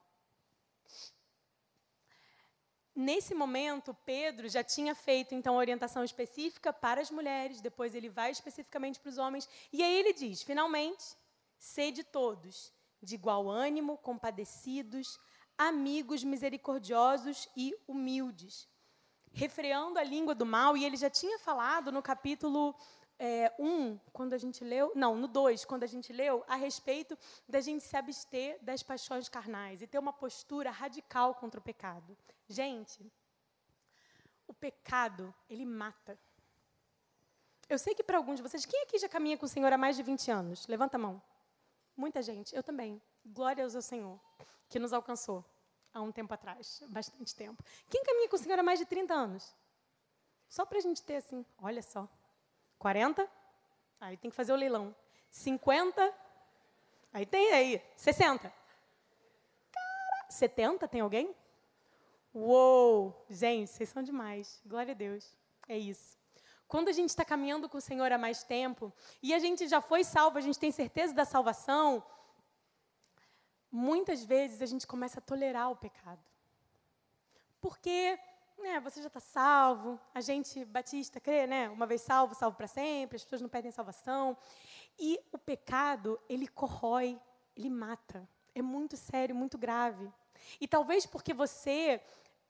Nesse 2.97 3.35
momento, 3.35 3.93
Pedro 4.05 4.49
já 4.49 4.63
tinha 4.63 4.95
feito 4.95 5.35
então 5.35 5.57
orientação 5.57 6.05
específica 6.05 6.73
para 6.73 7.01
as 7.01 7.11
mulheres, 7.11 7.61
depois 7.61 7.93
ele 7.93 8.09
vai 8.09 8.31
especificamente 8.31 9.01
para 9.01 9.09
os 9.09 9.19
homens, 9.19 9.49
e 9.73 9.83
aí 9.83 9.99
ele 9.99 10.13
diz: 10.13 10.43
finalmente, 10.43 11.17
sede 11.59 12.05
todos 12.05 12.73
de 13.03 13.17
igual 13.17 13.49
ânimo, 13.49 13.99
compadecidos, 13.99 15.19
amigos 15.57 16.25
misericordiosos 16.25 17.49
e 17.57 17.75
humildes, 17.87 18.69
refreando 19.33 19.99
a 19.99 20.05
língua 20.05 20.35
do 20.35 20.47
mal, 20.47 20.77
e 20.77 20.85
ele 20.85 20.97
já 20.97 21.11
tinha 21.11 21.39
falado 21.39 21.91
no 21.91 22.03
capítulo 22.03 22.75
é, 23.19 23.53
1, 23.59 23.99
quando 24.13 24.33
a 24.33 24.39
gente 24.39 24.65
leu, 24.65 24.93
não, 24.95 25.17
no 25.17 25.29
2, 25.29 25.65
quando 25.65 25.85
a 25.85 25.87
gente 25.87 26.13
leu, 26.13 26.45
a 26.49 26.57
respeito 26.57 27.17
da 27.49 27.61
gente 27.61 27.85
se 27.85 27.97
abster 27.97 28.59
das 28.63 28.83
paixões 28.83 29.29
carnais 29.29 29.83
e 29.83 29.87
ter 29.87 29.99
uma 29.99 30.13
postura 30.13 30.71
radical 30.71 31.35
contra 31.35 31.61
o 31.61 31.63
pecado. 31.63 32.17
Gente, 32.49 33.11
o 34.47 34.55
pecado, 34.55 35.35
ele 35.49 35.65
mata. 35.65 36.19
Eu 37.69 37.79
sei 37.79 37.95
que 37.95 38.05
para 38.05 38.19
alguns 38.19 38.37
de 38.37 38.43
vocês, 38.43 38.67
quem 38.67 38.83
aqui 38.83 38.99
já 38.99 39.09
caminha 39.09 39.39
com 39.39 39.47
o 39.47 39.49
Senhor 39.49 39.73
há 39.73 39.79
mais 39.79 39.97
de 39.97 40.03
20 40.03 40.31
anos? 40.31 40.67
Levanta 40.67 40.97
a 40.97 41.01
mão. 41.01 41.23
Muita 41.97 42.21
gente, 42.21 42.55
eu 42.55 42.63
também. 42.63 43.01
Glória 43.25 43.65
ao 43.65 43.83
Senhor 43.83 44.21
que 44.75 44.79
nos 44.81 44.93
alcançou 44.93 45.45
há 45.93 46.03
um 46.03 46.11
tempo 46.11 46.35
atrás, 46.35 46.83
bastante 46.89 47.33
tempo. 47.33 47.63
Quem 47.89 48.03
caminha 48.03 48.29
com 48.29 48.35
o 48.35 48.39
Senhor 48.41 48.59
há 48.59 48.63
mais 48.65 48.81
de 48.81 48.85
30 48.85 49.15
anos? 49.15 49.55
Só 50.49 50.67
para 50.67 50.79
a 50.79 50.81
gente 50.81 51.01
ter 51.01 51.15
assim, 51.15 51.47
olha 51.63 51.81
só. 51.81 52.09
40? 52.81 53.31
Aí 54.01 54.17
tem 54.17 54.33
que 54.33 54.37
fazer 54.37 54.53
o 54.53 54.57
leilão. 54.57 54.93
50? 55.31 56.13
Aí 57.13 57.25
tem 57.25 57.53
aí. 57.53 57.81
60? 57.97 58.53
Cara, 59.71 60.27
70? 60.29 60.89
Tem 60.89 61.03
alguém? 61.03 61.33
Uou! 62.35 63.25
Gente, 63.31 63.71
vocês 63.71 63.89
são 63.91 64.03
demais. 64.03 64.61
Glória 64.67 64.91
a 64.91 64.97
Deus. 64.97 65.37
É 65.69 65.79
isso. 65.79 66.19
Quando 66.67 66.89
a 66.89 66.93
gente 66.93 67.11
está 67.11 67.25
caminhando 67.25 67.69
com 67.69 67.79
o 67.79 67.81
Senhor 67.81 68.11
há 68.11 68.19
mais 68.19 68.43
tempo 68.43 68.93
e 69.23 69.33
a 69.33 69.39
gente 69.39 69.69
já 69.69 69.81
foi 69.81 70.03
salvo, 70.03 70.37
a 70.37 70.41
gente 70.41 70.59
tem 70.59 70.73
certeza 70.73 71.15
da 71.15 71.25
salvação, 71.25 72.05
muitas 73.75 74.25
vezes 74.25 74.63
a 74.63 74.67
gente 74.67 74.87
começa 74.87 75.19
a 75.19 75.23
tolerar 75.23 75.69
o 75.69 75.75
pecado. 75.75 76.23
Porque 77.61 78.17
né, 78.57 78.79
você 78.79 79.01
já 79.03 79.09
está 79.09 79.19
salvo, 79.19 79.99
a 80.15 80.21
gente 80.21 80.65
batista 80.65 81.19
crê, 81.19 81.45
né? 81.45 81.69
Uma 81.69 81.85
vez 81.85 82.01
salvo, 82.03 82.37
salvo 82.37 82.57
para 82.57 82.69
sempre, 82.69 83.17
as 83.17 83.25
pessoas 83.25 83.43
não 83.43 83.49
perdem 83.49 83.73
salvação. 83.73 84.37
E 84.97 85.21
o 85.33 85.39
pecado, 85.39 86.21
ele 86.29 86.47
corrói, 86.47 87.21
ele 87.57 87.69
mata. 87.69 88.29
É 88.55 88.63
muito 88.63 88.97
sério, 88.97 89.35
muito 89.35 89.59
grave. 89.59 90.09
E 90.61 90.69
talvez 90.69 91.05
porque 91.05 91.35
você 91.35 92.01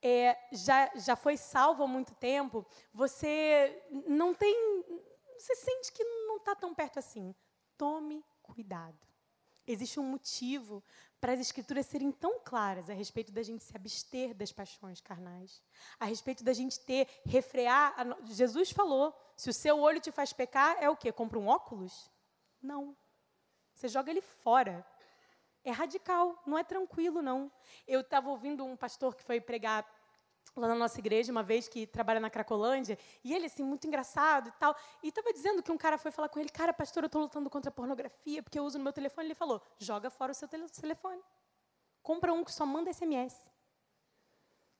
é, 0.02 0.36
já, 0.52 0.90
já 0.94 1.16
foi 1.16 1.38
salvo 1.38 1.84
há 1.84 1.86
muito 1.86 2.14
tempo, 2.16 2.66
você 2.92 3.82
não 4.06 4.34
tem. 4.34 4.54
Você 5.38 5.56
sente 5.56 5.90
que 5.90 6.04
não 6.04 6.36
está 6.36 6.54
tão 6.54 6.74
perto 6.74 6.98
assim. 6.98 7.34
Tome 7.78 8.22
cuidado. 8.42 9.13
Existe 9.66 9.98
um 9.98 10.04
motivo 10.04 10.82
para 11.20 11.32
as 11.32 11.40
escrituras 11.40 11.86
serem 11.86 12.12
tão 12.12 12.38
claras 12.40 12.90
a 12.90 12.92
respeito 12.92 13.32
da 13.32 13.42
gente 13.42 13.64
se 13.64 13.74
abster 13.74 14.34
das 14.34 14.52
paixões 14.52 15.00
carnais, 15.00 15.62
a 15.98 16.04
respeito 16.04 16.44
da 16.44 16.52
gente 16.52 16.78
ter, 16.80 17.08
refrear. 17.24 17.94
A... 17.96 18.26
Jesus 18.26 18.70
falou: 18.70 19.18
se 19.36 19.48
o 19.48 19.54
seu 19.54 19.80
olho 19.80 20.00
te 20.00 20.10
faz 20.10 20.32
pecar, 20.32 20.76
é 20.80 20.90
o 20.90 20.96
quê? 20.96 21.10
Compra 21.10 21.38
um 21.38 21.46
óculos? 21.46 22.10
Não. 22.62 22.94
Você 23.74 23.88
joga 23.88 24.10
ele 24.10 24.20
fora. 24.20 24.86
É 25.64 25.70
radical, 25.70 26.42
não 26.46 26.58
é 26.58 26.62
tranquilo, 26.62 27.22
não. 27.22 27.50
Eu 27.88 28.02
estava 28.02 28.28
ouvindo 28.28 28.62
um 28.66 28.76
pastor 28.76 29.14
que 29.14 29.22
foi 29.22 29.40
pregar 29.40 29.82
lá 30.56 30.68
na 30.68 30.74
nossa 30.74 30.98
igreja 30.98 31.32
uma 31.32 31.42
vez 31.42 31.68
que 31.68 31.86
trabalha 31.86 32.20
na 32.20 32.30
Cracolândia, 32.30 32.98
e 33.22 33.34
ele 33.34 33.46
assim 33.46 33.62
muito 33.62 33.86
engraçado 33.86 34.48
e 34.48 34.52
tal, 34.52 34.76
e 35.02 35.08
estava 35.08 35.32
dizendo 35.32 35.62
que 35.62 35.72
um 35.72 35.76
cara 35.76 35.98
foi 35.98 36.10
falar 36.10 36.28
com 36.28 36.38
ele, 36.38 36.48
cara, 36.48 36.72
pastor, 36.72 37.02
eu 37.02 37.06
estou 37.06 37.22
lutando 37.22 37.50
contra 37.50 37.70
a 37.70 37.72
pornografia 37.72 38.42
porque 38.42 38.58
eu 38.58 38.64
uso 38.64 38.78
no 38.78 38.84
meu 38.84 38.92
telefone. 38.92 39.28
Ele 39.28 39.34
falou, 39.34 39.60
joga 39.78 40.10
fora 40.10 40.32
o 40.32 40.34
seu 40.34 40.48
telefone, 40.48 41.22
compra 42.02 42.32
um 42.32 42.44
que 42.44 42.52
só 42.52 42.64
manda 42.64 42.92
SMS, 42.92 43.34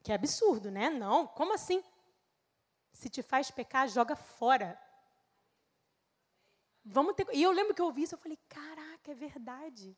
que 0.03 0.13
é 0.13 0.15
absurdo, 0.15 0.71
né? 0.71 0.91
Não, 0.91 1.27
como 1.27 1.55
assim? 1.55 1.83
Se 2.93 3.09
te 3.09 3.23
faz 3.23 3.51
pecar, 3.51 3.89
joga 3.89 4.15
fora. 4.15 4.81
Vamos 6.85 7.15
ter. 7.15 7.27
E 7.33 7.43
eu 7.43 7.51
lembro 7.51 7.75
que 7.75 7.81
eu 7.81 7.87
ouvi 7.87 8.03
isso, 8.03 8.15
eu 8.15 8.19
falei, 8.19 8.39
caraca, 8.49 9.11
é 9.11 9.15
verdade. 9.15 9.97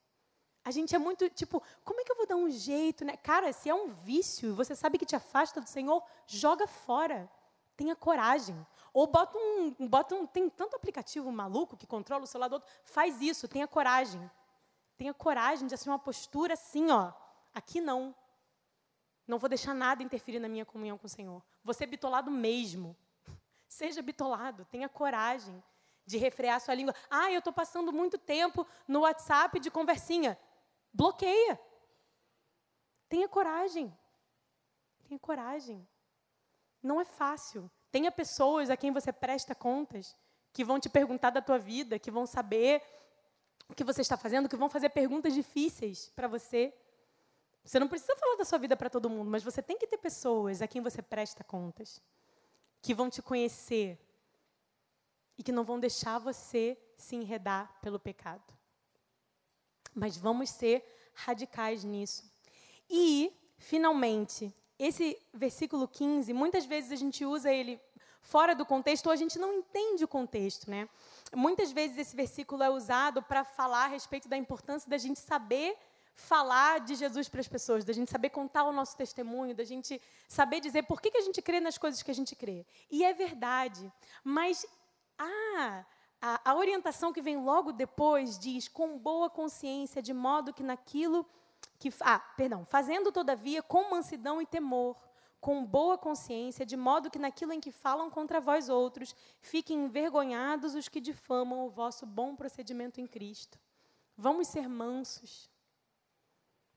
A 0.67 0.73
gente 0.73 0.97
é 0.97 0.99
muito 0.99 1.31
tipo, 1.31 1.63
como 1.85 2.01
é 2.01 2.05
que 2.05 2.11
eu 2.11 2.17
vou 2.17 2.27
dar 2.27 2.35
um 2.35 2.51
jeito, 2.51 3.05
né? 3.05 3.17
Cara, 3.17 3.53
se 3.53 3.71
é 3.71 3.75
um 3.75 3.87
vício 3.87 4.49
e 4.49 4.53
você 4.53 4.75
sabe 4.75 4.99
que 4.99 5.07
te 5.07 5.15
afasta 5.15 5.61
do 5.61 5.69
Senhor, 5.69 6.03
joga 6.27 6.67
fora. 6.67 7.31
Tenha 7.77 7.95
coragem. 7.95 8.67
Ou 8.93 9.07
bota 9.07 9.39
um, 9.39 9.87
bota 9.87 10.17
um, 10.17 10.27
tem 10.27 10.51
tanto 10.51 10.75
aplicativo 10.75 11.31
maluco 11.31 11.77
que 11.77 11.87
controla 11.87 12.25
o 12.25 12.27
celular 12.27 12.49
do 12.49 12.55
outro, 12.55 12.69
faz 12.83 13.21
isso, 13.21 13.47
tenha 13.47 13.69
coragem. 13.69 14.29
Tenha 14.99 15.15
coragem 15.15 15.69
de 15.69 15.75
assumir 15.75 15.93
uma 15.93 16.01
postura 16.01 16.55
assim, 16.55 16.91
ó. 16.91 17.13
Aqui 17.55 17.81
não. 17.81 18.13
Não 19.25 19.39
vou 19.39 19.49
deixar 19.49 19.73
nada 19.73 20.03
interferir 20.03 20.41
na 20.41 20.49
minha 20.49 20.65
comunhão 20.65 20.99
com 20.99 21.07
o 21.07 21.09
Senhor. 21.09 21.45
Vou 21.63 21.75
ser 21.75 21.87
bitolado 21.87 22.29
mesmo. 22.29 22.97
Seja 23.69 24.03
bitolado, 24.03 24.65
tenha 24.65 24.89
coragem 24.89 25.63
de 26.05 26.19
refrear 26.19 26.61
sua 26.61 26.75
língua. 26.75 26.93
Ah, 27.09 27.31
eu 27.31 27.39
estou 27.39 27.53
passando 27.53 27.93
muito 27.93 28.19
tempo 28.19 28.67
no 28.89 29.03
WhatsApp 29.03 29.61
de 29.61 29.71
conversinha. 29.71 30.37
Bloqueia. 30.97 31.61
Tenha 33.07 33.29
coragem. 33.29 33.95
Tenha 35.07 35.21
coragem. 35.21 35.87
Não 36.83 36.99
é 36.99 37.05
fácil. 37.05 37.71
Tenha 37.93 38.11
pessoas 38.11 38.71
a 38.71 38.77
quem 38.79 38.91
você 38.91 39.13
presta 39.13 39.55
contas, 39.55 40.17
que 40.55 40.65
vão 40.65 40.81
te 40.81 40.89
perguntar 40.89 41.31
da 41.31 41.43
tua 41.43 41.59
vida, 41.59 41.99
que 41.99 42.11
vão 42.11 42.25
saber 42.25 42.83
o 43.69 43.75
que 43.75 43.85
você 43.85 44.01
está 44.01 44.17
fazendo, 44.17 44.49
que 44.49 44.57
vão 44.57 44.71
fazer 44.71 44.89
perguntas 44.89 45.35
difíceis 45.35 46.09
para 46.17 46.27
você. 46.27 46.73
Você 47.63 47.79
não 47.79 47.89
precisa 47.89 48.17
falar 48.17 48.37
da 48.37 48.45
sua 48.47 48.59
vida 48.59 48.75
para 48.75 48.89
todo 48.89 49.11
mundo, 49.11 49.31
mas 49.31 49.45
você 49.45 49.61
tem 49.63 49.77
que 49.77 49.87
ter 49.87 49.99
pessoas 49.99 50.63
a 50.63 50.67
quem 50.67 50.81
você 50.81 51.03
presta 51.03 51.45
contas, 51.45 52.01
que 52.81 52.95
vão 52.95 53.11
te 53.11 53.21
conhecer 53.21 54.01
e 55.37 55.43
que 55.43 55.53
não 55.53 55.63
vão 55.63 55.79
deixar 55.79 56.19
você 56.19 56.79
se 56.97 57.17
enredar 57.17 57.79
pelo 57.83 58.01
pecado. 58.01 58.56
Mas 59.97 60.17
vamos 60.17 60.51
ser 60.51 60.85
radicais 61.15 61.83
nisso. 61.83 62.23
E, 62.89 63.33
finalmente, 63.57 64.55
esse 64.79 65.19
versículo 65.33 65.89
15, 65.89 66.33
muitas 66.35 66.67
vezes 66.67 66.93
a 66.93 66.97
gente 66.97 67.25
usa 67.25 67.51
ele 67.51 67.81
fora 68.21 68.55
do 68.55 68.67
contexto 68.67 69.07
ou 69.07 69.13
a 69.13 69.17
gente 69.17 69.39
não 69.39 69.55
entende 69.55 70.05
o 70.05 70.09
contexto, 70.09 70.71
né? 70.71 70.89
Muitas 71.35 71.73
vezes 71.73 71.97
esse 71.97 72.15
versículo 72.15 72.63
é 72.63 72.69
usado 72.69 73.23
para 73.23 73.43
falar 73.43 73.85
a 73.85 73.89
respeito 73.89 74.29
da 74.29 74.37
importância 74.37 74.91
da 74.91 74.99
gente 74.99 75.19
saber 75.19 75.79
falar 76.15 76.81
de 76.81 76.95
Jesus 76.95 77.29
para 77.29 77.41
as 77.41 77.49
pessoas, 77.49 77.85
da 77.85 77.93
gente 77.93 78.11
saber 78.11 78.31
contar 78.31 78.65
o 78.65 78.73
nosso 78.73 78.97
testemunho, 78.97 79.55
da 79.55 79.65
gente 79.65 80.01
saber 80.27 80.61
dizer 80.61 80.83
por 80.85 81.01
que, 81.01 81.11
que 81.11 81.19
a 81.19 81.23
gente 81.23 81.41
crê 81.43 81.61
nas 81.61 81.79
coisas 81.79 82.03
que 82.03 82.11
a 82.11 82.15
gente 82.15 82.35
crê. 82.35 82.67
E 82.91 83.05
é 83.05 83.13
verdade, 83.13 83.93
mas 84.25 84.67
ah, 85.19 85.85
a, 86.27 86.41
a 86.51 86.55
orientação 86.57 87.13
que 87.13 87.23
vem 87.23 87.37
logo 87.37 87.71
depois 87.71 88.37
diz 88.37 88.67
com 88.67 88.99
boa 88.99 89.31
consciência, 89.31 90.03
de 90.03 90.13
modo 90.13 90.53
que 90.53 90.63
naquilo 90.63 91.25
que. 91.79 91.93
Ah, 92.01 92.19
perdão. 92.19 92.65
Fazendo, 92.65 93.13
todavia, 93.13 93.63
com 93.63 93.91
mansidão 93.91 94.43
e 94.43 94.47
temor, 94.47 94.97
com 95.41 95.65
boa 95.65 95.97
consciência, 95.97 96.67
de 96.67 96.77
modo 96.77 97.11
que 97.11 97.19
naquilo 97.19 97.53
em 97.53 97.61
que 97.61 97.71
falam 97.71 98.11
contra 98.11 98.41
vós 98.41 98.69
outros, 98.69 99.15
fiquem 99.41 99.85
envergonhados 99.85 100.75
os 100.75 100.89
que 100.89 101.01
difamam 101.01 101.65
o 101.65 101.71
vosso 101.71 102.05
bom 102.05 102.35
procedimento 102.35 103.01
em 103.01 103.07
Cristo. 103.07 103.57
Vamos 104.17 104.49
ser 104.49 104.69
mansos. 104.69 105.49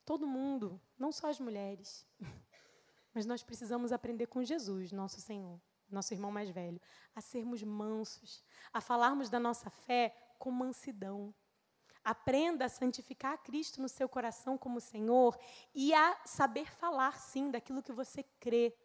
Todo 0.05 0.27
mundo, 0.27 0.79
não 0.97 1.11
só 1.11 1.27
as 1.27 1.39
mulheres. 1.39 2.05
Mas 3.15 3.25
nós 3.25 3.41
precisamos 3.41 3.91
aprender 3.91 4.27
com 4.27 4.43
Jesus, 4.43 4.91
nosso 4.91 5.19
Senhor 5.19 5.59
nosso 5.93 6.13
irmão 6.13 6.31
mais 6.31 6.49
velho, 6.49 6.81
a 7.15 7.21
sermos 7.21 7.63
mansos, 7.63 8.43
a 8.71 8.81
falarmos 8.81 9.29
da 9.29 9.39
nossa 9.39 9.69
fé 9.69 10.15
com 10.37 10.51
mansidão. 10.51 11.33
Aprenda 12.03 12.65
a 12.65 12.69
santificar 12.69 13.37
Cristo 13.43 13.81
no 13.81 13.89
seu 13.89 14.07
coração 14.07 14.57
como 14.57 14.79
Senhor 14.79 15.37
e 15.73 15.93
a 15.93 16.19
saber 16.25 16.71
falar, 16.71 17.19
sim, 17.19 17.51
daquilo 17.51 17.83
que 17.83 17.91
você 17.91 18.23
crê, 18.39 18.75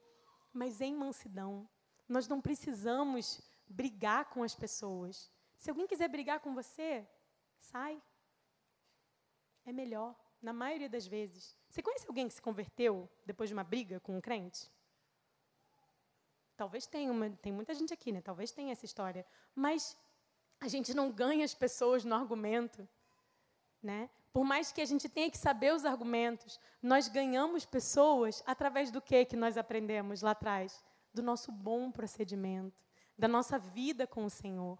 mas 0.52 0.80
em 0.80 0.94
mansidão. 0.94 1.68
Nós 2.08 2.28
não 2.28 2.40
precisamos 2.40 3.40
brigar 3.66 4.26
com 4.26 4.42
as 4.42 4.54
pessoas. 4.54 5.30
Se 5.56 5.70
alguém 5.70 5.86
quiser 5.86 6.08
brigar 6.08 6.40
com 6.40 6.54
você, 6.54 7.06
sai. 7.58 8.02
É 9.64 9.72
melhor, 9.72 10.14
na 10.42 10.52
maioria 10.52 10.88
das 10.88 11.06
vezes. 11.06 11.56
Você 11.70 11.82
conhece 11.82 12.06
alguém 12.06 12.28
que 12.28 12.34
se 12.34 12.42
converteu 12.42 13.08
depois 13.24 13.48
de 13.48 13.54
uma 13.54 13.64
briga 13.64 13.98
com 14.00 14.16
um 14.16 14.20
crente? 14.20 14.70
Talvez 16.56 16.86
tenha, 16.86 17.10
uma, 17.10 17.30
tem 17.30 17.52
muita 17.52 17.74
gente 17.74 17.92
aqui, 17.92 18.12
né? 18.12 18.20
Talvez 18.20 18.52
tenha 18.52 18.72
essa 18.72 18.84
história. 18.84 19.26
Mas 19.54 19.96
a 20.60 20.68
gente 20.68 20.94
não 20.94 21.10
ganha 21.10 21.44
as 21.44 21.54
pessoas 21.54 22.04
no 22.04 22.14
argumento, 22.14 22.88
né? 23.82 24.08
Por 24.32 24.44
mais 24.44 24.72
que 24.72 24.80
a 24.80 24.84
gente 24.84 25.08
tenha 25.08 25.30
que 25.30 25.38
saber 25.38 25.72
os 25.72 25.84
argumentos, 25.84 26.58
nós 26.82 27.06
ganhamos 27.06 27.64
pessoas 27.64 28.42
através 28.46 28.90
do 28.90 29.00
que 29.00 29.24
que 29.24 29.36
nós 29.36 29.56
aprendemos 29.56 30.22
lá 30.22 30.32
atrás? 30.32 30.84
Do 31.12 31.22
nosso 31.22 31.52
bom 31.52 31.90
procedimento, 31.92 32.84
da 33.16 33.28
nossa 33.28 33.58
vida 33.58 34.06
com 34.06 34.24
o 34.24 34.30
Senhor. 34.30 34.78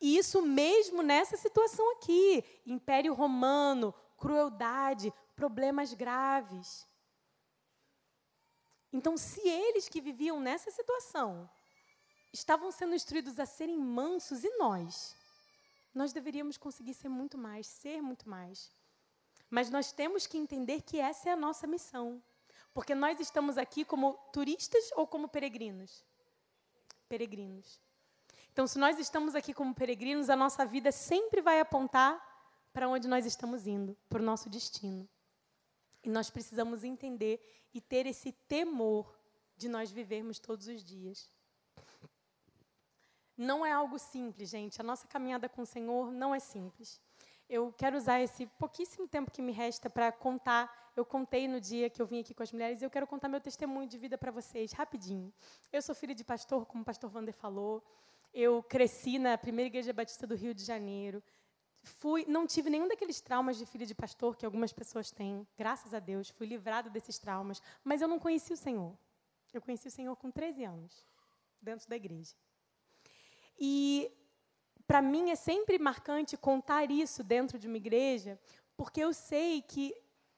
E 0.00 0.16
isso 0.16 0.40
mesmo 0.42 1.02
nessa 1.02 1.36
situação 1.36 1.92
aqui, 1.92 2.42
Império 2.64 3.12
Romano, 3.12 3.94
crueldade, 4.16 5.12
problemas 5.34 5.92
graves. 5.92 6.86
Então, 8.96 9.14
se 9.14 9.46
eles 9.46 9.90
que 9.90 10.00
viviam 10.00 10.40
nessa 10.40 10.70
situação 10.70 11.46
estavam 12.32 12.72
sendo 12.72 12.94
instruídos 12.94 13.38
a 13.38 13.44
serem 13.44 13.78
mansos, 13.78 14.42
e 14.42 14.48
nós? 14.56 15.14
Nós 15.94 16.14
deveríamos 16.14 16.56
conseguir 16.56 16.94
ser 16.94 17.10
muito 17.10 17.36
mais, 17.36 17.66
ser 17.66 18.00
muito 18.00 18.26
mais. 18.26 18.70
Mas 19.50 19.68
nós 19.68 19.92
temos 19.92 20.26
que 20.26 20.38
entender 20.38 20.80
que 20.80 20.98
essa 20.98 21.28
é 21.28 21.32
a 21.32 21.36
nossa 21.36 21.66
missão. 21.66 22.22
Porque 22.72 22.94
nós 22.94 23.20
estamos 23.20 23.58
aqui 23.58 23.84
como 23.84 24.14
turistas 24.32 24.90
ou 24.96 25.06
como 25.06 25.28
peregrinos? 25.28 26.02
Peregrinos. 27.06 27.78
Então, 28.50 28.66
se 28.66 28.78
nós 28.78 28.98
estamos 28.98 29.34
aqui 29.34 29.52
como 29.52 29.74
peregrinos, 29.74 30.30
a 30.30 30.36
nossa 30.36 30.64
vida 30.64 30.90
sempre 30.90 31.42
vai 31.42 31.60
apontar 31.60 32.16
para 32.72 32.88
onde 32.88 33.06
nós 33.06 33.26
estamos 33.26 33.66
indo, 33.66 33.94
para 34.08 34.22
o 34.22 34.24
nosso 34.24 34.48
destino. 34.48 35.06
E 36.06 36.08
nós 36.08 36.30
precisamos 36.30 36.84
entender 36.84 37.40
e 37.74 37.80
ter 37.80 38.06
esse 38.06 38.30
temor 38.30 39.12
de 39.56 39.68
nós 39.68 39.90
vivermos 39.90 40.38
todos 40.38 40.68
os 40.68 40.84
dias. 40.84 41.28
Não 43.36 43.66
é 43.66 43.72
algo 43.72 43.98
simples, 43.98 44.48
gente. 44.48 44.80
A 44.80 44.84
nossa 44.84 45.08
caminhada 45.08 45.48
com 45.48 45.62
o 45.62 45.66
Senhor 45.66 46.12
não 46.12 46.32
é 46.32 46.38
simples. 46.38 47.00
Eu 47.48 47.72
quero 47.72 47.96
usar 47.96 48.20
esse 48.20 48.46
pouquíssimo 48.46 49.08
tempo 49.08 49.32
que 49.32 49.42
me 49.42 49.50
resta 49.50 49.90
para 49.90 50.12
contar. 50.12 50.92
Eu 50.94 51.04
contei 51.04 51.48
no 51.48 51.60
dia 51.60 51.90
que 51.90 52.00
eu 52.00 52.06
vim 52.06 52.20
aqui 52.20 52.32
com 52.32 52.44
as 52.44 52.52
mulheres 52.52 52.80
e 52.80 52.84
eu 52.84 52.90
quero 52.90 53.06
contar 53.08 53.28
meu 53.28 53.40
testemunho 53.40 53.88
de 53.88 53.98
vida 53.98 54.16
para 54.16 54.30
vocês, 54.30 54.70
rapidinho. 54.70 55.34
Eu 55.72 55.82
sou 55.82 55.92
filha 55.92 56.14
de 56.14 56.22
pastor, 56.22 56.66
como 56.66 56.82
o 56.82 56.86
pastor 56.86 57.10
Wander 57.12 57.34
falou. 57.34 57.82
eu 58.32 58.62
cresci 58.62 59.18
na 59.18 59.36
primeira 59.36 59.66
igreja 59.66 59.92
batista 59.92 60.24
do 60.24 60.36
Rio 60.36 60.54
de 60.54 60.62
Janeiro. 60.64 61.20
Fui, 61.86 62.24
não 62.26 62.46
tive 62.46 62.68
nenhum 62.68 62.88
daqueles 62.88 63.20
traumas 63.20 63.56
de 63.56 63.64
filha 63.64 63.86
de 63.86 63.94
pastor 63.94 64.36
que 64.36 64.44
algumas 64.44 64.72
pessoas 64.72 65.12
têm. 65.12 65.46
Graças 65.56 65.94
a 65.94 66.00
Deus, 66.00 66.28
fui 66.28 66.46
livrado 66.46 66.90
desses 66.90 67.16
traumas. 67.16 67.62
Mas 67.84 68.02
eu 68.02 68.08
não 68.08 68.18
conheci 68.18 68.52
o 68.52 68.56
Senhor. 68.56 68.92
Eu 69.54 69.62
conheci 69.62 69.86
o 69.86 69.90
Senhor 69.90 70.16
com 70.16 70.28
13 70.28 70.64
anos, 70.64 71.06
dentro 71.62 71.88
da 71.88 71.94
igreja. 71.94 72.34
E 73.56 74.12
para 74.84 75.00
mim 75.00 75.30
é 75.30 75.36
sempre 75.36 75.78
marcante 75.78 76.36
contar 76.36 76.90
isso 76.90 77.22
dentro 77.22 77.56
de 77.56 77.68
uma 77.68 77.76
igreja, 77.76 78.38
porque 78.76 79.00
eu 79.00 79.14
sei 79.14 79.62
que 79.62 79.94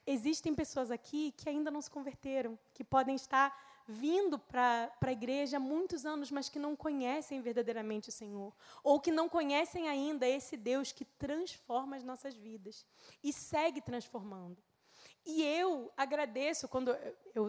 existem 0.07 0.55
pessoas 0.55 0.91
aqui 0.91 1.33
que 1.33 1.49
ainda 1.49 1.71
não 1.71 1.81
se 1.81 1.91
converteram, 1.91 2.59
que 2.75 2.85
podem 2.85 3.15
estar 3.15 3.57
vindo 3.89 4.39
para 4.39 4.93
a 5.01 5.13
igreja 5.13 5.57
há 5.57 5.61
muitos 5.61 6.05
anos, 6.05 6.31
mas 6.31 6.51
que 6.51 6.59
não 6.59 6.77
conhecem 6.77 7.41
verdadeiramente 7.41 8.11
o 8.11 8.13
Senhor, 8.13 8.55
ou 8.85 9.01
que 9.01 9.11
não 9.11 9.31
conhecem 9.31 9.89
ainda 9.89 10.29
esse 10.29 10.59
Deus 10.59 10.93
que 10.93 11.07
transforma 11.07 11.97
as 11.97 12.05
nossas 12.05 12.35
vidas 12.35 12.85
e 13.25 13.33
segue 13.33 13.81
transformando. 13.81 14.63
E 15.25 15.43
eu 15.43 15.91
agradeço 15.97 16.69
quando 16.69 16.95
eu 17.35 17.49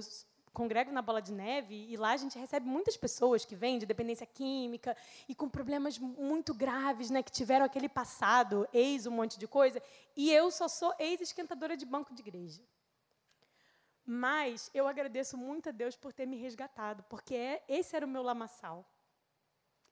congrego 0.53 0.91
na 0.91 1.01
Bola 1.01 1.21
de 1.21 1.33
Neve 1.33 1.75
e 1.89 1.97
lá 1.97 2.11
a 2.11 2.17
gente 2.17 2.39
recebe 2.39 2.65
muitas 2.65 2.95
pessoas 2.95 3.43
que 3.43 3.55
vêm 3.55 3.77
de 3.77 3.85
dependência 3.85 4.25
química 4.25 4.95
e 5.27 5.35
com 5.35 5.49
problemas 5.49 5.99
muito 5.99 6.53
graves, 6.53 7.09
né, 7.09 7.21
que 7.21 7.31
tiveram 7.31 7.65
aquele 7.65 7.89
passado, 7.89 8.67
ex 8.73 9.05
um 9.05 9.11
monte 9.11 9.37
de 9.37 9.47
coisa, 9.47 9.81
e 10.15 10.31
eu 10.31 10.49
só 10.51 10.69
sou 10.69 10.93
ex-esquentadora 10.99 11.75
de 11.75 11.85
banco 11.85 12.13
de 12.13 12.21
igreja. 12.21 12.61
Mas 14.11 14.71
eu 14.73 14.87
agradeço 14.87 15.37
muito 15.37 15.69
a 15.69 15.71
Deus 15.71 15.95
por 15.95 16.11
ter 16.11 16.25
me 16.25 16.35
resgatado, 16.35 17.03
porque 17.03 17.35
é, 17.35 17.63
esse 17.67 17.95
era 17.95 18.03
o 18.03 18.09
meu 18.09 18.23
lamaçal. 18.23 18.83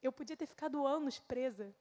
Eu 0.02 0.10
podia 0.10 0.36
ter 0.36 0.46
ficado 0.46 0.84
anos 0.84 1.20
presa, 1.20 1.72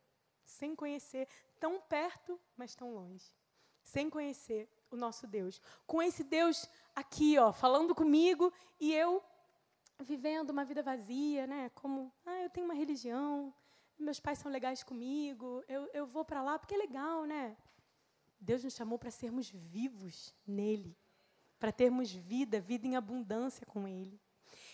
sem 0.46 0.76
conhecer, 0.76 1.28
tão 1.60 1.82
perto, 1.82 2.40
mas 2.56 2.76
tão 2.76 2.94
longe, 2.94 3.34
sem 3.82 4.08
conhecer 4.08 4.70
o 4.92 4.96
nosso 4.96 5.26
Deus. 5.26 5.60
Com 5.88 6.00
esse 6.00 6.24
Deus 6.24 6.70
aqui, 6.96 7.40
ó, 7.40 7.52
falando 7.52 7.96
comigo 7.96 8.54
e 8.80 8.94
eu 8.94 9.24
vivendo 10.02 10.52
uma 10.52 10.64
vida 10.64 10.84
vazia, 10.84 11.48
né? 11.48 11.72
Como, 11.74 12.14
ah, 12.24 12.44
eu 12.44 12.52
tenho 12.52 12.68
uma 12.68 12.76
religião, 12.76 13.52
meus 13.98 14.20
pais 14.20 14.38
são 14.38 14.52
legais 14.52 14.84
comigo, 14.84 15.64
eu, 15.68 15.90
eu 15.92 16.06
vou 16.06 16.24
para 16.24 16.44
lá 16.44 16.60
porque 16.60 16.76
é 16.76 16.78
legal, 16.78 17.26
né? 17.26 17.58
Deus 18.40 18.64
nos 18.64 18.76
chamou 18.76 19.00
para 19.00 19.10
sermos 19.10 19.50
vivos 19.50 20.36
nele 20.46 20.96
para 21.60 21.72
termos 21.72 22.12
vida, 22.12 22.60
vida 22.60 22.88
em 22.88 22.96
abundância 22.96 23.66
com 23.66 23.88
Ele. 23.88 24.20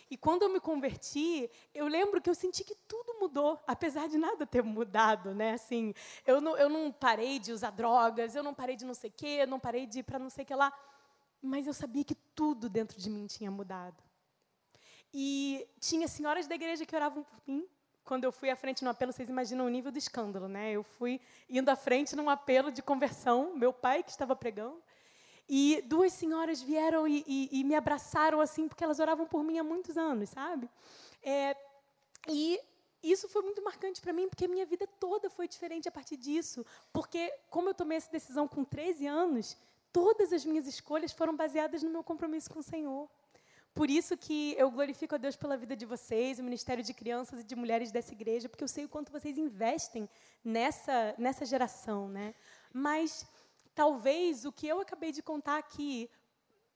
E 0.10 0.18
quando 0.18 0.44
eu 0.44 0.50
me 0.50 0.60
converti, 0.60 1.50
eu 1.74 1.88
lembro 1.88 2.22
que 2.22 2.30
eu 2.30 2.36
senti 2.36 2.64
que 2.64 2.76
tudo 2.88 3.20
mudou, 3.20 3.60
apesar 3.66 4.08
de 4.08 4.18
nada 4.18 4.46
ter 4.46 4.62
mudado, 4.62 5.34
né? 5.34 5.54
Assim, 5.54 5.94
eu 6.26 6.40
não, 6.40 6.56
eu 6.58 6.70
não 6.70 6.92
parei 6.92 7.40
de 7.40 7.52
usar 7.52 7.72
drogas, 7.72 8.36
eu 8.36 8.44
não 8.44 8.54
parei 8.54 8.76
de 8.76 8.86
não 8.86 8.94
sei 8.94 9.10
o 9.10 9.14
quê, 9.14 9.46
não 9.46 9.60
parei 9.60 9.88
de 9.88 10.00
ir 10.00 10.04
para 10.04 10.20
não 10.20 10.30
sei 10.30 10.44
o 10.44 10.48
que 10.48 10.54
lá, 10.54 10.72
mas 11.42 11.66
eu 11.66 11.74
sabia 11.74 12.04
que 12.04 12.14
tudo 12.14 12.70
dentro 12.70 13.00
de 13.00 13.10
mim 13.10 13.26
tinha 13.26 13.50
mudado. 13.50 14.04
E 15.14 15.68
tinha 15.80 16.08
senhoras 16.08 16.48
da 16.48 16.56
igreja 16.56 16.86
que 16.86 16.96
oravam 16.96 17.24
por 17.24 17.42
mim. 17.48 17.68
Quando 18.04 18.26
eu 18.26 18.32
fui 18.32 18.50
à 18.50 18.56
frente 18.56 18.84
no 18.84 18.90
apelo, 18.90 19.14
vocês 19.14 19.30
imaginam 19.30 19.66
o 19.66 19.70
nível 19.70 19.92
do 19.92 19.98
escândalo, 19.98 20.48
né? 20.48 20.72
Eu 20.72 20.84
fui 20.84 21.22
indo 21.50 21.70
à 21.70 21.76
frente 21.76 22.16
num 22.16 22.30
apelo 22.30 22.72
de 22.72 22.82
conversão, 22.82 23.56
meu 23.56 23.72
pai 23.72 24.04
que 24.04 24.12
estava 24.12 24.36
pregando. 24.36 24.82
E 25.48 25.84
duas 25.86 26.14
senhoras 26.14 26.62
vieram 26.62 27.08
e, 27.08 27.24
e, 27.28 27.60
e, 27.60 27.64
me 27.64 27.76
abraçaram 27.76 28.40
assim, 28.40 28.68
porque 28.68 28.84
elas 28.84 29.00
oravam 29.00 29.28
por 29.28 29.44
mim 29.44 29.60
há 29.60 29.64
muitos 29.64 29.98
anos, 29.98 30.30
sabe? 30.30 30.70
É, 31.22 31.56
e 32.28 32.60
isso 33.04 33.28
foi 33.28 33.42
muito 33.42 33.62
marcante 33.62 34.00
para 34.00 34.14
mim, 34.14 34.30
porque 34.30 34.46
a 34.46 34.48
minha 34.48 34.66
vida 34.66 34.88
toda 35.00 35.30
foi 35.30 35.48
diferente 35.48 35.90
a 35.90 35.92
partir 35.92 36.16
disso. 36.16 36.66
Porque, 36.94 37.34
como 37.50 37.70
eu 37.70 37.74
tomei 37.74 37.98
essa 37.98 38.10
decisão 38.10 38.48
com 38.48 38.64
13 38.64 39.06
anos, 39.06 39.58
todas 39.92 40.32
as 40.32 40.46
minhas 40.46 40.66
escolhas 40.66 41.12
foram 41.12 41.36
baseadas 41.36 41.84
no 41.84 41.90
meu 41.90 42.04
compromisso 42.04 42.50
com 42.50 42.60
o 42.60 42.64
Senhor. 42.64 43.10
Por 43.74 43.90
isso 43.90 44.16
que 44.16 44.56
eu 44.58 44.70
glorifico 44.70 45.16
a 45.16 45.18
Deus 45.18 45.36
pela 45.36 45.58
vida 45.58 45.76
de 45.76 45.86
vocês, 45.86 46.40
o 46.40 46.44
Ministério 46.44 46.84
de 46.84 46.94
Crianças 46.94 47.40
e 47.40 47.44
de 47.44 47.56
Mulheres 47.56 47.92
dessa 47.92 48.14
igreja, 48.14 48.48
porque 48.48 48.64
eu 48.64 48.68
sei 48.68 48.86
o 48.86 48.90
quanto 48.90 49.12
vocês 49.12 49.38
investem 49.38 50.08
nessa, 50.46 51.16
nessa 51.18 51.44
geração. 51.44 52.08
Né? 52.08 52.36
Mas 52.72 53.26
talvez 53.74 54.46
o 54.46 54.52
que 54.52 54.68
eu 54.68 54.80
acabei 54.80 55.12
de 55.12 55.22
contar 55.22 55.58
aqui 55.58 56.10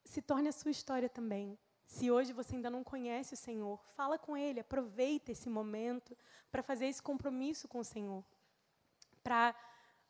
se 0.03 0.21
torne 0.21 0.49
a 0.49 0.51
sua 0.51 0.71
história 0.71 1.09
também. 1.09 1.57
Se 1.85 2.11
hoje 2.11 2.33
você 2.33 2.55
ainda 2.55 2.69
não 2.69 2.83
conhece 2.83 3.33
o 3.33 3.37
Senhor, 3.37 3.79
fala 3.95 4.17
com 4.17 4.35
Ele, 4.35 4.59
aproveita 4.59 5.31
esse 5.31 5.49
momento 5.49 6.17
para 6.51 6.61
fazer 6.61 6.87
esse 6.87 7.01
compromisso 7.01 7.67
com 7.67 7.79
o 7.79 7.83
Senhor. 7.83 8.23
Para 9.23 9.55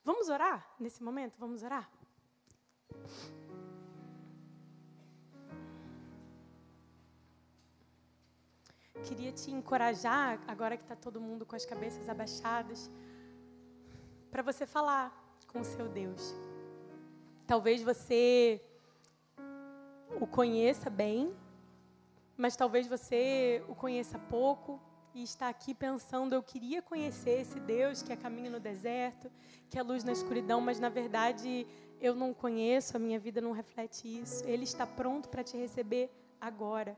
vamos 0.03 0.29
orar 0.29 0.67
nesse 0.79 1.03
momento, 1.03 1.38
vamos 1.38 1.61
orar. 1.61 1.89
Queria 9.07 9.31
te 9.31 9.51
encorajar, 9.51 10.39
agora 10.47 10.75
que 10.75 10.83
está 10.83 10.95
todo 10.95 11.21
mundo 11.21 11.45
com 11.45 11.55
as 11.55 11.65
cabeças 11.65 12.09
abaixadas, 12.09 12.89
para 14.31 14.41
você 14.41 14.65
falar 14.65 15.13
com 15.47 15.61
o 15.61 15.63
seu 15.63 15.88
Deus. 15.88 16.46
Talvez 17.47 17.81
você 17.81 18.61
o 20.19 20.27
conheça 20.27 20.89
bem, 20.89 21.33
mas 22.35 22.57
talvez 22.57 22.87
você 22.87 23.63
o 23.69 23.73
conheça 23.73 24.19
pouco 24.19 24.81
e 25.15 25.23
está 25.23 25.47
aqui 25.47 25.73
pensando: 25.73 26.33
eu 26.35 26.43
queria 26.43 26.81
conhecer 26.81 27.39
esse 27.39 27.57
Deus 27.61 28.01
que 28.01 28.11
é 28.11 28.17
caminho 28.17 28.51
no 28.51 28.59
deserto, 28.59 29.31
que 29.69 29.79
é 29.79 29.81
luz 29.81 30.03
na 30.03 30.11
escuridão, 30.11 30.59
mas 30.59 30.77
na 30.77 30.89
verdade 30.89 31.65
eu 32.01 32.13
não 32.13 32.33
conheço, 32.33 32.97
a 32.97 32.99
minha 32.99 33.17
vida 33.17 33.39
não 33.39 33.53
reflete 33.53 34.19
isso. 34.19 34.43
Ele 34.45 34.65
está 34.65 34.85
pronto 34.85 35.29
para 35.29 35.41
te 35.41 35.55
receber 35.55 36.11
agora. 36.41 36.97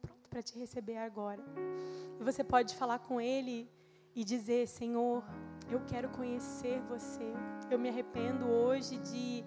Pronto 0.00 0.26
para 0.30 0.42
te 0.42 0.58
receber 0.58 0.96
agora. 0.96 1.42
E 2.18 2.24
você 2.24 2.42
pode 2.42 2.74
falar 2.74 3.00
com 3.00 3.20
ele 3.20 3.70
e 4.14 4.24
dizer: 4.24 4.66
Senhor, 4.66 5.22
eu 5.74 5.80
quero 5.86 6.08
conhecer 6.10 6.80
você. 6.88 7.32
Eu 7.70 7.78
me 7.78 7.88
arrependo 7.88 8.46
hoje 8.48 8.98
de, 8.98 9.44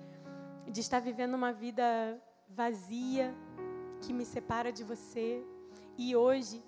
de 0.72 0.80
estar 0.80 1.00
vivendo 1.00 1.34
uma 1.34 1.52
vida 1.52 2.22
vazia 2.48 3.34
que 4.02 4.14
me 4.14 4.26
separa 4.26 4.72
de 4.72 4.84
você. 4.84 5.46
E 5.98 6.16
hoje 6.16 6.64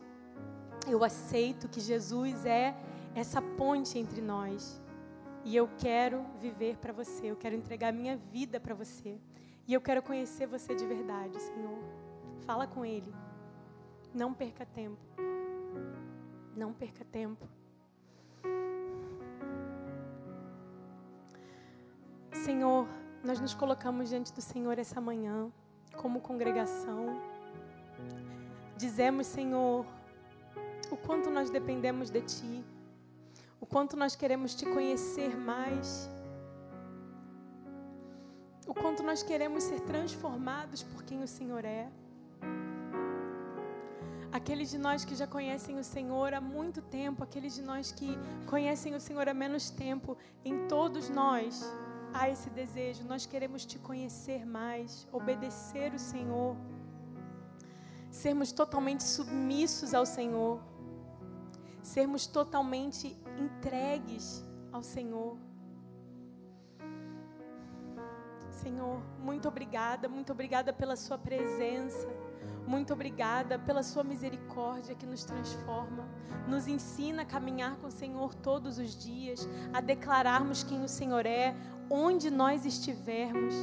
eu 0.87 1.03
aceito 1.03 1.69
que 1.69 1.79
Jesus 1.79 2.45
é 2.45 2.75
essa 3.13 3.41
ponte 3.41 3.97
entre 3.97 4.21
nós. 4.21 4.81
E 5.43 5.55
eu 5.55 5.69
quero 5.77 6.25
viver 6.39 6.77
para 6.77 6.91
você, 6.91 7.27
eu 7.27 7.35
quero 7.35 7.55
entregar 7.55 7.93
minha 7.93 8.17
vida 8.17 8.59
para 8.59 8.73
você. 8.73 9.19
E 9.67 9.73
eu 9.73 9.81
quero 9.81 10.01
conhecer 10.01 10.47
você 10.47 10.75
de 10.75 10.85
verdade, 10.85 11.39
Senhor. 11.39 11.79
Fala 12.45 12.67
com 12.67 12.83
Ele. 12.83 13.13
Não 14.13 14.33
perca 14.33 14.65
tempo. 14.65 15.01
Não 16.55 16.73
perca 16.73 17.05
tempo. 17.05 17.47
Senhor, 22.35 22.87
nós 23.23 23.39
nos 23.39 23.53
colocamos 23.53 24.09
diante 24.09 24.31
do 24.33 24.41
Senhor 24.41 24.77
essa 24.77 24.99
manhã, 25.01 25.51
como 25.95 26.21
congregação. 26.21 27.19
Dizemos, 28.77 29.25
Senhor, 29.25 29.85
o 30.91 30.97
quanto 30.97 31.29
nós 31.29 31.49
dependemos 31.49 32.09
de 32.09 32.21
Ti, 32.21 32.63
o 33.59 33.65
quanto 33.65 33.97
nós 33.97 34.15
queremos 34.15 34.53
Te 34.53 34.65
conhecer 34.65 35.35
mais, 35.35 36.09
o 38.67 38.73
quanto 38.73 39.01
nós 39.01 39.23
queremos 39.23 39.63
ser 39.63 39.79
transformados 39.81 40.83
por 40.83 41.03
quem 41.03 41.23
o 41.23 41.27
Senhor 41.27 41.63
é. 41.63 41.89
Aqueles 44.31 44.69
de 44.69 44.77
nós 44.77 45.05
que 45.05 45.15
já 45.15 45.25
conhecem 45.25 45.79
o 45.79 45.83
Senhor 45.83 46.33
há 46.33 46.41
muito 46.41 46.81
tempo, 46.81 47.23
aqueles 47.23 47.55
de 47.55 47.61
nós 47.61 47.91
que 47.91 48.09
conhecem 48.45 48.93
o 48.93 48.99
Senhor 48.99 49.29
há 49.29 49.33
menos 49.33 49.69
tempo, 49.69 50.17
em 50.43 50.67
todos 50.67 51.09
nós 51.09 51.65
há 52.15 52.29
esse 52.29 52.49
desejo, 52.49 53.03
nós 53.03 53.25
queremos 53.25 53.65
te 53.65 53.77
conhecer 53.77 54.45
mais, 54.45 55.05
obedecer 55.11 55.93
o 55.93 55.99
Senhor, 55.99 56.55
sermos 58.09 58.53
totalmente 58.53 59.03
submissos 59.03 59.93
ao 59.93 60.05
Senhor, 60.05 60.61
sermos 61.83 62.25
totalmente 62.25 63.17
entregues 63.37 64.43
ao 64.71 64.81
Senhor. 64.81 65.37
Senhor, 68.49 69.01
muito 69.19 69.49
obrigada, 69.49 70.07
muito 70.07 70.31
obrigada 70.31 70.71
pela 70.71 70.95
Sua 70.95 71.17
presença. 71.17 72.07
Muito 72.67 72.93
obrigada 72.93 73.59
pela 73.59 73.83
Sua 73.83 74.03
misericórdia 74.03 74.95
que 74.95 75.05
nos 75.05 75.23
transforma, 75.23 76.07
nos 76.47 76.67
ensina 76.67 77.21
a 77.21 77.25
caminhar 77.25 77.75
com 77.77 77.87
o 77.87 77.91
Senhor 77.91 78.33
todos 78.33 78.79
os 78.79 78.95
dias, 78.95 79.47
a 79.71 79.81
declararmos 79.81 80.63
quem 80.63 80.83
o 80.83 80.87
Senhor 80.87 81.25
é, 81.25 81.55
onde 81.89 82.31
nós 82.31 82.65
estivermos, 82.65 83.53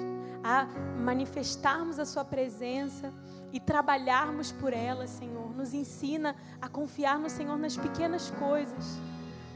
a 0.44 0.66
manifestarmos 1.00 1.98
a 1.98 2.04
Sua 2.04 2.24
presença 2.24 3.12
e 3.52 3.58
trabalharmos 3.58 4.52
por 4.52 4.72
ela, 4.72 5.06
Senhor. 5.06 5.54
Nos 5.54 5.74
ensina 5.74 6.36
a 6.60 6.68
confiar 6.68 7.18
no 7.18 7.28
Senhor 7.28 7.58
nas 7.58 7.76
pequenas 7.76 8.30
coisas, 8.30 9.00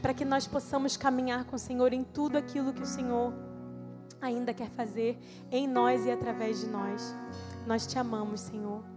para 0.01 0.13
que 0.13 0.25
nós 0.25 0.45
possamos 0.45 0.97
caminhar 0.97 1.45
com 1.45 1.55
o 1.55 1.59
Senhor 1.59 1.93
em 1.93 2.03
tudo 2.03 2.37
aquilo 2.37 2.73
que 2.73 2.83
o 2.83 2.85
Senhor 2.85 3.33
ainda 4.21 4.53
quer 4.53 4.69
fazer 4.69 5.17
em 5.49 5.67
nós 5.67 6.05
e 6.05 6.11
através 6.11 6.59
de 6.59 6.67
nós. 6.67 7.15
Nós 7.65 7.87
te 7.87 7.97
amamos, 7.97 8.41
Senhor. 8.41 8.96